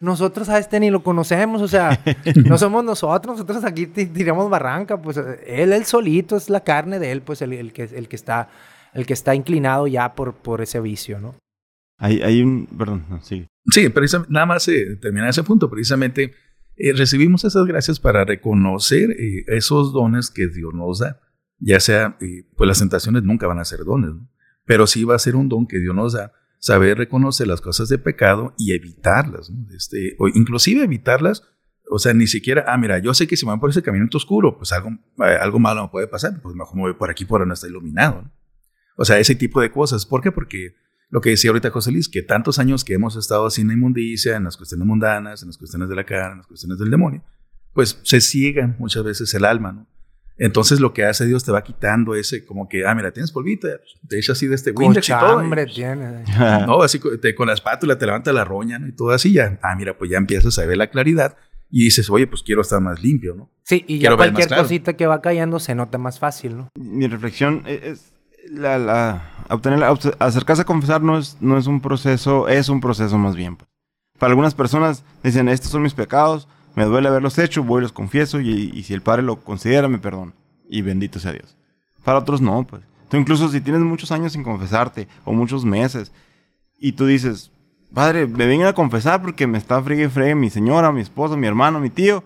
nosotros 0.00 0.48
a 0.50 0.58
este 0.58 0.80
ni 0.80 0.90
lo 0.90 1.02
conocemos, 1.02 1.62
o 1.62 1.68
sea, 1.68 1.98
no 2.44 2.58
somos 2.58 2.84
nosotros, 2.84 3.36
nosotros 3.36 3.64
aquí 3.64 3.86
tiramos 3.86 4.50
barranca, 4.50 5.00
pues 5.00 5.16
él, 5.16 5.72
él 5.72 5.84
solito, 5.86 6.36
es 6.36 6.50
la 6.50 6.60
carne 6.60 6.98
de 6.98 7.10
él, 7.10 7.22
pues 7.22 7.40
el, 7.40 7.72
que, 7.72 7.84
el, 7.84 8.08
que, 8.08 8.16
está, 8.16 8.50
el 8.92 9.06
que 9.06 9.14
está 9.14 9.34
inclinado 9.34 9.86
ya 9.86 10.14
por, 10.14 10.34
por 10.34 10.60
ese 10.60 10.80
vicio, 10.80 11.20
¿no? 11.20 11.36
Hay, 11.98 12.20
hay 12.20 12.42
un, 12.42 12.66
perdón, 12.66 13.20
sí. 13.22 13.46
Sí, 13.70 13.88
pero 13.90 14.04
nada 14.28 14.44
más 14.44 14.66
eh, 14.66 14.96
terminar 15.00 15.30
ese 15.30 15.44
punto, 15.44 15.70
precisamente 15.70 16.34
eh, 16.76 16.92
recibimos 16.92 17.44
esas 17.44 17.66
gracias 17.66 18.00
para 18.00 18.24
reconocer 18.24 19.10
eh, 19.12 19.44
esos 19.48 19.92
dones 19.92 20.30
que 20.30 20.48
Dios 20.48 20.72
nos 20.74 21.00
da. 21.00 21.20
Ya 21.58 21.80
sea, 21.80 22.16
eh, 22.20 22.48
pues 22.56 22.66
las 22.68 22.78
tentaciones 22.78 23.22
nunca 23.22 23.46
van 23.46 23.58
a 23.58 23.64
ser 23.64 23.84
dones, 23.84 24.10
pero 24.64 24.86
sí 24.86 25.04
va 25.04 25.14
a 25.14 25.20
ser 25.20 25.36
un 25.36 25.48
don 25.48 25.66
que 25.66 25.78
Dios 25.78 25.94
nos 25.94 26.14
da, 26.14 26.32
saber 26.58 26.98
reconocer 26.98 27.46
las 27.46 27.60
cosas 27.60 27.88
de 27.88 27.98
pecado 27.98 28.54
y 28.58 28.72
evitarlas, 28.72 29.52
este, 29.74 30.16
inclusive 30.34 30.82
evitarlas, 30.82 31.44
o 31.88 31.98
sea, 31.98 32.14
ni 32.14 32.26
siquiera, 32.26 32.64
ah, 32.66 32.78
mira, 32.78 32.98
yo 32.98 33.14
sé 33.14 33.26
que 33.26 33.36
si 33.36 33.44
me 33.44 33.50
van 33.50 33.60
por 33.60 33.70
ese 33.70 33.82
caminito 33.82 34.16
oscuro, 34.16 34.56
pues 34.56 34.72
algo, 34.72 34.90
algo 35.18 35.58
malo 35.58 35.82
me 35.82 35.88
puede 35.88 36.08
pasar, 36.08 36.40
pues 36.42 36.56
mejor 36.56 36.74
me 36.76 36.82
voy 36.82 36.94
por 36.94 37.10
aquí 37.10 37.24
por 37.24 37.40
donde 37.40 37.54
está 37.54 37.68
iluminado. 37.68 38.30
O 38.96 39.04
sea, 39.04 39.18
ese 39.18 39.34
tipo 39.34 39.60
de 39.60 39.70
cosas. 39.70 40.06
¿Por 40.06 40.22
qué? 40.22 40.32
Porque 40.32 40.74
lo 41.12 41.20
que 41.20 41.28
decía 41.28 41.50
ahorita 41.50 41.70
José 41.70 41.92
Luis, 41.92 42.08
que 42.08 42.22
tantos 42.22 42.58
años 42.58 42.84
que 42.84 42.94
hemos 42.94 43.16
estado 43.16 43.44
así 43.44 43.60
en 43.60 43.68
la 43.68 43.74
inmundicia, 43.74 44.34
en 44.34 44.44
las 44.44 44.56
cuestiones 44.56 44.86
mundanas, 44.86 45.42
en 45.42 45.48
las 45.50 45.58
cuestiones 45.58 45.90
de 45.90 45.94
la 45.94 46.04
cara, 46.04 46.32
en 46.32 46.38
las 46.38 46.46
cuestiones 46.46 46.78
del 46.78 46.90
demonio, 46.90 47.22
pues 47.74 48.00
se 48.02 48.22
ciega 48.22 48.74
muchas 48.78 49.04
veces 49.04 49.32
el 49.34 49.44
alma, 49.44 49.72
¿no? 49.72 49.86
Entonces 50.38 50.80
lo 50.80 50.94
que 50.94 51.04
hace 51.04 51.26
Dios 51.26 51.44
te 51.44 51.52
va 51.52 51.62
quitando 51.62 52.14
ese, 52.14 52.46
como 52.46 52.66
que, 52.66 52.86
ah, 52.86 52.94
mira, 52.94 53.12
tienes 53.12 53.30
polvito, 53.30 53.68
te 54.08 54.18
echa 54.18 54.32
así 54.32 54.46
de 54.46 54.54
este 54.54 54.70
Windex 54.70 55.06
y 55.06 55.12
todo. 55.12 55.38
hambre 55.38 55.66
tiene. 55.66 56.24
no, 56.66 56.82
así 56.82 56.98
con 56.98 57.46
la 57.46 57.52
espátula 57.52 57.98
te 57.98 58.06
levanta 58.06 58.32
la 58.32 58.46
roña, 58.46 58.78
¿no? 58.78 58.88
Y 58.88 58.92
todo 58.92 59.10
así 59.10 59.34
ya, 59.34 59.60
ah, 59.62 59.76
mira, 59.76 59.98
pues 59.98 60.10
ya 60.10 60.16
empiezas 60.16 60.58
a 60.58 60.64
ver 60.64 60.78
la 60.78 60.88
claridad 60.88 61.36
y 61.70 61.84
dices, 61.84 62.08
oye, 62.08 62.26
pues 62.26 62.42
quiero 62.42 62.62
estar 62.62 62.80
más 62.80 63.02
limpio, 63.02 63.34
¿no? 63.34 63.50
Sí, 63.64 63.84
y 63.86 63.98
ya 63.98 64.16
cualquier 64.16 64.48
cosita 64.48 64.94
que 64.94 65.06
va 65.06 65.20
cayendo 65.20 65.60
se 65.60 65.74
nota 65.74 65.98
más 65.98 66.18
fácil, 66.18 66.56
¿no? 66.56 66.70
Mi 66.74 67.06
reflexión 67.06 67.64
es, 67.66 68.14
la, 68.48 68.78
la, 68.78 69.31
obtener, 69.54 69.82
acercarse 70.18 70.62
a 70.62 70.66
confesar 70.66 71.02
no 71.02 71.18
es, 71.18 71.36
un 71.40 71.80
proceso, 71.80 72.48
es 72.48 72.68
un 72.68 72.80
proceso 72.80 73.18
más 73.18 73.36
bien. 73.36 73.56
Pues. 73.56 73.68
Para 74.18 74.30
algunas 74.30 74.54
personas 74.54 75.04
dicen, 75.22 75.48
estos 75.48 75.70
son 75.70 75.82
mis 75.82 75.94
pecados, 75.94 76.48
me 76.74 76.84
duele 76.84 77.08
haberlos 77.08 77.38
hecho, 77.38 77.62
voy 77.62 77.80
y 77.80 77.82
los 77.82 77.92
confieso 77.92 78.40
y, 78.40 78.82
si 78.82 78.94
el 78.94 79.02
Padre 79.02 79.22
lo 79.22 79.36
considera, 79.36 79.88
me 79.88 79.98
perdona. 79.98 80.32
Y 80.68 80.82
bendito 80.82 81.18
sea 81.18 81.32
Dios. 81.32 81.56
Para 82.04 82.18
otros 82.18 82.40
no, 82.40 82.64
pues. 82.64 82.82
Tú 83.08 83.16
incluso 83.18 83.48
si 83.48 83.60
tienes 83.60 83.82
muchos 83.82 84.10
años 84.10 84.32
sin 84.32 84.42
confesarte 84.42 85.06
o 85.24 85.32
muchos 85.32 85.64
meses 85.64 86.12
y 86.78 86.92
tú 86.92 87.04
dices, 87.04 87.50
Padre, 87.92 88.26
me 88.26 88.46
vengan 88.46 88.68
a 88.68 88.72
confesar 88.72 89.20
porque 89.20 89.46
me 89.46 89.58
está 89.58 89.82
fregue 89.82 90.08
fregue 90.08 90.34
mi 90.34 90.48
señora, 90.48 90.92
mi 90.92 91.02
esposa, 91.02 91.36
mi 91.36 91.46
hermano, 91.46 91.78
mi 91.78 91.90
tío, 91.90 92.24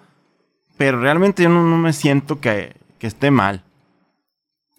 pero 0.76 1.00
realmente 1.00 1.42
yo 1.42 1.48
no, 1.48 1.76
me 1.76 1.92
siento 1.92 2.40
que 2.40 2.76
esté 3.00 3.32
mal. 3.32 3.65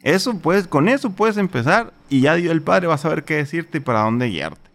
Eso 0.07 0.39
puedes, 0.39 0.69
con 0.69 0.87
eso 0.87 1.09
puedes 1.09 1.35
empezar 1.35 1.91
y 2.07 2.21
ya 2.21 2.35
el 2.35 2.61
Padre 2.61 2.87
va 2.87 2.93
a 2.93 2.97
saber 2.97 3.25
qué 3.25 3.35
decirte 3.35 3.79
y 3.79 3.81
para 3.81 4.03
dónde 4.03 4.29
guiarte. 4.29 4.69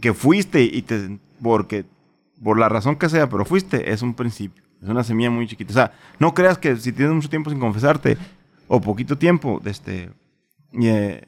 Que 0.00 0.14
fuiste 0.14 0.62
y 0.62 0.82
te, 0.82 1.18
porque, 1.42 1.84
por 2.44 2.60
la 2.60 2.68
razón 2.68 2.94
que 2.94 3.08
sea, 3.08 3.28
pero 3.28 3.44
fuiste, 3.44 3.90
es 3.90 4.02
un 4.02 4.14
principio. 4.14 4.62
Es 4.80 4.88
una 4.88 5.02
semilla 5.02 5.30
muy 5.30 5.48
chiquita. 5.48 5.72
O 5.72 5.74
sea, 5.74 5.92
no 6.20 6.32
creas 6.32 6.58
que 6.58 6.76
si 6.76 6.92
tienes 6.92 7.12
mucho 7.12 7.28
tiempo 7.28 7.50
sin 7.50 7.58
confesarte, 7.58 8.16
o 8.68 8.80
poquito 8.80 9.18
tiempo, 9.18 9.60
este, 9.64 10.12
eh, 10.80 11.26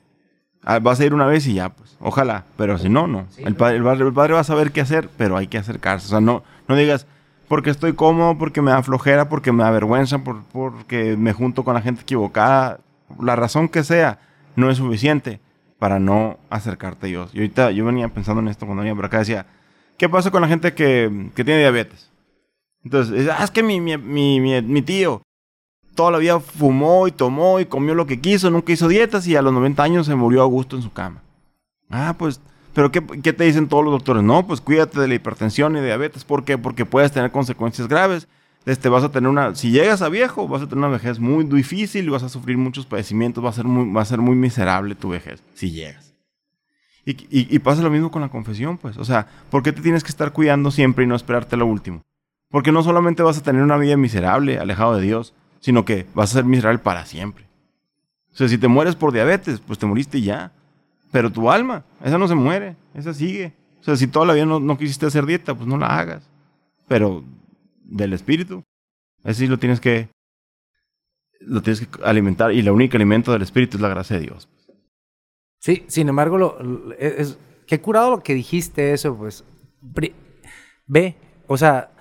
ah, 0.63 0.79
vas 0.79 1.01
a 1.01 1.07
ir 1.07 1.13
una 1.13 1.27
vez 1.27 1.49
y 1.49 1.55
ya, 1.55 1.71
pues, 1.71 1.97
ojalá. 1.99 2.45
Pero 2.57 2.79
si 2.79 2.89
no, 2.89 3.09
no. 3.09 3.27
el, 3.37 3.57
padre, 3.57 3.79
el, 3.79 3.83
padre, 3.83 4.07
el, 4.07 4.13
padre, 4.13 4.35
va 4.35 4.41
a 4.41 4.45
saber 4.45 4.71
qué 4.71 4.81
hacer, 4.81 5.11
pero 5.17 5.37
hay 5.37 5.49
que 5.49 5.59
acercarse. 5.59 6.07
O 6.07 6.11
sea, 6.11 6.21
no, 6.21 6.45
no 6.69 6.77
digas, 6.77 7.09
porque 7.55 7.71
estoy 7.71 7.93
cómodo, 7.93 8.37
porque 8.37 8.61
me 8.63 8.73
da 8.73 8.83
flojera, 8.83 9.29
porque 9.29 9.53
me 9.53 9.63
da 9.63 9.71
vergüenza, 9.71 10.25
por, 10.25 10.43
porque 10.47 11.17
me 11.17 11.33
junto 11.33 11.63
con 11.63 11.75
la 11.75 11.81
gente 11.81 12.03
equivocada. 12.03 12.81
La 13.21 13.37
razón 13.37 13.69
que 13.69 13.85
sea, 13.85 14.19
no 14.57 14.71
es 14.71 14.79
suficiente 14.79 15.39
para 15.79 16.01
no 16.01 16.37
acercarte 16.51 17.07
a 17.07 17.09
Dios. 17.11 17.31
Y 17.33 17.39
ahorita 17.39 17.71
yo 17.71 17.85
venía 17.85 18.09
pensando 18.09 18.43
en 18.43 18.49
esto 18.49 18.67
cuando 18.67 18.81
venía 18.81 18.97
por 18.97 19.05
acá, 19.05 19.21
decía, 19.21 19.47
¿qué 19.97 20.09
pasa 20.09 20.33
con 20.33 20.43
la 20.43 20.49
gente 20.49 20.75
que, 20.75 21.31
que 21.37 21.45
tiene 21.45 21.61
diabetes? 21.61 22.11
Entonces, 22.83 23.29
ah, 23.31 23.45
es 23.45 23.53
que 23.53 23.63
mi, 23.63 23.81
mi, 23.81 23.99
mi, 23.99 24.61
mi, 24.61 24.83
tío 24.83 25.23
toda 25.95 26.11
la 26.11 26.19
vida 26.19 26.41
fumó 26.41 27.07
y 27.07 27.13
tomó 27.13 27.61
y 27.61 27.67
comió 27.67 27.95
lo 27.95 28.05
que 28.05 28.21
quiso, 28.21 28.51
nunca 28.51 28.73
hizo 28.73 28.89
dietas 28.89 29.29
y 29.29 29.37
a 29.37 29.43
los 29.43 29.53
90 29.53 29.81
años 29.81 30.07
se 30.07 30.17
murió 30.17 30.43
a 30.43 30.47
gusto 30.47 30.75
en 30.75 30.83
su 30.83 30.93
cama. 30.93 31.23
Ah, 31.89 32.17
pues 32.19 32.41
pero 32.75 32.91
¿qué, 32.91 33.01
te 33.01 33.45
dicen 33.45 33.69
todos 33.69 33.85
los 33.85 33.93
doctores? 33.93 34.23
No, 34.23 34.47
pues 34.47 34.61
cuídate 34.61 35.01
de 35.01 35.07
la 35.07 35.15
hipertensión 35.15 35.77
y 35.77 35.81
diabetes. 35.81 36.25
¿Por 36.25 36.45
qué? 36.45 36.59
Porque 36.59 36.85
puedes 36.85 37.13
tener 37.13 37.31
consecuencias 37.31 37.87
graves. 37.87 38.27
Este, 38.67 38.89
vas 38.89 39.05
a 39.05 39.11
tener 39.11 39.31
una, 39.31 39.55
si 39.55 39.71
llegas 39.71 40.03
a 40.03 40.09
viejo, 40.09 40.49
vas 40.49 40.63
a 40.63 40.67
tener 40.67 40.79
una 40.79 40.89
vejez 40.89 41.21
muy 41.21 41.45
difícil 41.45 42.07
y 42.07 42.09
vas 42.09 42.23
a 42.23 42.29
sufrir 42.29 42.57
muchos 42.57 42.87
padecimientos, 42.87 43.45
va 43.45 43.51
a 43.51 43.53
ser 43.53 43.67
muy, 43.67 43.93
va 43.93 44.01
a 44.01 44.07
ser 44.07 44.21
muy 44.21 44.35
miserable 44.35 44.95
tu 44.95 45.11
vejez, 45.11 45.43
si 45.55 45.71
llegas. 45.71 46.15
Y, 47.07 47.59
pasa 47.59 47.83
lo 47.83 47.91
mismo 47.91 48.11
con 48.11 48.23
la 48.23 48.31
confesión, 48.31 48.79
pues. 48.79 48.97
O 48.97 49.05
sea, 49.05 49.27
¿por 49.51 49.63
qué 49.63 49.73
te 49.73 49.83
tienes 49.83 50.03
que 50.03 50.09
estar 50.09 50.33
cuidando 50.33 50.71
siempre 50.71 51.05
y 51.05 51.07
no 51.07 51.15
esperarte 51.15 51.57
lo 51.57 51.67
último? 51.67 52.03
Porque 52.49 52.73
no 52.73 52.83
solamente 52.83 53.23
vas 53.23 53.37
a 53.37 53.43
tener 53.43 53.63
una 53.63 53.77
vida 53.77 53.99
miserable, 53.99 54.59
alejado 54.59 54.97
de 54.97 55.03
Dios, 55.03 55.35
sino 55.61 55.85
que 55.85 56.07
vas 56.15 56.31
a 56.31 56.35
ser 56.35 56.45
miserable 56.45 56.79
para 56.79 57.05
siempre. 57.05 57.45
O 58.33 58.37
sea, 58.37 58.49
si 58.49 58.57
te 58.57 58.69
mueres 58.69 58.97
por 58.97 59.13
diabetes, 59.13 59.61
pues 59.61 59.79
te 59.79 59.85
moriste 59.85 60.23
ya. 60.23 60.53
Pero 61.15 61.31
tu 61.31 61.49
alma, 61.49 61.85
esa 62.03 62.19
no 62.19 62.27
se 62.27 62.35
muere, 62.35 62.75
esa 62.93 63.15
sigue. 63.15 63.53
O 63.79 63.85
sea, 63.85 63.95
si 63.95 64.09
toda 64.09 64.27
la 64.27 64.35
vida 64.35 64.47
no, 64.47 64.77
quisiste 64.77 65.07
hacer 65.07 65.25
dieta, 65.27 65.55
pues 65.55 65.69
no 65.69 65.79
la 65.79 65.87
hagas. 65.87 66.29
Pero 66.89 67.23
del 67.85 68.15
espíritu, 68.15 68.65
ese 69.23 69.43
sí 69.43 69.47
lo 69.47 69.61
tienes 69.61 69.79
que 69.79 70.09
lo 71.39 71.63
tienes 71.63 71.87
que 71.87 72.03
alimentar 72.03 72.53
y 72.53 72.59
el 72.59 72.69
único 72.69 72.97
alimento 72.97 73.31
del 73.31 73.43
espíritu 73.43 73.77
es 73.77 73.81
la 73.81 73.91
gracia 73.91 74.17
de 74.17 74.23
Dios. 74.23 74.49
Sí, 75.61 75.85
sin 75.87 76.09
embargo, 76.09 76.37
lo, 76.37 76.93
es, 76.99 77.39
qué 77.69 77.81
curado 77.81 78.11
lo 78.11 78.23
que 78.25 78.35
dijiste 78.35 78.93
eso, 78.93 79.17
pues. 79.17 79.45
Ve, 80.89 81.15
o 81.47 81.57
sea, 81.57 81.93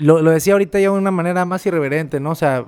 lo, 0.00 0.22
decía 0.30 0.54
ahorita 0.54 0.80
ya 0.80 0.90
de 0.90 0.98
una 0.98 1.10
manera 1.10 1.44
más 1.44 1.64
irreverente, 1.66 2.20
¿no? 2.20 2.30
O 2.30 2.34
sea, 2.34 2.64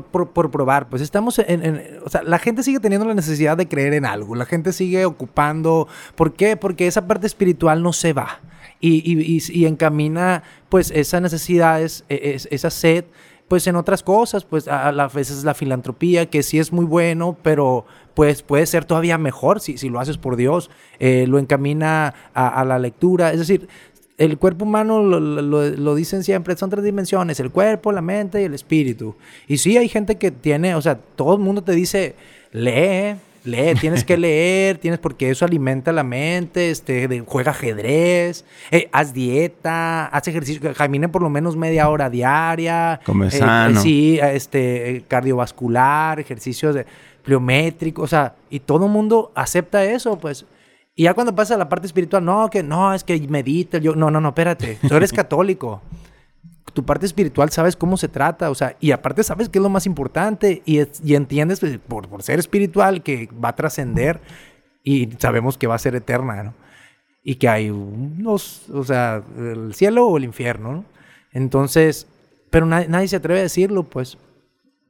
por, 0.00 0.50
probar. 0.50 0.88
Pues 0.88 1.02
estamos 1.02 1.38
en, 1.38 2.00
O 2.04 2.08
sea, 2.08 2.22
la 2.22 2.38
gente 2.38 2.62
sigue 2.62 2.80
teniendo 2.80 3.06
la 3.06 3.14
necesidad 3.14 3.56
de 3.56 3.68
creer 3.68 3.92
en 3.92 4.06
algo. 4.06 4.34
La 4.34 4.46
gente 4.46 4.72
sigue 4.72 5.04
ocupando. 5.04 5.88
¿Por 6.14 6.32
qué? 6.32 6.56
Porque 6.56 6.86
esa 6.86 7.06
parte 7.06 7.26
espiritual 7.26 7.82
no 7.82 7.92
se 7.92 8.12
va. 8.12 8.40
y, 8.80 9.66
encamina 9.66 10.42
pues 10.68 10.90
esas 10.90 11.22
necesidades, 11.22 12.04
e, 12.08 12.38
esa 12.50 12.70
sed, 12.70 13.04
pues 13.48 13.66
en 13.66 13.76
otras 13.76 14.02
cosas, 14.02 14.44
pues 14.44 14.68
a, 14.68 14.88
a 14.88 15.08
veces 15.08 15.44
la 15.44 15.54
filantropía, 15.54 16.26
que 16.26 16.42
sí 16.42 16.58
es 16.58 16.72
muy 16.72 16.84
bueno, 16.84 17.36
pero 17.42 17.84
pues 18.16 18.42
puede 18.42 18.64
ser 18.64 18.86
todavía 18.86 19.18
mejor 19.18 19.60
si, 19.60 19.76
si 19.76 19.90
lo 19.90 20.00
haces 20.00 20.16
por 20.16 20.36
Dios, 20.36 20.70
eh, 20.98 21.26
lo 21.28 21.38
encamina 21.38 22.14
a, 22.32 22.64
la 22.64 22.78
lectura, 22.78 23.30
es 23.30 23.38
decir, 23.38 23.68
el 24.18 24.38
cuerpo 24.38 24.64
humano 24.64 25.02
lo, 25.02 25.20
lo, 25.20 25.94
dicen 25.94 26.24
siempre, 26.24 26.56
son 26.56 26.70
tres 26.70 26.84
dimensiones, 26.84 27.38
el 27.40 27.50
cuerpo, 27.50 27.92
la 27.92 28.00
mente 28.00 28.40
y 28.40 28.44
el 28.44 28.54
espíritu. 28.54 29.14
Y 29.46 29.58
sí, 29.58 29.76
hay 29.76 29.88
gente 29.88 30.16
que 30.16 30.30
tiene, 30.30 30.74
o 30.74 30.82
sea, 30.82 30.96
todo 30.96 31.34
el 31.34 31.40
mundo 31.40 31.62
te 31.62 31.72
dice, 31.72 32.14
lee, 32.52 33.16
lee, 33.44 33.74
tienes 33.80 34.04
que 34.04 34.16
leer, 34.16 34.78
tienes 34.78 35.00
porque 35.00 35.30
eso 35.30 35.44
alimenta 35.44 35.92
la 35.92 36.02
mente, 36.02 36.70
este, 36.70 37.22
juega 37.26 37.50
ajedrez, 37.50 38.46
eh, 38.70 38.88
haz 38.90 39.12
dieta, 39.12 40.06
haz 40.06 40.28
ejercicio, 40.28 40.72
camina 40.72 41.08
por 41.12 41.22
lo 41.22 41.28
menos 41.28 41.54
media 41.54 41.88
hora 41.88 42.08
diaria. 42.08 43.00
Come 43.04 43.28
eh, 43.28 43.32
sano. 43.32 43.80
sí, 43.82 44.18
este, 44.22 45.04
cardiovascular, 45.08 46.20
ejercicios 46.20 46.74
de, 46.74 46.86
pliométricos, 47.22 48.04
o 48.04 48.06
sea, 48.06 48.36
y 48.48 48.60
todo 48.60 48.86
el 48.86 48.92
mundo 48.92 49.32
acepta 49.34 49.84
eso, 49.84 50.18
pues. 50.18 50.46
Y 50.96 51.04
ya 51.04 51.14
cuando 51.14 51.34
pasa 51.34 51.56
la 51.56 51.68
parte 51.68 51.86
espiritual, 51.86 52.24
no, 52.24 52.50
que 52.50 52.64
no, 52.64 52.92
es 52.92 53.04
que 53.04 53.20
medita, 53.28 53.78
yo, 53.78 53.94
no, 53.94 54.10
no, 54.10 54.20
no, 54.20 54.30
espérate, 54.30 54.78
tú 54.88 54.96
eres 54.96 55.12
católico 55.12 55.80
tu 56.76 56.84
parte 56.84 57.06
espiritual 57.06 57.48
sabes 57.48 57.74
cómo 57.74 57.96
se 57.96 58.06
trata, 58.06 58.50
o 58.50 58.54
sea, 58.54 58.76
y 58.80 58.90
aparte 58.90 59.22
sabes 59.22 59.48
qué 59.48 59.58
es 59.58 59.62
lo 59.62 59.70
más 59.70 59.86
importante 59.86 60.62
y, 60.66 60.78
entiendes 61.14 61.58
pues, 61.58 61.78
por, 61.78 62.06
por, 62.06 62.22
ser 62.22 62.38
espiritual 62.38 63.02
que 63.02 63.30
va 63.42 63.48
a 63.48 63.56
trascender 63.56 64.20
y 64.84 65.08
sabemos 65.18 65.56
que 65.56 65.66
va 65.66 65.74
a 65.74 65.78
ser 65.78 65.94
eterna, 65.94 66.42
¿no? 66.42 66.54
Y 67.24 67.36
que 67.36 67.48
hay 67.48 67.70
unos, 67.70 68.68
o 68.68 68.84
sea, 68.84 69.22
el 69.38 69.72
cielo 69.74 70.06
o 70.06 70.18
el 70.18 70.24
infierno, 70.24 70.72
¿no? 70.72 70.84
Entonces, 71.32 72.06
pero 72.50 72.66
nadie 72.66 73.08
se 73.08 73.16
atreve 73.16 73.40
a 73.40 73.44
decirlo, 73.44 73.84
pues, 73.84 74.18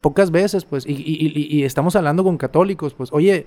pocas 0.00 0.32
veces, 0.32 0.64
pues, 0.64 0.84
y, 0.86 0.92
y, 0.92 1.56
y, 1.56 1.62
estamos 1.62 1.94
hablando 1.94 2.24
con 2.24 2.36
católicos, 2.36 2.94
pues, 2.94 3.10
oye, 3.12 3.46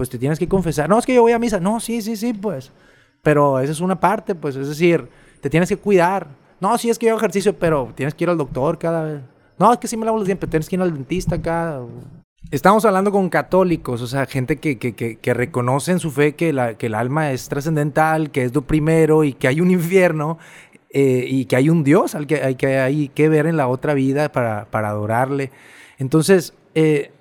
pues 0.00 0.08
te 0.08 0.16
tienes 0.16 0.38
que 0.38 0.48
confesar, 0.48 0.88
no, 0.88 0.98
es 0.98 1.04
que 1.04 1.12
yo 1.12 1.20
voy 1.20 1.32
a 1.32 1.38
misa, 1.38 1.60
no, 1.60 1.78
sí, 1.78 2.00
sí, 2.00 2.16
sí, 2.16 2.32
pues, 2.32 2.72
pero 3.20 3.60
esa 3.60 3.70
es 3.70 3.80
una 3.80 4.00
parte, 4.00 4.34
pues, 4.34 4.56
es 4.56 4.66
decir, 4.66 5.06
te 5.42 5.50
tienes 5.50 5.68
que 5.68 5.76
cuidar, 5.76 6.26
no, 6.58 6.78
sí 6.78 6.88
es 6.88 6.98
que 6.98 7.04
yo 7.04 7.12
hago 7.12 7.18
ejercicio, 7.18 7.54
pero 7.58 7.92
tienes 7.94 8.14
que 8.14 8.24
ir 8.24 8.30
al 8.30 8.38
doctor 8.38 8.78
cada 8.78 9.04
vez. 9.04 9.20
No, 9.58 9.70
es 9.70 9.78
que 9.78 9.88
sí 9.88 9.98
me 9.98 10.06
lavo 10.06 10.16
los 10.16 10.26
dientes, 10.26 10.40
pero 10.40 10.52
tienes 10.52 10.70
que 10.70 10.76
ir 10.76 10.80
al 10.80 10.94
dentista 10.94 11.42
cada... 11.42 11.82
Estamos 12.50 12.86
hablando 12.86 13.12
con 13.12 13.28
católicos, 13.28 14.00
o 14.00 14.06
sea, 14.06 14.24
gente 14.24 14.56
que, 14.56 14.78
que, 14.78 14.94
que, 14.94 15.16
que 15.16 15.34
reconoce 15.34 15.92
en 15.92 15.98
su 15.98 16.10
fe 16.10 16.34
que, 16.34 16.54
la, 16.54 16.78
que 16.78 16.86
el 16.86 16.94
alma 16.94 17.30
es 17.32 17.50
trascendental, 17.50 18.30
que 18.30 18.44
es 18.44 18.54
lo 18.54 18.62
primero 18.62 19.22
y 19.22 19.34
que 19.34 19.48
hay 19.48 19.60
un 19.60 19.70
infierno 19.70 20.38
eh, 20.88 21.26
y 21.28 21.44
que 21.44 21.56
hay 21.56 21.68
un 21.68 21.84
Dios 21.84 22.14
al 22.14 22.26
que 22.26 22.42
hay 22.42 22.54
que, 22.54 22.78
hay 22.78 23.08
que 23.08 23.28
ver 23.28 23.44
en 23.44 23.58
la 23.58 23.68
otra 23.68 23.92
vida 23.92 24.32
para, 24.32 24.64
para 24.70 24.88
adorarle. 24.88 25.50
Entonces, 25.98 26.54
eh, 26.74 27.12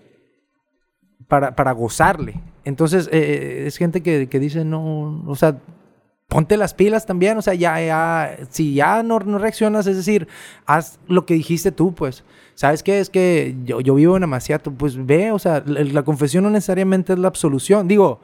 para, 1.30 1.56
para, 1.56 1.72
gozarle. 1.72 2.42
Entonces, 2.66 3.08
eh, 3.14 3.64
es 3.66 3.78
gente 3.78 4.04
que, 4.04 4.28
que 4.28 4.40
dice, 4.40 4.66
no, 4.66 5.24
o 5.26 5.36
sea, 5.36 5.58
ponte 6.28 6.58
las 6.58 6.74
pilas 6.74 7.06
también, 7.06 7.38
o 7.38 7.42
sea, 7.42 7.54
ya, 7.54 7.82
ya 7.82 8.38
si 8.50 8.74
ya 8.74 9.04
no, 9.04 9.20
no, 9.20 9.38
reaccionas, 9.38 9.88
es 9.88 9.98
decir, 9.98 10.28
haz 10.66 11.00
lo 11.08 11.26
que 11.26 11.36
dijiste 11.36 11.72
tú, 11.72 11.94
pues. 11.94 12.24
¿Sabes 12.56 12.84
qué? 12.84 13.00
Es 13.00 13.10
que 13.10 13.56
yo, 13.64 13.80
yo 13.80 13.96
vivo 13.96 14.18
en 14.18 14.24
Amaciato, 14.24 14.72
pues 14.72 15.06
ve, 15.06 15.32
o 15.32 15.40
sea, 15.40 15.64
la, 15.66 16.04
confesión 16.04 16.44
no 16.44 16.50
necesariamente 16.50 17.14
es 17.14 17.20
la 17.20 17.30
absolución. 17.30 17.88
Digo, 17.88 18.20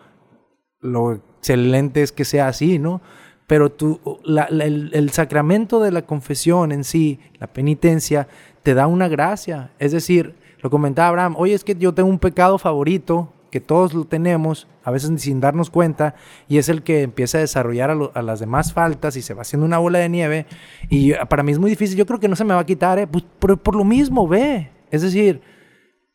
lo 0.81 1.13
excelente 1.13 2.01
es 2.01 2.11
que 2.11 2.25
sea 2.25 2.49
así, 2.49 2.77
¿no? 2.77 3.01
Pero 3.47 3.71
tú, 3.71 4.01
el, 4.25 4.91
el 4.93 5.09
sacramento 5.11 5.79
de 5.79 5.91
la 5.91 6.01
confesión 6.01 6.71
en 6.73 6.83
sí, 6.83 7.19
la 7.39 7.47
penitencia, 7.47 8.27
te 8.61 8.73
da 8.73 8.87
una 8.87 9.07
gracia. 9.07 9.71
Es 9.79 9.93
decir, 9.93 10.35
lo 10.61 10.69
comentaba 10.69 11.09
Abraham, 11.09 11.35
oye, 11.37 11.53
es 11.53 11.63
que 11.63 11.75
yo 11.75 11.93
tengo 11.93 12.09
un 12.09 12.19
pecado 12.19 12.57
favorito, 12.57 13.31
que 13.51 13.61
todos 13.61 13.93
lo 13.93 14.05
tenemos, 14.05 14.67
a 14.83 14.91
veces 14.91 15.21
sin 15.21 15.39
darnos 15.39 15.69
cuenta, 15.69 16.15
y 16.47 16.57
es 16.57 16.67
el 16.67 16.83
que 16.83 17.03
empieza 17.03 17.37
a 17.37 17.41
desarrollar 17.41 17.97
a, 18.13 18.21
las 18.21 18.39
demás 18.39 18.73
faltas 18.73 19.15
y 19.15 19.21
se 19.21 19.33
va 19.33 19.43
haciendo 19.43 19.65
una 19.65 19.77
bola 19.77 19.99
de 19.99 20.09
nieve. 20.09 20.45
Y 20.89 21.13
para 21.29 21.43
mí 21.43 21.51
es 21.53 21.59
muy 21.59 21.69
difícil, 21.69 21.97
yo 21.97 22.05
creo 22.05 22.19
que 22.19 22.27
no 22.27 22.35
se 22.35 22.43
me 22.43 22.53
va 22.53 22.59
a 22.59 22.65
quitar, 22.65 22.99
¿eh? 22.99 23.07
pues, 23.07 23.23
por, 23.39 23.75
lo 23.75 23.85
mismo, 23.85 24.27
ve. 24.27 24.71
Es 24.91 25.01
decir, 25.01 25.41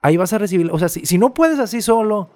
ahí 0.02 0.16
vas 0.16 0.32
a 0.32 0.38
recibir, 0.38 0.70
o 0.70 0.78
sea, 0.78 0.88
si 0.88 1.18
no 1.18 1.32
puedes 1.32 1.58
así 1.58 1.80
solo, 1.80 2.30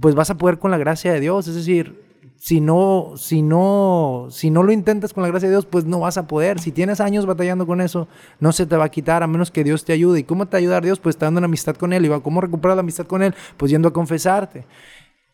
pues 0.00 0.14
vas 0.14 0.30
a 0.30 0.38
poder 0.38 0.58
con 0.58 0.70
la 0.70 0.78
gracia 0.78 1.12
de 1.12 1.20
Dios, 1.20 1.46
es 1.46 1.54
decir, 1.54 2.03
si 2.36 2.60
no, 2.60 3.12
si 3.16 3.42
no, 3.42 4.28
si 4.30 4.50
no 4.50 4.62
lo 4.62 4.72
intentas 4.72 5.14
con 5.14 5.22
la 5.22 5.28
gracia 5.28 5.48
de 5.48 5.54
Dios, 5.54 5.66
pues 5.66 5.84
no 5.86 6.00
vas 6.00 6.18
a 6.18 6.26
poder. 6.26 6.60
Si 6.60 6.72
tienes 6.72 7.00
años 7.00 7.24
batallando 7.24 7.66
con 7.66 7.80
eso, 7.80 8.06
no 8.38 8.52
se 8.52 8.66
te 8.66 8.76
va 8.76 8.84
a 8.84 8.90
quitar 8.90 9.22
a 9.22 9.26
menos 9.26 9.50
que 9.50 9.64
Dios 9.64 9.84
te 9.84 9.92
ayude. 9.92 10.20
¿Y 10.20 10.24
cómo 10.24 10.46
te 10.46 10.56
ayudar 10.56 10.84
Dios? 10.84 11.00
Pues 11.00 11.18
dando 11.18 11.38
una 11.38 11.46
amistad 11.46 11.76
con 11.76 11.92
Él. 11.92 12.04
¿Y 12.04 12.20
cómo 12.20 12.40
recuperar 12.40 12.76
la 12.76 12.80
amistad 12.80 13.06
con 13.06 13.22
Él? 13.22 13.34
Pues 13.56 13.70
yendo 13.70 13.88
a 13.88 13.92
confesarte. 13.92 14.66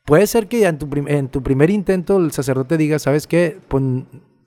Puede 0.05 0.26
ser 0.26 0.46
que 0.46 0.66
en 0.66 0.78
tu, 0.78 0.88
en 1.09 1.28
tu 1.28 1.42
primer 1.42 1.70
intento 1.70 2.16
el 2.16 2.32
sacerdote 2.32 2.76
diga, 2.76 2.98
¿sabes 2.98 3.26
qué? 3.26 3.59
Pues 3.68 3.82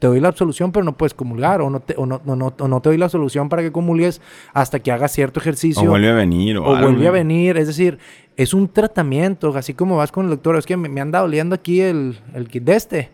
te 0.04 0.08
doy 0.08 0.20
la 0.20 0.28
absolución, 0.28 0.74
pero 0.74 0.84
no 0.84 0.98
puedes 0.98 1.14
comulgar, 1.14 1.62
o 1.62 1.70
no 1.70 1.80
te, 1.80 1.96
o 1.96 2.06
no, 2.06 2.22
no, 2.26 2.36
no, 2.36 2.82
te 2.82 2.90
doy 2.90 2.98
la 2.98 3.08
solución 3.08 3.48
para 3.48 3.62
que 3.62 3.72
comulgues 3.72 4.20
hasta 4.52 4.80
que 4.80 4.92
hagas 4.92 5.14
cierto 5.14 5.40
ejercicio. 5.40 5.84
O 5.84 5.92
vuelve 5.92 6.10
a 6.10 6.14
venir. 6.14 6.58
O, 6.58 6.66
o 6.66 6.78
vuelve 6.78 7.08
a 7.08 7.12
venir. 7.12 7.56
Es 7.56 7.68
decir, 7.68 8.00
es 8.36 8.54
un 8.54 8.68
tratamiento, 8.68 9.56
así 9.56 9.74
como 9.74 9.96
vas 9.96 10.12
con 10.12 10.26
el 10.26 10.32
doctor, 10.32 10.58
es 10.58 10.66
que 10.66 10.76
me, 10.76 10.90
me 10.90 11.00
anda 11.00 11.22
doliendo 11.22 11.56
aquí 11.56 11.80
el, 11.80 12.20
el 12.34 12.50
kit 12.50 12.66
de 12.66 12.76
este. 12.76 13.12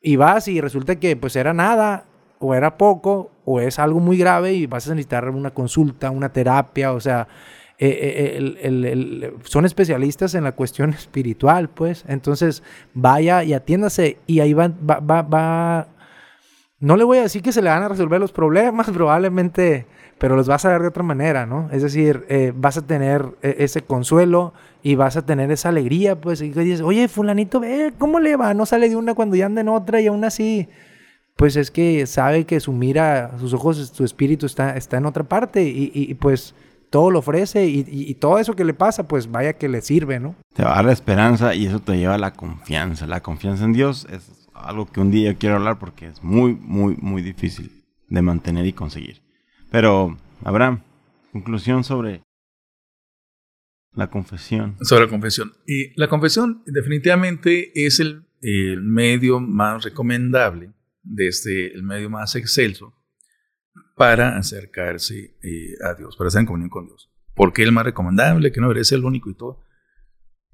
Y 0.00 0.16
vas 0.16 0.48
y 0.48 0.58
resulta 0.58 0.96
que 0.96 1.16
pues 1.16 1.36
era 1.36 1.52
nada, 1.52 2.04
o 2.38 2.54
era 2.54 2.78
poco, 2.78 3.30
o 3.44 3.60
es 3.60 3.78
algo 3.78 4.00
muy 4.00 4.16
grave 4.16 4.54
y 4.54 4.64
vas 4.64 4.88
a 4.88 4.94
necesitar 4.94 5.28
una 5.28 5.50
consulta, 5.50 6.10
una 6.10 6.30
terapia, 6.30 6.92
o 6.92 7.00
sea, 7.00 7.28
eh, 7.78 7.88
eh, 7.88 8.36
el, 8.38 8.58
el, 8.62 8.84
el, 8.86 9.34
son 9.44 9.66
especialistas 9.66 10.34
en 10.34 10.44
la 10.44 10.52
cuestión 10.52 10.90
espiritual, 10.94 11.68
pues. 11.68 12.06
Entonces, 12.08 12.62
vaya 12.94 13.44
y 13.44 13.52
atiéndase 13.52 14.16
y 14.26 14.40
ahí 14.40 14.54
va, 14.54 14.68
va, 14.68 15.00
va, 15.00 15.20
va, 15.20 15.88
no 16.80 16.96
le 16.96 17.04
voy 17.04 17.18
a 17.18 17.22
decir 17.22 17.42
que 17.42 17.52
se 17.52 17.62
le 17.62 17.70
van 17.70 17.82
a 17.82 17.88
resolver 17.88 18.20
los 18.20 18.32
problemas, 18.32 18.90
probablemente 18.92 19.86
pero 20.18 20.36
los 20.36 20.46
vas 20.46 20.64
a 20.64 20.70
ver 20.70 20.82
de 20.82 20.88
otra 20.88 21.02
manera, 21.02 21.46
¿no? 21.46 21.68
Es 21.72 21.82
decir, 21.82 22.24
eh, 22.28 22.52
vas 22.54 22.76
a 22.78 22.86
tener 22.86 23.26
eh, 23.42 23.56
ese 23.58 23.82
consuelo 23.82 24.54
y 24.82 24.94
vas 24.94 25.16
a 25.16 25.26
tener 25.26 25.50
esa 25.50 25.68
alegría, 25.68 26.20
pues, 26.20 26.40
y 26.40 26.50
dices, 26.50 26.80
oye, 26.80 27.08
fulanito, 27.08 27.60
ve, 27.60 27.92
¿cómo 27.98 28.18
le 28.18 28.36
va? 28.36 28.54
No 28.54 28.64
sale 28.66 28.88
de 28.88 28.96
una 28.96 29.14
cuando 29.14 29.36
ya 29.36 29.46
anda 29.46 29.60
en 29.60 29.68
otra 29.68 30.00
y 30.00 30.06
aún 30.06 30.24
así, 30.24 30.68
pues 31.36 31.56
es 31.56 31.70
que 31.70 32.06
sabe 32.06 32.44
que 32.44 32.60
su 32.60 32.72
mira, 32.72 33.32
sus 33.38 33.52
ojos, 33.52 33.92
su 33.94 34.04
espíritu 34.04 34.46
está, 34.46 34.76
está 34.76 34.96
en 34.96 35.06
otra 35.06 35.24
parte 35.24 35.62
y, 35.64 36.14
pues 36.14 36.54
todo 36.88 37.10
lo 37.10 37.18
ofrece 37.18 37.66
y, 37.66 37.84
y, 37.86 38.14
todo 38.14 38.38
eso 38.38 38.54
que 38.54 38.64
le 38.64 38.72
pasa, 38.72 39.06
pues 39.06 39.30
vaya 39.30 39.54
que 39.54 39.68
le 39.68 39.82
sirve, 39.82 40.18
¿no? 40.18 40.34
Te 40.54 40.62
va 40.62 40.72
a 40.72 40.76
dar 40.76 40.84
la 40.86 40.92
esperanza 40.92 41.54
y 41.54 41.66
eso 41.66 41.80
te 41.80 41.98
lleva 41.98 42.14
a 42.14 42.18
la 42.18 42.32
confianza. 42.32 43.06
La 43.06 43.20
confianza 43.22 43.64
en 43.64 43.72
Dios 43.72 44.06
es 44.10 44.30
algo 44.62 44.90
que 44.90 45.00
un 45.00 45.10
día 45.10 45.34
quiero 45.34 45.56
hablar 45.56 45.78
porque 45.78 46.06
es 46.08 46.22
muy, 46.22 46.54
muy, 46.54 46.96
muy 46.96 47.22
difícil 47.22 47.84
de 48.08 48.22
mantener 48.22 48.66
y 48.66 48.72
conseguir. 48.72 49.22
Pero, 49.70 50.16
Abraham, 50.44 50.82
conclusión 51.32 51.84
sobre 51.84 52.22
la 53.94 54.10
confesión. 54.10 54.76
Sobre 54.82 55.04
la 55.04 55.10
confesión. 55.10 55.52
Y 55.66 55.98
la 55.98 56.08
confesión 56.08 56.62
definitivamente 56.66 57.72
es 57.86 58.00
el, 58.00 58.24
medio 58.82 59.40
más 59.40 59.82
recomendable, 59.82 60.72
desde 61.02 61.66
este, 61.66 61.74
el 61.74 61.82
medio 61.82 62.10
más 62.10 62.36
excelso 62.36 62.94
para 63.96 64.36
acercarse 64.36 65.36
eh, 65.42 65.74
a 65.82 65.94
Dios, 65.94 66.16
para 66.16 66.28
estar 66.28 66.40
en 66.40 66.46
comunión 66.46 66.70
con 66.70 66.86
Dios. 66.86 67.10
¿Por 67.34 67.52
qué 67.52 67.62
el 67.62 67.72
más 67.72 67.84
recomendable? 67.84 68.52
Que 68.52 68.60
no 68.60 68.70
eres 68.70 68.92
el 68.92 69.04
único 69.04 69.30
y 69.30 69.34
todo. 69.34 69.64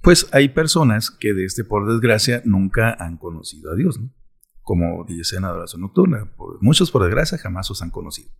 Pues 0.03 0.28
hay 0.32 0.48
personas 0.48 1.11
que 1.11 1.32
de 1.32 1.44
este, 1.44 1.64
por 1.64 1.90
desgracia, 1.90 2.42
nunca 2.44 2.96
han 2.98 3.16
conocido 3.16 3.72
a 3.72 3.76
Dios, 3.76 4.00
¿no? 4.00 4.12
Como 4.62 5.05
dice 5.05 5.36
en 5.36 5.44
Adoración 5.44 5.80
Nocturna. 5.80 6.30
muchos, 6.61 6.90
por 6.90 7.05
desgracia, 7.05 7.38
jamás 7.38 7.70
os 7.70 7.82
han 7.82 7.90
conocido. 7.90 8.30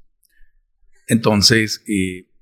Entonces, 1.07 1.85
eh, 1.87 2.33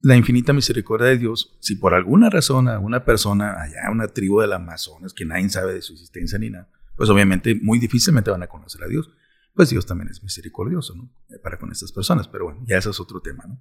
la 0.00 0.16
infinita 0.16 0.52
misericordia 0.52 1.08
de 1.08 1.18
Dios, 1.18 1.56
si 1.60 1.74
por 1.74 1.94
alguna 1.94 2.30
razón 2.30 2.68
a 2.68 2.78
una 2.78 3.04
persona, 3.04 3.60
allá 3.60 3.90
una 3.90 4.08
tribu 4.08 4.40
del 4.40 4.52
Amazonas, 4.52 5.12
que 5.12 5.24
nadie 5.24 5.48
sabe 5.48 5.74
de 5.74 5.82
su 5.82 5.94
existencia 5.94 6.38
ni 6.38 6.50
nada, 6.50 6.70
pues 6.96 7.10
obviamente 7.10 7.58
muy 7.60 7.78
difícilmente 7.78 8.30
van 8.30 8.42
a 8.42 8.46
conocer 8.46 8.82
a 8.84 8.88
Dios. 8.88 9.10
Pues 9.54 9.70
Dios 9.70 9.86
también 9.86 10.08
es 10.10 10.22
misericordioso, 10.22 10.94
¿no? 10.94 11.10
Para 11.42 11.58
con 11.58 11.72
estas 11.72 11.90
personas, 11.90 12.28
pero 12.28 12.44
bueno, 12.44 12.64
ya 12.66 12.76
eso 12.76 12.90
es 12.90 13.00
otro 13.00 13.20
tema, 13.20 13.44
¿no? 13.48 13.60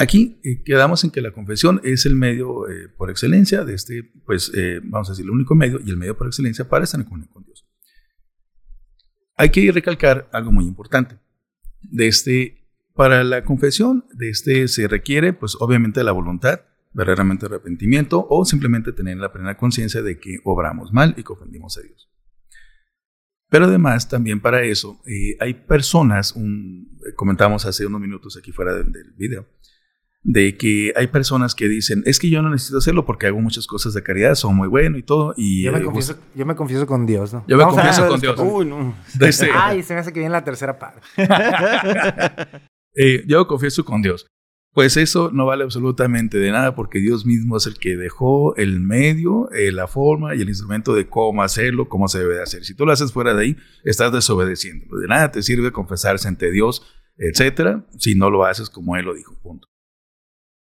Aquí 0.00 0.40
eh, 0.42 0.62
quedamos 0.64 1.04
en 1.04 1.10
que 1.10 1.20
la 1.20 1.30
confesión 1.30 1.80
es 1.84 2.06
el 2.06 2.16
medio 2.16 2.64
por 2.96 3.10
excelencia 3.10 3.64
de 3.64 3.74
este, 3.74 4.10
pues 4.24 4.50
vamos 4.84 5.08
a 5.08 5.12
decir, 5.12 5.26
el 5.26 5.30
único 5.30 5.54
medio 5.54 5.78
y 5.84 5.90
el 5.90 5.96
medio 5.96 6.16
por 6.16 6.26
excelencia 6.26 6.68
para 6.68 6.84
estar 6.84 6.98
en 6.98 7.04
comunión 7.04 7.28
con 7.28 7.44
Dios. 7.44 7.66
Hay 9.36 9.50
que 9.50 9.70
recalcar 9.72 10.28
algo 10.32 10.52
muy 10.52 10.64
importante. 10.64 11.18
De 11.82 12.08
este, 12.08 12.60
para 12.94 13.24
la 13.24 13.44
confesión 13.44 14.04
de 14.12 14.30
este 14.30 14.68
se 14.68 14.88
requiere, 14.88 15.32
pues 15.32 15.56
obviamente 15.58 16.04
la 16.04 16.12
voluntad, 16.12 16.60
verdaderamente 16.92 17.46
arrepentimiento 17.46 18.26
o 18.28 18.44
simplemente 18.44 18.92
tener 18.92 19.16
la 19.16 19.32
plena 19.32 19.56
conciencia 19.56 20.02
de 20.02 20.18
que 20.18 20.38
obramos 20.44 20.92
mal 20.92 21.14
y 21.16 21.22
que 21.22 21.32
ofendimos 21.32 21.78
a 21.78 21.82
Dios. 21.82 22.10
Pero 23.48 23.64
además, 23.64 24.08
también 24.08 24.40
para 24.40 24.62
eso, 24.62 25.00
eh, 25.06 25.36
hay 25.40 25.54
personas, 25.54 26.32
un, 26.32 27.00
comentamos 27.16 27.66
hace 27.66 27.86
unos 27.86 28.00
minutos 28.00 28.36
aquí 28.36 28.52
fuera 28.52 28.74
del 28.74 29.12
video, 29.16 29.46
de 30.22 30.56
que 30.56 30.92
hay 30.96 31.06
personas 31.06 31.54
que 31.54 31.68
dicen, 31.68 32.02
es 32.04 32.18
que 32.18 32.28
yo 32.28 32.42
no 32.42 32.50
necesito 32.50 32.78
hacerlo 32.78 33.06
porque 33.06 33.26
hago 33.26 33.40
muchas 33.40 33.66
cosas 33.66 33.94
de 33.94 34.02
caridad, 34.02 34.34
soy 34.34 34.52
muy 34.52 34.68
bueno 34.68 34.98
y 34.98 35.02
todo. 35.02 35.34
Y, 35.36 35.64
Yo 35.64 35.72
me, 35.72 35.78
eh, 35.78 35.84
confieso, 35.84 36.16
yo 36.34 36.46
me 36.46 36.54
confieso 36.54 36.86
con 36.86 37.06
Dios, 37.06 37.32
¿no? 37.32 37.44
Yo 37.46 37.56
me 37.56 37.64
Vamos 37.64 37.76
confieso 37.76 38.08
con 38.08 38.20
Dios. 38.20 38.38
Uy, 38.38 38.66
no. 38.66 38.94
Este, 39.20 39.50
Ay, 39.52 39.82
se 39.82 39.94
me 39.94 40.00
hace 40.00 40.12
que 40.12 40.20
viene 40.20 40.32
la 40.32 40.44
tercera 40.44 40.78
parte. 40.78 41.00
eh, 42.94 43.24
yo 43.26 43.46
confieso 43.46 43.84
con 43.84 44.02
Dios. 44.02 44.26
Pues 44.72 44.96
eso 44.96 45.30
no 45.32 45.46
vale 45.46 45.64
absolutamente 45.64 46.38
de 46.38 46.52
nada 46.52 46.76
porque 46.76 47.00
Dios 47.00 47.26
mismo 47.26 47.56
es 47.56 47.66
el 47.66 47.76
que 47.76 47.96
dejó 47.96 48.54
el 48.54 48.78
medio, 48.78 49.50
eh, 49.50 49.72
la 49.72 49.88
forma 49.88 50.36
y 50.36 50.42
el 50.42 50.48
instrumento 50.48 50.94
de 50.94 51.08
cómo 51.08 51.42
hacerlo, 51.42 51.88
cómo 51.88 52.06
se 52.06 52.20
debe 52.20 52.36
de 52.36 52.42
hacer. 52.42 52.64
Si 52.64 52.74
tú 52.74 52.86
lo 52.86 52.92
haces 52.92 53.12
fuera 53.12 53.34
de 53.34 53.42
ahí, 53.42 53.56
estás 53.82 54.12
desobedeciendo. 54.12 54.96
De 54.96 55.08
nada 55.08 55.32
te 55.32 55.42
sirve 55.42 55.72
confesarse 55.72 56.28
ante 56.28 56.52
Dios, 56.52 56.86
etcétera, 57.16 57.84
si 57.98 58.14
no 58.14 58.30
lo 58.30 58.44
haces 58.44 58.70
como 58.70 58.94
Él 58.96 59.06
lo 59.06 59.14
dijo. 59.14 59.34
Punto. 59.42 59.69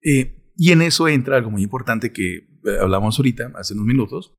Eh, 0.02 0.52
y 0.56 0.72
en 0.72 0.82
eso 0.82 1.08
entra 1.08 1.36
algo 1.36 1.50
muy 1.50 1.62
importante 1.62 2.12
que 2.12 2.36
eh, 2.36 2.78
hablamos 2.80 3.18
ahorita, 3.18 3.52
hace 3.54 3.74
unos 3.74 3.86
minutos, 3.86 4.34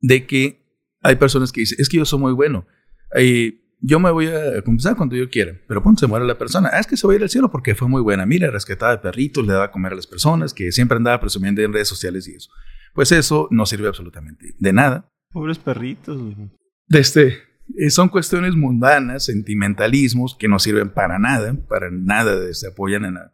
de 0.00 0.26
que 0.26 0.66
hay 1.02 1.16
personas 1.16 1.52
que 1.52 1.60
dicen, 1.60 1.76
es 1.80 1.88
que 1.88 1.98
yo 1.98 2.04
soy 2.04 2.18
muy 2.18 2.32
bueno. 2.32 2.66
Eh, 3.14 3.64
yo 3.80 4.00
me 4.00 4.10
voy 4.10 4.26
a 4.26 4.60
confesar 4.62 4.96
cuando 4.96 5.14
yo 5.14 5.30
quiera, 5.30 5.56
pero 5.68 5.82
punto, 5.82 6.00
se 6.00 6.06
muere 6.06 6.26
la 6.26 6.36
persona. 6.36 6.70
Ah, 6.72 6.80
es 6.80 6.86
que 6.86 6.96
se 6.96 7.06
va 7.06 7.12
a 7.12 7.16
ir 7.16 7.22
al 7.22 7.30
cielo 7.30 7.50
porque 7.50 7.74
fue 7.74 7.88
muy 7.88 8.02
buena. 8.02 8.26
Mira, 8.26 8.50
rescataba 8.50 8.92
de 8.92 8.98
perritos, 8.98 9.46
le 9.46 9.52
daba 9.52 9.66
a 9.66 9.70
comer 9.70 9.92
a 9.92 9.96
las 9.96 10.06
personas, 10.06 10.52
que 10.52 10.72
siempre 10.72 10.96
andaba 10.96 11.20
presumiendo 11.20 11.62
en 11.62 11.72
redes 11.72 11.88
sociales 11.88 12.26
y 12.26 12.34
eso. 12.34 12.50
Pues 12.94 13.12
eso 13.12 13.48
no 13.52 13.66
sirve 13.66 13.86
absolutamente 13.86 14.54
de 14.58 14.72
nada. 14.72 15.08
Pobres 15.30 15.58
perritos, 15.58 16.18
güey. 16.20 16.50
De 16.88 16.98
este, 16.98 17.38
eh, 17.76 17.90
son 17.90 18.08
cuestiones 18.08 18.56
mundanas, 18.56 19.26
sentimentalismos 19.26 20.34
que 20.36 20.48
no 20.48 20.58
sirven 20.58 20.90
para 20.90 21.18
nada, 21.18 21.54
para 21.68 21.90
nada 21.90 22.52
se 22.54 22.68
apoyan 22.68 23.04
en 23.04 23.14
la, 23.14 23.32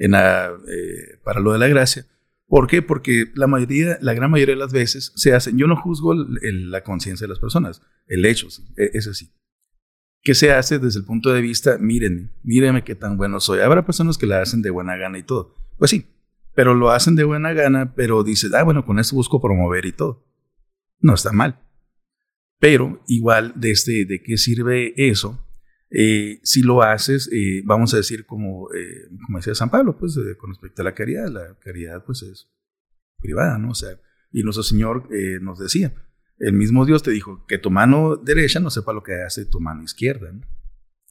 eh, 0.00 1.18
para 1.24 1.40
lo 1.40 1.52
de 1.52 1.58
la 1.58 1.68
gracia. 1.68 2.06
¿Por 2.46 2.66
qué? 2.66 2.82
Porque 2.82 3.26
la 3.34 3.46
mayoría, 3.46 3.96
la 4.00 4.12
gran 4.14 4.30
mayoría 4.30 4.54
de 4.54 4.60
las 4.60 4.72
veces 4.72 5.12
se 5.14 5.32
hacen. 5.34 5.56
Yo 5.56 5.66
no 5.68 5.76
juzgo 5.76 6.12
el- 6.14 6.70
la 6.70 6.82
conciencia 6.82 7.24
de 7.26 7.28
las 7.28 7.38
personas, 7.38 7.80
el 8.08 8.24
hecho, 8.24 8.48
e- 8.76 8.90
es 8.94 9.06
así. 9.06 9.30
¿Qué 10.22 10.34
se 10.34 10.52
hace 10.52 10.78
desde 10.78 10.98
el 10.98 11.06
punto 11.06 11.32
de 11.32 11.40
vista, 11.40 11.78
mírenme, 11.78 12.30
mírenme 12.42 12.82
qué 12.84 12.94
tan 12.94 13.16
bueno 13.16 13.40
soy? 13.40 13.60
Habrá 13.60 13.86
personas 13.86 14.18
que 14.18 14.26
la 14.26 14.42
hacen 14.42 14.62
de 14.62 14.70
buena 14.70 14.96
gana 14.96 15.18
y 15.18 15.22
todo. 15.22 15.54
Pues 15.78 15.90
sí, 15.92 16.06
pero 16.54 16.74
lo 16.74 16.90
hacen 16.90 17.14
de 17.16 17.24
buena 17.24 17.52
gana, 17.52 17.94
pero 17.94 18.22
dices, 18.24 18.52
ah, 18.52 18.64
bueno, 18.64 18.84
con 18.84 18.98
esto 18.98 19.14
busco 19.16 19.40
promover 19.40 19.86
y 19.86 19.92
todo. 19.92 20.26
No 20.98 21.14
está 21.14 21.32
mal. 21.32 21.60
Pero 22.58 23.02
igual, 23.06 23.54
de, 23.56 23.70
este, 23.70 24.04
¿de 24.04 24.22
qué 24.22 24.36
sirve 24.36 24.92
eso? 24.96 25.46
Eh, 25.90 26.38
si 26.44 26.62
lo 26.62 26.82
haces, 26.82 27.28
eh, 27.32 27.62
vamos 27.64 27.92
a 27.94 27.96
decir 27.96 28.24
como, 28.24 28.72
eh, 28.72 29.08
como 29.26 29.38
decía 29.38 29.54
San 29.54 29.70
Pablo, 29.70 29.98
pues 29.98 30.16
eh, 30.16 30.36
con 30.36 30.50
respecto 30.50 30.82
a 30.82 30.84
la 30.84 30.94
caridad, 30.94 31.28
la 31.28 31.58
caridad 31.58 32.04
pues 32.04 32.22
es 32.22 32.48
privada, 33.18 33.58
¿no? 33.58 33.70
O 33.70 33.74
sea, 33.74 34.00
y 34.30 34.42
nuestro 34.44 34.62
Señor 34.62 35.08
eh, 35.12 35.38
nos 35.40 35.58
decía, 35.58 35.92
el 36.38 36.52
mismo 36.52 36.86
Dios 36.86 37.02
te 37.02 37.10
dijo 37.10 37.44
que 37.46 37.58
tu 37.58 37.70
mano 37.70 38.16
derecha 38.16 38.60
no 38.60 38.70
sepa 38.70 38.92
lo 38.92 39.02
que 39.02 39.20
hace 39.22 39.44
tu 39.46 39.60
mano 39.60 39.82
izquierda, 39.82 40.32
¿no? 40.32 40.46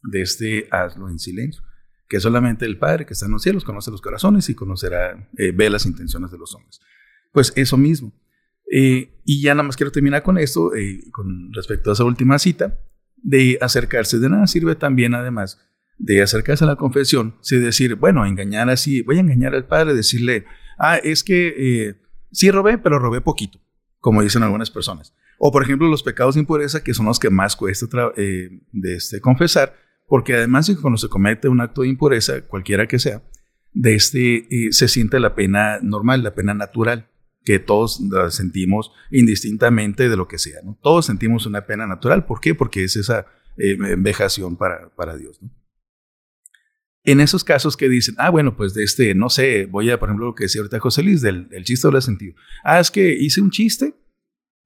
De 0.04 0.22
este 0.22 0.70
hazlo 0.72 1.10
en 1.10 1.20
silencio, 1.20 1.62
que 2.08 2.22
solamente 2.22 2.66
el 2.66 2.80
Padre 2.80 3.06
que 3.06 3.14
está 3.14 3.26
en 3.26 3.34
los 3.34 3.44
cielos 3.44 3.66
conoce 3.66 3.92
los 3.92 4.02
corazones 4.02 4.48
y 4.50 4.56
conocerá, 4.56 5.30
eh, 5.38 5.52
ve 5.52 5.70
las 5.70 5.86
intenciones 5.86 6.32
de 6.32 6.38
los 6.38 6.56
hombres. 6.56 6.80
Pues 7.34 7.52
eso 7.58 7.76
mismo. 7.76 8.14
Y 8.72 9.42
ya 9.42 9.56
nada 9.56 9.64
más 9.64 9.76
quiero 9.76 9.92
terminar 9.92 10.22
con 10.22 10.38
esto, 10.38 10.72
con 11.12 11.52
respecto 11.54 11.90
a 11.90 11.94
esa 11.94 12.04
última 12.04 12.38
cita, 12.38 12.80
de 13.24 13.58
acercarse. 13.62 14.20
De 14.20 14.30
nada 14.30 14.48
sirve 14.48 14.76
también, 14.76 15.14
además, 15.14 15.60
de 15.98 16.22
acercarse 16.22 16.64
a 16.64 16.68
la 16.68 16.78
confesión, 16.78 17.36
si 17.42 17.58
decir, 17.58 17.96
bueno, 17.96 18.26
engañar 18.26 18.70
así, 18.70 19.02
voy 19.02 19.18
a 19.18 19.22
engañar 19.22 19.54
al 19.54 19.68
padre, 19.68 19.94
decirle, 19.94 20.46
ah, 20.78 20.98
es 20.98 21.24
que 21.24 21.54
eh, 21.58 22.02
sí 22.32 22.50
robé, 22.52 22.78
pero 22.78 23.00
robé 23.00 23.22
poquito, 23.22 23.60
como 24.00 24.22
dicen 24.22 24.44
algunas 24.44 24.72
personas. 24.72 25.14
O, 25.38 25.52
por 25.52 25.64
ejemplo, 25.64 25.88
los 25.88 26.04
pecados 26.04 26.36
de 26.36 26.42
impureza, 26.42 26.84
que 26.84 26.94
son 26.94 27.06
los 27.06 27.20
que 27.20 27.30
más 27.30 27.56
cuesta 27.56 27.86
eh, 28.16 28.62
de 28.72 28.96
este, 28.96 29.20
confesar, 29.20 29.76
porque 30.08 30.36
además 30.36 30.72
cuando 30.82 30.98
se 30.98 31.10
comete 31.10 31.48
un 31.50 31.62
acto 31.62 31.82
de 31.82 31.90
impureza, 31.90 32.42
cualquiera 32.42 32.88
que 32.88 33.00
sea, 33.00 33.22
de 33.74 33.96
este, 33.96 34.48
eh, 34.50 34.72
se 34.72 34.88
siente 34.88 35.20
la 35.20 35.36
pena 35.36 35.80
normal, 35.82 36.24
la 36.24 36.34
pena 36.34 36.54
natural, 36.54 37.10
que 37.44 37.60
todos 37.60 38.02
sentimos 38.30 38.92
indistintamente 39.12 40.10
de 40.10 40.18
lo 40.18 40.28
que 40.28 40.38
sea. 40.38 40.60
Todos 40.82 41.06
sentimos 41.06 41.46
una 41.46 41.66
pena 41.66 41.88
natural. 41.88 42.26
¿Por 42.26 42.42
qué? 42.42 42.54
Porque 42.56 42.84
es 42.84 42.96
esa 42.96 43.26
eh, 43.58 43.78
vejación 43.98 44.58
para, 44.58 44.90
para 44.96 45.18
Dios. 45.18 45.40
En 47.04 47.22
esos 47.22 47.44
casos 47.44 47.78
que 47.78 47.90
dicen, 47.90 48.16
ah, 48.18 48.30
bueno, 48.30 48.56
pues 48.56 48.74
de 48.74 48.84
este, 48.84 49.16
no 49.16 49.30
sé, 49.30 49.66
voy 49.66 49.90
a, 49.90 50.00
por 50.00 50.10
ejemplo, 50.10 50.28
lo 50.28 50.36
que 50.36 50.44
decía 50.44 50.62
ahorita 50.62 50.80
José 50.80 51.02
Luis, 51.02 51.22
del, 51.22 51.50
del 51.50 51.64
chiste 51.64 51.88
doble 51.88 52.02
sentido. 52.02 52.36
Ah, 52.64 52.80
es 52.80 52.92
que 52.92 53.14
hice 53.14 53.42
un 53.42 53.52
chiste, 53.52 53.96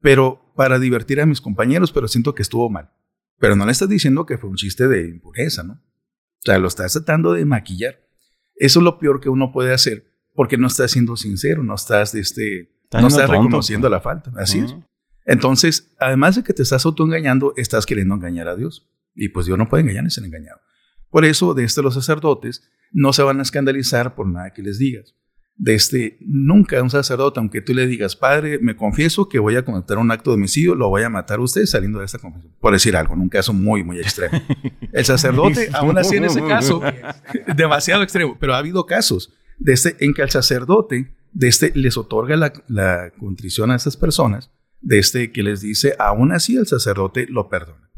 pero 0.01 0.51
para 0.55 0.79
divertir 0.79 1.21
a 1.21 1.25
mis 1.25 1.41
compañeros, 1.41 1.91
pero 1.91 2.07
siento 2.07 2.35
que 2.35 2.41
estuvo 2.41 2.69
mal. 2.69 2.91
Pero 3.39 3.55
no 3.55 3.65
le 3.65 3.71
estás 3.71 3.89
diciendo 3.89 4.25
que 4.25 4.37
fue 4.37 4.49
un 4.49 4.55
chiste 4.55 4.87
de 4.87 5.07
impureza, 5.07 5.63
¿no? 5.63 5.73
O 5.73 6.41
sea, 6.43 6.57
lo 6.57 6.67
estás 6.67 6.93
tratando 6.93 7.33
de 7.33 7.45
maquillar. 7.45 7.99
Eso 8.55 8.79
es 8.79 8.83
lo 8.83 8.99
peor 8.99 9.21
que 9.21 9.29
uno 9.29 9.51
puede 9.51 9.73
hacer, 9.73 10.12
porque 10.33 10.57
no 10.57 10.67
estás 10.67 10.91
siendo 10.91 11.15
sincero, 11.15 11.63
no 11.63 11.75
estás, 11.75 12.15
este, 12.15 12.73
Estás 12.93 13.01
no 13.01 13.07
estás 13.07 13.25
tonto, 13.25 13.41
reconociendo 13.41 13.87
pues. 13.87 13.91
la 13.91 14.01
falta. 14.01 14.31
Así 14.37 14.59
es. 14.59 14.75
Entonces, 15.25 15.95
además 15.99 16.35
de 16.35 16.43
que 16.43 16.53
te 16.53 16.61
estás 16.61 16.85
autoengañando, 16.85 17.53
estás 17.57 17.85
queriendo 17.85 18.13
engañar 18.13 18.47
a 18.47 18.55
Dios. 18.55 18.87
Y 19.15 19.29
pues 19.29 19.45
Dios 19.45 19.57
no 19.57 19.67
puede 19.67 19.81
engañar 19.81 20.03
ni 20.03 20.11
ser 20.11 20.23
engañado. 20.23 20.59
Por 21.09 21.25
eso, 21.25 21.53
de 21.53 21.63
este 21.63 21.81
los 21.81 21.93
sacerdotes 21.93 22.69
no 22.91 23.13
se 23.13 23.23
van 23.23 23.39
a 23.39 23.41
escandalizar 23.41 24.15
por 24.15 24.27
nada 24.27 24.51
que 24.51 24.61
les 24.61 24.77
digas. 24.77 25.15
De 25.55 25.75
este, 25.75 26.17
nunca 26.21 26.81
un 26.81 26.89
sacerdote, 26.89 27.39
aunque 27.39 27.61
tú 27.61 27.73
le 27.73 27.85
digas, 27.85 28.15
Padre, 28.15 28.57
me 28.59 28.75
confieso 28.75 29.29
que 29.29 29.37
voy 29.37 29.55
a 29.55 29.63
cometer 29.63 29.97
un 29.97 30.11
acto 30.11 30.31
de 30.31 30.35
homicidio, 30.35 30.73
lo 30.73 30.89
voy 30.89 31.03
a 31.03 31.09
matar 31.09 31.39
a 31.39 31.43
usted 31.43 31.65
saliendo 31.65 31.99
de 31.99 32.05
esta 32.05 32.17
confesión. 32.17 32.53
Por 32.59 32.73
decir 32.73 32.95
algo, 32.95 33.13
en 33.13 33.21
un 33.21 33.29
caso 33.29 33.53
muy, 33.53 33.83
muy 33.83 33.99
extremo. 33.99 34.39
El 34.91 35.05
sacerdote, 35.05 35.69
aún 35.73 35.97
así 35.97 36.17
en 36.17 36.25
ese 36.25 36.43
caso, 36.47 36.81
demasiado 37.55 38.01
extremo, 38.01 38.37
pero 38.39 38.55
ha 38.55 38.57
habido 38.57 38.85
casos 38.85 39.31
de 39.59 39.73
este, 39.73 39.95
en 39.99 40.13
que 40.13 40.21
al 40.21 40.29
sacerdote 40.29 41.15
de 41.31 41.47
este, 41.47 41.71
les 41.75 41.97
otorga 41.97 42.35
la, 42.67 43.11
contrición 43.17 43.71
a 43.71 43.75
estas 43.75 43.97
personas, 43.97 44.51
de 44.81 44.99
este 44.99 45.31
que 45.31 45.43
les 45.43 45.61
dice, 45.61 45.95
aún 45.97 46.31
así 46.31 46.57
el 46.57 46.67
sacerdote 46.67 47.25
lo 47.27 47.49
perdona. 47.49 47.89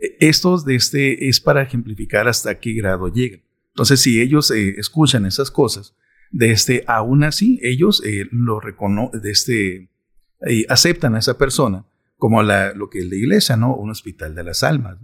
E- 0.00 0.16
Estos 0.28 0.64
de 0.64 0.76
este 0.76 1.28
es 1.28 1.40
para 1.40 1.62
ejemplificar 1.62 2.28
hasta 2.28 2.58
qué 2.60 2.72
grado 2.72 3.08
llegan. 3.08 3.42
Entonces, 3.70 4.00
si 4.00 4.20
ellos 4.20 4.50
eh, 4.50 4.74
escuchan 4.78 5.26
esas 5.26 5.50
cosas, 5.50 5.94
de 6.30 6.50
este, 6.50 6.84
aún 6.86 7.24
así 7.24 7.58
ellos 7.62 8.02
eh, 8.04 8.26
lo 8.30 8.60
reconocen, 8.60 9.20
de 9.20 9.30
este, 9.30 9.90
eh, 10.46 10.66
aceptan 10.68 11.14
a 11.14 11.18
esa 11.18 11.38
persona 11.38 11.86
como 12.16 12.42
la, 12.42 12.72
lo 12.74 12.90
que 12.90 12.98
es 12.98 13.06
la 13.08 13.16
iglesia, 13.16 13.56
¿no? 13.56 13.74
Un 13.76 13.90
hospital 13.90 14.34
de 14.34 14.44
las 14.44 14.62
almas. 14.62 14.98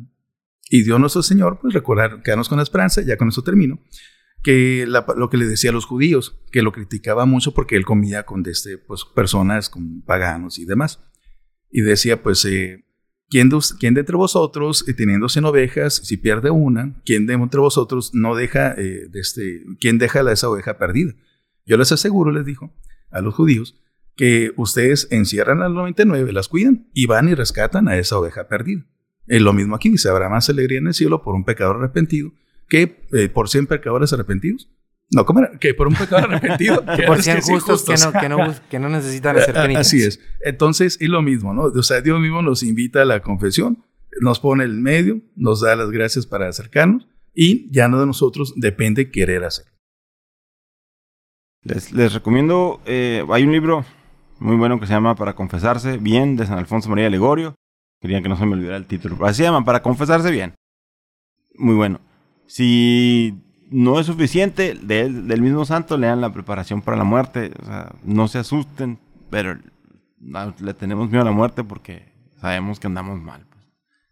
Y 0.70 0.82
Dios 0.82 0.98
nuestro 0.98 1.22
Señor, 1.22 1.58
pues 1.60 1.74
recordar, 1.74 2.22
quedarnos 2.22 2.48
con 2.48 2.56
la 2.58 2.62
esperanza, 2.64 3.02
ya 3.02 3.16
con 3.16 3.28
eso 3.28 3.42
termino, 3.42 3.78
que 4.44 4.86
lo 4.86 5.30
que 5.30 5.36
le 5.38 5.46
decía 5.46 5.70
a 5.70 5.72
los 5.72 5.86
judíos, 5.86 6.38
que 6.52 6.62
lo 6.62 6.70
criticaba 6.70 7.24
mucho 7.24 7.52
porque 7.54 7.76
él 7.76 7.84
comía 7.86 8.24
con 8.24 8.44
este, 8.46 8.78
pues, 8.78 9.04
personas, 9.04 9.70
con 9.70 10.02
paganos 10.02 10.58
y 10.58 10.66
demás. 10.66 11.00
Y 11.70 11.80
decía, 11.80 12.22
pues, 12.22 12.44
eh, 12.44 12.84
¿quién, 13.30 13.48
de, 13.48 13.58
quién 13.80 13.94
de 13.94 14.00
entre 14.00 14.16
vosotros, 14.16 14.84
eh, 14.86 14.92
teniendo 14.92 15.28
cien 15.30 15.46
ovejas, 15.46 15.94
si 16.04 16.18
pierde 16.18 16.50
una, 16.50 16.94
quién 17.06 17.26
de 17.26 17.32
entre 17.34 17.58
vosotros 17.58 18.10
no 18.14 18.36
deja, 18.36 18.74
eh, 18.74 19.08
de 19.10 19.18
este, 19.20 19.64
quién 19.80 19.96
deja 19.98 20.22
la- 20.22 20.32
esa 20.32 20.50
oveja 20.50 20.76
perdida? 20.76 21.14
Yo 21.64 21.78
les 21.78 21.90
aseguro, 21.90 22.30
les 22.30 22.44
dijo 22.44 22.70
a 23.10 23.22
los 23.22 23.34
judíos, 23.34 23.80
que 24.14 24.52
ustedes 24.56 25.08
encierran 25.10 25.62
a 25.62 25.68
las 25.68 25.72
99, 25.72 26.32
las 26.32 26.48
cuidan 26.48 26.88
y 26.92 27.06
van 27.06 27.28
y 27.30 27.34
rescatan 27.34 27.88
a 27.88 27.96
esa 27.96 28.18
oveja 28.18 28.46
perdida. 28.46 28.86
Lo 29.26 29.54
mismo 29.54 29.74
aquí, 29.74 29.88
dice, 29.88 30.10
habrá 30.10 30.28
más 30.28 30.50
alegría 30.50 30.78
en 30.78 30.88
el 30.88 30.94
cielo 30.94 31.22
por 31.22 31.34
un 31.34 31.44
pecador 31.46 31.76
arrepentido 31.78 32.32
que 32.74 33.06
eh, 33.12 33.28
por 33.28 33.48
100 33.48 33.66
pecadores 33.66 34.12
arrepentidos. 34.12 34.70
No, 35.10 35.24
¿cómo 35.26 35.40
era? 35.40 35.58
Que 35.58 35.74
por 35.74 35.86
un 35.86 35.94
pecador 35.94 36.32
arrepentido. 36.32 36.80
que 36.96 37.02
Por 37.04 37.16
antes 37.18 37.24
100 37.24 37.36
que 37.36 37.42
cien 37.42 37.60
justos 37.60 37.84
que 37.84 37.94
no, 38.04 38.20
que, 38.20 38.28
no, 38.28 38.38
bus- 38.38 38.60
que 38.70 38.78
no 38.78 38.88
necesitan 38.88 39.36
hacer 39.36 39.54
penitencia. 39.54 39.80
Así 39.80 40.02
es. 40.02 40.20
Entonces, 40.44 40.96
es 41.00 41.08
lo 41.08 41.22
mismo, 41.22 41.52
¿no? 41.54 41.62
O 41.64 41.82
sea, 41.82 42.00
Dios 42.00 42.18
mismo 42.20 42.42
nos 42.42 42.62
invita 42.62 43.02
a 43.02 43.04
la 43.04 43.20
confesión, 43.20 43.84
nos 44.20 44.40
pone 44.40 44.64
el 44.64 44.80
medio, 44.80 45.20
nos 45.36 45.60
da 45.60 45.76
las 45.76 45.90
gracias 45.90 46.26
para 46.26 46.48
acercarnos 46.48 47.06
y 47.34 47.70
ya 47.72 47.88
no 47.88 48.00
de 48.00 48.06
nosotros 48.06 48.54
depende 48.56 49.10
querer 49.10 49.44
hacer. 49.44 49.66
Les, 51.62 51.92
les 51.92 52.12
recomiendo, 52.12 52.80
eh, 52.86 53.24
hay 53.30 53.42
un 53.44 53.52
libro 53.52 53.84
muy 54.38 54.56
bueno 54.56 54.78
que 54.80 54.86
se 54.86 54.92
llama 54.92 55.14
Para 55.14 55.34
confesarse 55.34 55.96
bien 55.98 56.36
de 56.36 56.46
San 56.46 56.58
Alfonso 56.58 56.88
María 56.90 57.08
Legorio. 57.08 57.54
Quería 58.00 58.20
que 58.22 58.28
no 58.28 58.36
se 58.36 58.44
me 58.44 58.52
olvidara 58.52 58.76
el 58.76 58.86
título. 58.86 59.16
Así 59.24 59.38
se 59.38 59.42
llama, 59.44 59.64
Para 59.64 59.82
confesarse 59.82 60.30
bien. 60.30 60.54
Muy 61.56 61.74
bueno. 61.74 62.00
Si 62.46 63.40
no 63.70 63.98
es 63.98 64.06
suficiente, 64.06 64.74
de 64.74 65.08
del 65.08 65.42
mismo 65.42 65.64
santo 65.64 65.96
lean 65.96 66.20
la 66.20 66.32
preparación 66.32 66.82
para 66.82 66.96
la 66.96 67.04
muerte. 67.04 67.52
No 68.04 68.28
se 68.28 68.38
asusten, 68.38 68.98
pero 69.30 69.58
le 70.60 70.74
tenemos 70.74 71.08
miedo 71.10 71.22
a 71.22 71.26
la 71.26 71.32
muerte 71.32 71.64
porque 71.64 72.12
sabemos 72.40 72.78
que 72.80 72.86
andamos 72.86 73.20
mal. 73.20 73.44
pues. 73.50 73.64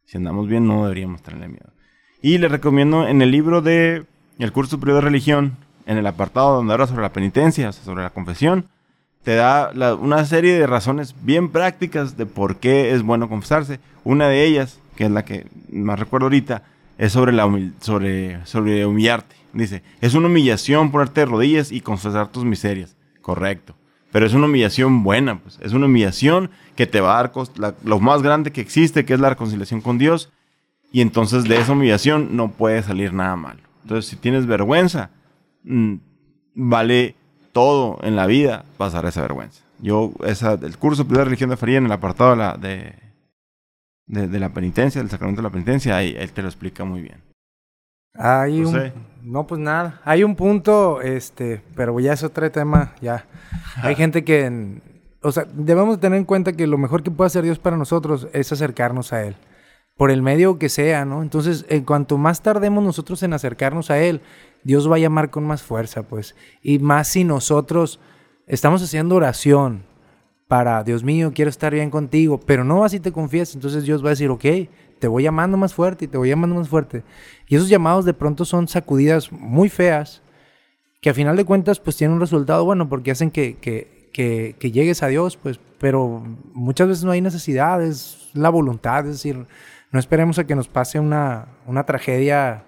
Si 0.05 0.17
andamos 0.17 0.49
bien, 0.49 0.67
no 0.67 0.83
deberíamos 0.85 1.23
tenerle 1.23 1.49
miedo. 1.49 1.73
Y 2.21 2.39
le 2.39 2.49
recomiendo 2.49 3.07
en 3.07 3.23
el 3.23 3.31
libro 3.31 3.63
de 3.63 4.05
El 4.39 4.53
curso 4.53 4.73
superior 4.73 4.97
de 4.97 5.09
religión, 5.09 5.57
en 5.87 5.99
el 5.99 6.07
apartado 6.07 6.57
donde 6.57 6.73
habla 6.73 6.87
sobre 6.87 7.03
la 7.03 7.13
penitencia, 7.13 7.69
o 7.69 7.73
sea, 7.73 7.85
sobre 7.85 8.03
la 8.03 8.11
confesión, 8.11 8.67
te 9.23 9.35
da 9.37 9.71
una 10.01 10.25
serie 10.25 10.59
de 10.59 10.67
razones 10.67 11.15
bien 11.23 11.51
prácticas 11.51 12.17
de 12.17 12.27
por 12.27 12.57
qué 12.57 12.93
es 12.93 13.03
bueno 13.03 13.29
confesarse. 13.29 13.79
Una 14.05 14.29
de 14.29 14.45
ellas, 14.45 14.81
que 14.97 15.05
es 15.05 15.11
la 15.11 15.25
que 15.25 15.47
más 15.71 15.99
recuerdo 15.99 16.27
ahorita, 16.27 16.63
es 17.03 17.11
sobre, 17.11 17.33
la 17.33 17.51
sobre, 17.81 18.47
sobre 18.47 18.87
humillarte. 18.87 19.35
Dice, 19.53 19.83
es 20.01 20.15
una 20.15 20.29
humillación 20.29 20.93
ponerte 20.93 21.23
de 21.23 21.27
rodillas 21.27 21.73
y 21.73 21.81
confesar 21.81 22.29
tus 22.29 22.45
miserias. 22.45 22.97
Correcto. 23.21 23.75
Pero 24.13 24.25
es 24.25 24.35
una 24.35 24.47
humillación 24.47 25.03
buena, 25.03 25.41
pues. 25.41 25.59
Es 25.63 25.73
una 25.73 25.87
humillación 25.87 26.51
que 26.77 26.87
te 26.87 27.01
va 27.01 27.19
a 27.19 27.23
dar 27.25 27.33
lo 27.83 27.99
más 27.99 28.23
grande 28.23 28.53
que 28.53 28.61
existe, 28.61 29.05
que 29.05 29.15
es 29.15 29.21
la 29.21 29.31
reconciliación 29.31 29.81
con 29.81 29.99
Dios. 29.99 30.31
Y 30.93 31.01
entonces 31.01 31.43
de 31.43 31.59
esa 31.59 31.73
humillación 31.73 32.37
no 32.37 32.53
puede 32.53 32.81
salir 32.85 33.13
nada 33.13 33.35
malo. 33.35 33.63
Entonces, 33.83 34.09
si 34.09 34.15
tienes 34.15 34.47
vergüenza, 34.47 35.11
mm, 35.65 35.95
vale 36.55 37.17
todo 37.51 37.99
en 38.03 38.15
la 38.15 38.27
vida 38.27 38.65
pasar 38.77 39.07
esa 39.07 39.23
vergüenza. 39.23 39.65
Yo, 39.81 40.13
esa, 40.25 40.53
el 40.53 40.79
curso 40.79 41.03
de 41.03 41.25
religión 41.25 41.51
de 41.51 41.57
Faría 41.57 41.79
en 41.79 41.87
el 41.87 41.93
apartado 41.93 42.37
la, 42.37 42.57
de, 42.57 42.95
de, 44.13 44.39
la 44.39 44.51
penitencia, 44.51 45.01
del 45.01 45.11
sacramento 45.11 45.41
de 45.41 45.49
la 45.49 45.53
penitencia, 45.53 45.97
ahí 45.97 46.15
él 46.19 46.33
te 46.33 46.43
lo 46.43 46.49
explica 46.49 46.85
muy 46.85 47.01
bien. 47.01 47.23
Hay 48.15 48.61
un, 48.61 48.93
no, 49.23 49.47
pues 49.47 49.59
nada. 49.59 50.01
Hay 50.05 50.23
un 50.23 50.37
punto, 50.37 51.01
este, 51.01 51.63
pero 51.75 51.99
ya 51.99 52.13
es 52.13 52.23
otro 52.23 52.51
tema, 52.53 52.95
ya. 53.01 53.25
Hay 53.77 53.95
gente 53.95 54.23
que, 54.23 54.81
o 55.23 55.33
sea, 55.33 55.47
debemos 55.55 55.99
tener 55.99 56.19
en 56.19 56.27
cuenta 56.27 56.53
que 56.53 56.67
lo 56.67 56.77
mejor 56.77 57.03
que 57.03 57.11
puede 57.11 57.29
hacer 57.29 57.43
Dios 57.43 57.59
para 57.59 57.79
nosotros 57.79 58.29
es 58.35 58.53
acercarnos 58.53 59.15
a 59.15 59.25
Él, 59.25 59.35
por 59.97 60.11
el 60.11 60.21
medio 60.21 60.59
que 60.59 60.69
sea, 60.69 61.07
¿no? 61.07 61.23
Entonces, 61.23 61.65
en 61.71 61.85
cuanto 61.85 62.19
más 62.19 62.43
tardemos 62.43 62.85
nosotros 62.85 63.23
en 63.23 63.33
acercarnos 63.33 63.91
a 63.91 63.99
Él, 63.99 64.21
Dios 64.63 64.91
va 64.91 64.97
a 64.97 64.99
llamar 64.99 65.31
con 65.31 65.45
más 65.45 65.63
fuerza, 65.63 66.03
pues. 66.03 66.37
Y 66.63 66.81
más 66.81 67.09
si 67.09 67.25
nosotros 67.25 67.99
estamos 68.47 68.83
haciendo 68.83 69.17
oración 69.17 69.85
para, 70.53 70.85
Dios 70.85 71.03
mío, 71.03 71.33
quiero 71.35 71.49
estar 71.49 71.73
bien 71.73 71.89
contigo, 71.89 72.39
pero 72.39 72.63
no 72.63 72.85
así 72.85 73.01
te 73.01 73.11
confiesas, 73.11 73.55
entonces 73.55 73.85
Dios 73.85 74.05
va 74.05 74.09
a 74.09 74.11
decir, 74.11 74.29
ok, 74.29 74.45
te 74.99 75.09
voy 75.09 75.23
llamando 75.23 75.57
más 75.57 75.73
fuerte 75.73 76.05
y 76.05 76.09
te 76.09 76.19
voy 76.19 76.29
llamando 76.29 76.57
más 76.57 76.69
fuerte. 76.69 77.05
Y 77.49 77.57
esos 77.57 77.71
llamados 77.71 78.05
de 78.05 78.13
pronto 78.13 78.45
son 78.45 78.69
sacudidas 78.69 79.33
muy 79.33 79.71
feas, 79.71 80.21
que 81.01 81.09
a 81.09 81.15
final 81.15 81.39
de 81.39 81.47
cuentas 81.47 81.81
pues 81.81 81.97
tienen 81.97 82.17
un 82.17 82.21
resultado 82.21 82.67
bueno 82.67 82.87
porque 82.91 83.13
hacen 83.13 83.31
que, 83.31 83.57
que, 83.57 84.11
que, 84.13 84.71
llegues 84.71 85.03
a 85.03 85.07
Dios, 85.07 85.39
pues, 85.39 85.59
pero 85.79 86.23
muchas 86.53 86.87
veces 86.87 87.05
no 87.05 87.13
hay 87.13 87.23
necesidad, 87.23 87.83
es 87.83 88.29
la 88.35 88.51
voluntad, 88.51 89.07
es 89.07 89.13
decir, 89.13 89.47
no 89.91 89.99
esperemos 89.99 90.39
a 90.39 90.45
que 90.45 90.55
nos 90.55 90.69
pase 90.69 91.01
una, 91.01 91.47
una 91.67 91.87
tragedia, 91.87 92.65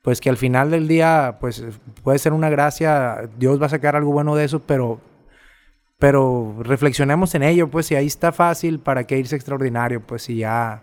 pues 0.00 0.22
que 0.22 0.30
al 0.30 0.38
final 0.38 0.70
del 0.70 0.88
día 0.88 1.36
pues 1.38 1.62
puede 2.02 2.18
ser 2.18 2.32
una 2.32 2.48
gracia, 2.48 3.28
Dios 3.38 3.60
va 3.60 3.66
a 3.66 3.68
sacar 3.68 3.94
algo 3.94 4.10
bueno 4.10 4.36
de 4.36 4.46
eso, 4.46 4.60
pero 4.60 5.02
pero 6.00 6.56
reflexionemos 6.60 7.34
en 7.36 7.44
ello, 7.44 7.70
pues 7.70 7.86
si 7.86 7.94
ahí 7.94 8.06
está 8.06 8.32
fácil, 8.32 8.80
¿para 8.80 9.04
qué 9.04 9.18
irse 9.18 9.36
extraordinario? 9.36 10.00
Pues 10.04 10.22
si 10.22 10.38
ya 10.38 10.82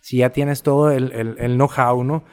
si 0.00 0.18
ya 0.18 0.30
tienes 0.30 0.62
todo 0.62 0.90
el, 0.90 1.12
el, 1.12 1.54
know-how, 1.56 2.02
¿no? 2.02 2.24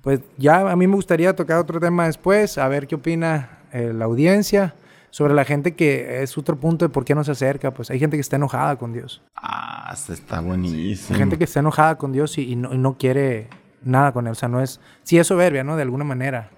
Pues 0.00 0.20
ya 0.36 0.70
a 0.70 0.76
mí 0.76 0.86
me 0.86 0.94
gustaría 0.94 1.34
tocar 1.34 1.58
otro 1.58 1.80
tema 1.80 2.06
después, 2.06 2.58
a 2.58 2.68
ver 2.68 2.86
qué 2.86 2.94
opina 2.94 3.58
eh, 3.72 3.92
la 3.92 4.04
audiencia 4.04 4.76
sobre 5.10 5.34
la 5.34 5.44
gente 5.44 5.74
que 5.74 6.22
es 6.22 6.38
otro 6.38 6.60
punto 6.60 6.84
de 6.84 6.90
por 6.90 7.04
qué 7.04 7.14
no 7.16 7.24
se 7.24 7.32
acerca. 7.32 7.72
Pues 7.72 7.90
hay 7.90 7.98
gente 7.98 8.16
que 8.16 8.20
está 8.20 8.36
enojada 8.36 8.76
con 8.76 8.92
Dios. 8.92 9.20
Ah, 9.34 9.92
está 9.92 10.40
buenísimo. 10.40 11.14
Hay 11.14 11.18
gente 11.18 11.38
que 11.38 11.44
está 11.44 11.58
enojada 11.58 11.98
con 11.98 12.12
Dios 12.12 12.38
y, 12.38 12.54
no, 12.54 12.98
quiere 12.98 13.48
nada 13.82 14.12
con 14.12 14.26
él. 14.28 14.32
O 14.32 14.36
sea, 14.36 14.48
no 14.48 14.60
es. 14.60 14.80
Sí 15.02 15.18
es 15.18 15.26
soberbia, 15.26 15.64
¿no? 15.64 15.74
De 15.74 15.82
alguna 15.82 16.04
manera. 16.04 16.50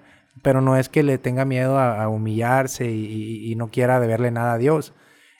Pero 0.43 0.61
no 0.61 0.77
es 0.77 0.89
que 0.89 1.01
le 1.01 1.17
tenga 1.17 1.43
miedo 1.45 1.79
a, 1.79 2.07
humillarse 2.07 2.91
y, 2.91 3.51
y, 3.51 3.55
no 3.55 3.69
quiera 3.69 3.99
deberle 3.99 4.29
nada 4.29 4.53
a 4.53 4.57
Dios. 4.59 4.93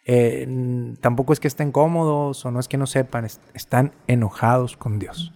Eh, 0.09 0.95
tampoco 1.01 1.33
es 1.33 1.41
que 1.41 1.49
estén 1.49 1.73
cómodos 1.73 2.45
o 2.45 2.51
no 2.51 2.61
es 2.61 2.69
que 2.69 2.77
no 2.77 2.87
sepan, 2.87 3.27
están 3.53 3.91
enojados 4.07 4.77
con 4.77 4.99
Dios. 4.99 5.33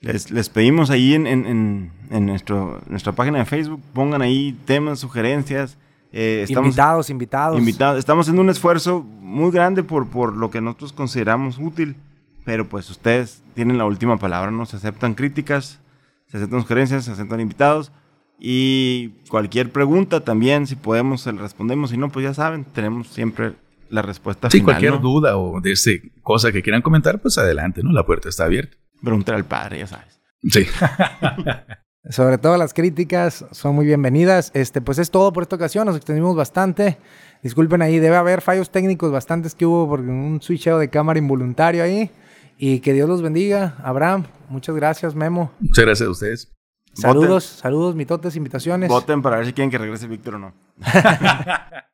Les, 0.00 0.30
les 0.30 0.50
pedimos 0.50 0.90
ahí 0.90 1.14
en, 1.14 1.26
en, 1.26 1.90
en, 2.10 2.26
nuestro, 2.26 2.82
nuestra 2.86 3.12
página 3.12 3.38
de 3.38 3.46
Facebook, 3.46 3.80
pongan 3.94 4.20
ahí 4.20 4.58
temas, 4.66 4.98
sugerencias. 4.98 5.78
Eh, 6.12 6.42
estamos, 6.44 6.68
invitados, 6.68 7.10
invitados. 7.10 7.58
Invitados. 7.58 7.98
Estamos 7.98 8.26
haciendo 8.26 8.42
un 8.42 8.50
esfuerzo 8.50 9.02
muy 9.02 9.50
grande 9.50 9.82
por, 9.82 10.08
por 10.08 10.36
lo 10.36 10.50
que 10.50 10.60
nosotros 10.60 10.92
consideramos 10.92 11.58
útil, 11.58 11.96
pero 12.44 12.68
pues 12.68 12.90
ustedes 12.90 13.42
tienen 13.54 13.78
la 13.78 13.86
última 13.86 14.18
palabra, 14.18 14.50
¿no? 14.50 14.66
Se 14.66 14.76
aceptan 14.76 15.14
críticas, 15.14 15.80
se 16.26 16.36
aceptan 16.36 16.60
sugerencias, 16.60 17.06
se 17.06 17.12
aceptan 17.12 17.40
invitados. 17.40 17.90
Y 18.38 19.10
cualquier 19.30 19.72
pregunta 19.72 20.24
también, 20.24 20.66
si 20.66 20.76
podemos, 20.76 21.22
se 21.22 21.32
le 21.32 21.40
respondemos. 21.40 21.90
Si 21.90 21.96
no, 21.96 22.10
pues 22.10 22.24
ya 22.24 22.34
saben, 22.34 22.64
tenemos 22.64 23.08
siempre 23.08 23.54
la 23.90 24.02
respuesta 24.02 24.50
sí, 24.50 24.62
cualquier 24.62 25.00
duda 25.00 25.36
o 25.36 25.60
de 25.60 25.72
ese 25.72 26.12
cosa 26.22 26.52
que 26.52 26.62
quieran 26.62 26.82
comentar, 26.82 27.20
pues 27.20 27.38
adelante, 27.38 27.82
¿no? 27.82 27.92
La 27.92 28.06
puerta 28.06 28.28
está 28.28 28.44
abierta. 28.44 28.76
Preguntar 29.02 29.34
al 29.34 29.44
padre, 29.44 29.80
ya 29.80 29.86
sabes. 29.86 30.20
Sí. 30.48 30.66
Sobre 32.08 32.38
todo 32.38 32.56
las 32.56 32.72
críticas 32.72 33.44
son 33.50 33.74
muy 33.74 33.84
bienvenidas. 33.84 34.50
Este, 34.54 34.80
pues 34.80 34.98
es 34.98 35.10
todo 35.10 35.32
por 35.32 35.42
esta 35.42 35.56
ocasión, 35.56 35.86
nos 35.86 35.96
extendimos 35.96 36.34
bastante. 36.34 36.98
Disculpen 37.42 37.82
ahí, 37.82 37.98
debe 37.98 38.16
haber 38.16 38.40
fallos 38.40 38.70
técnicos 38.70 39.12
bastantes 39.12 39.54
que 39.54 39.66
hubo 39.66 39.88
por 39.88 40.00
un 40.00 40.40
switcheo 40.40 40.78
de 40.78 40.88
cámara 40.88 41.18
involuntario 41.18 41.82
ahí. 41.82 42.10
Y 42.56 42.80
que 42.80 42.92
Dios 42.92 43.08
los 43.08 43.22
bendiga. 43.22 43.76
Abraham, 43.82 44.26
muchas 44.48 44.74
gracias, 44.76 45.14
Memo. 45.14 45.52
Muchas 45.60 45.84
gracias 45.84 46.06
a 46.06 46.10
ustedes. 46.10 46.52
Saludos, 46.92 47.44
saludos, 47.44 47.94
mitotes, 47.94 48.36
invitaciones. 48.36 48.88
Voten 48.88 49.22
para 49.22 49.36
ver 49.36 49.46
si 49.46 49.52
quieren 49.52 49.70
que 49.70 49.78
regrese 49.78 50.06
Víctor 50.06 50.34
o 50.34 50.38
no. 50.38 50.54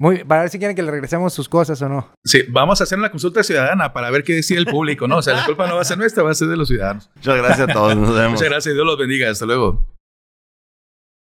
Muy, 0.00 0.24
para 0.24 0.40
ver 0.40 0.50
si 0.50 0.58
quieren 0.58 0.74
que 0.74 0.82
le 0.82 0.90
regresemos 0.90 1.34
sus 1.34 1.46
cosas 1.46 1.82
o 1.82 1.88
no. 1.90 2.10
Sí, 2.24 2.44
vamos 2.48 2.80
a 2.80 2.84
hacer 2.84 2.98
una 2.98 3.10
consulta 3.10 3.42
ciudadana 3.42 3.92
para 3.92 4.10
ver 4.10 4.24
qué 4.24 4.32
decide 4.32 4.58
el 4.58 4.64
público, 4.64 5.06
¿no? 5.06 5.18
O 5.18 5.22
sea, 5.22 5.34
la 5.34 5.44
culpa 5.44 5.66
no 5.66 5.74
va 5.74 5.82
a 5.82 5.84
ser 5.84 5.98
nuestra, 5.98 6.22
va 6.22 6.30
a 6.30 6.34
ser 6.34 6.48
de 6.48 6.56
los 6.56 6.68
ciudadanos. 6.68 7.10
Muchas 7.16 7.36
gracias 7.36 7.68
a 7.68 7.72
todos, 7.74 7.94
nos 7.94 8.14
vemos. 8.14 8.30
Muchas 8.30 8.48
gracias, 8.48 8.74
Dios 8.74 8.86
los 8.86 8.96
bendiga, 8.96 9.28
hasta 9.28 9.44
luego. 9.44 9.86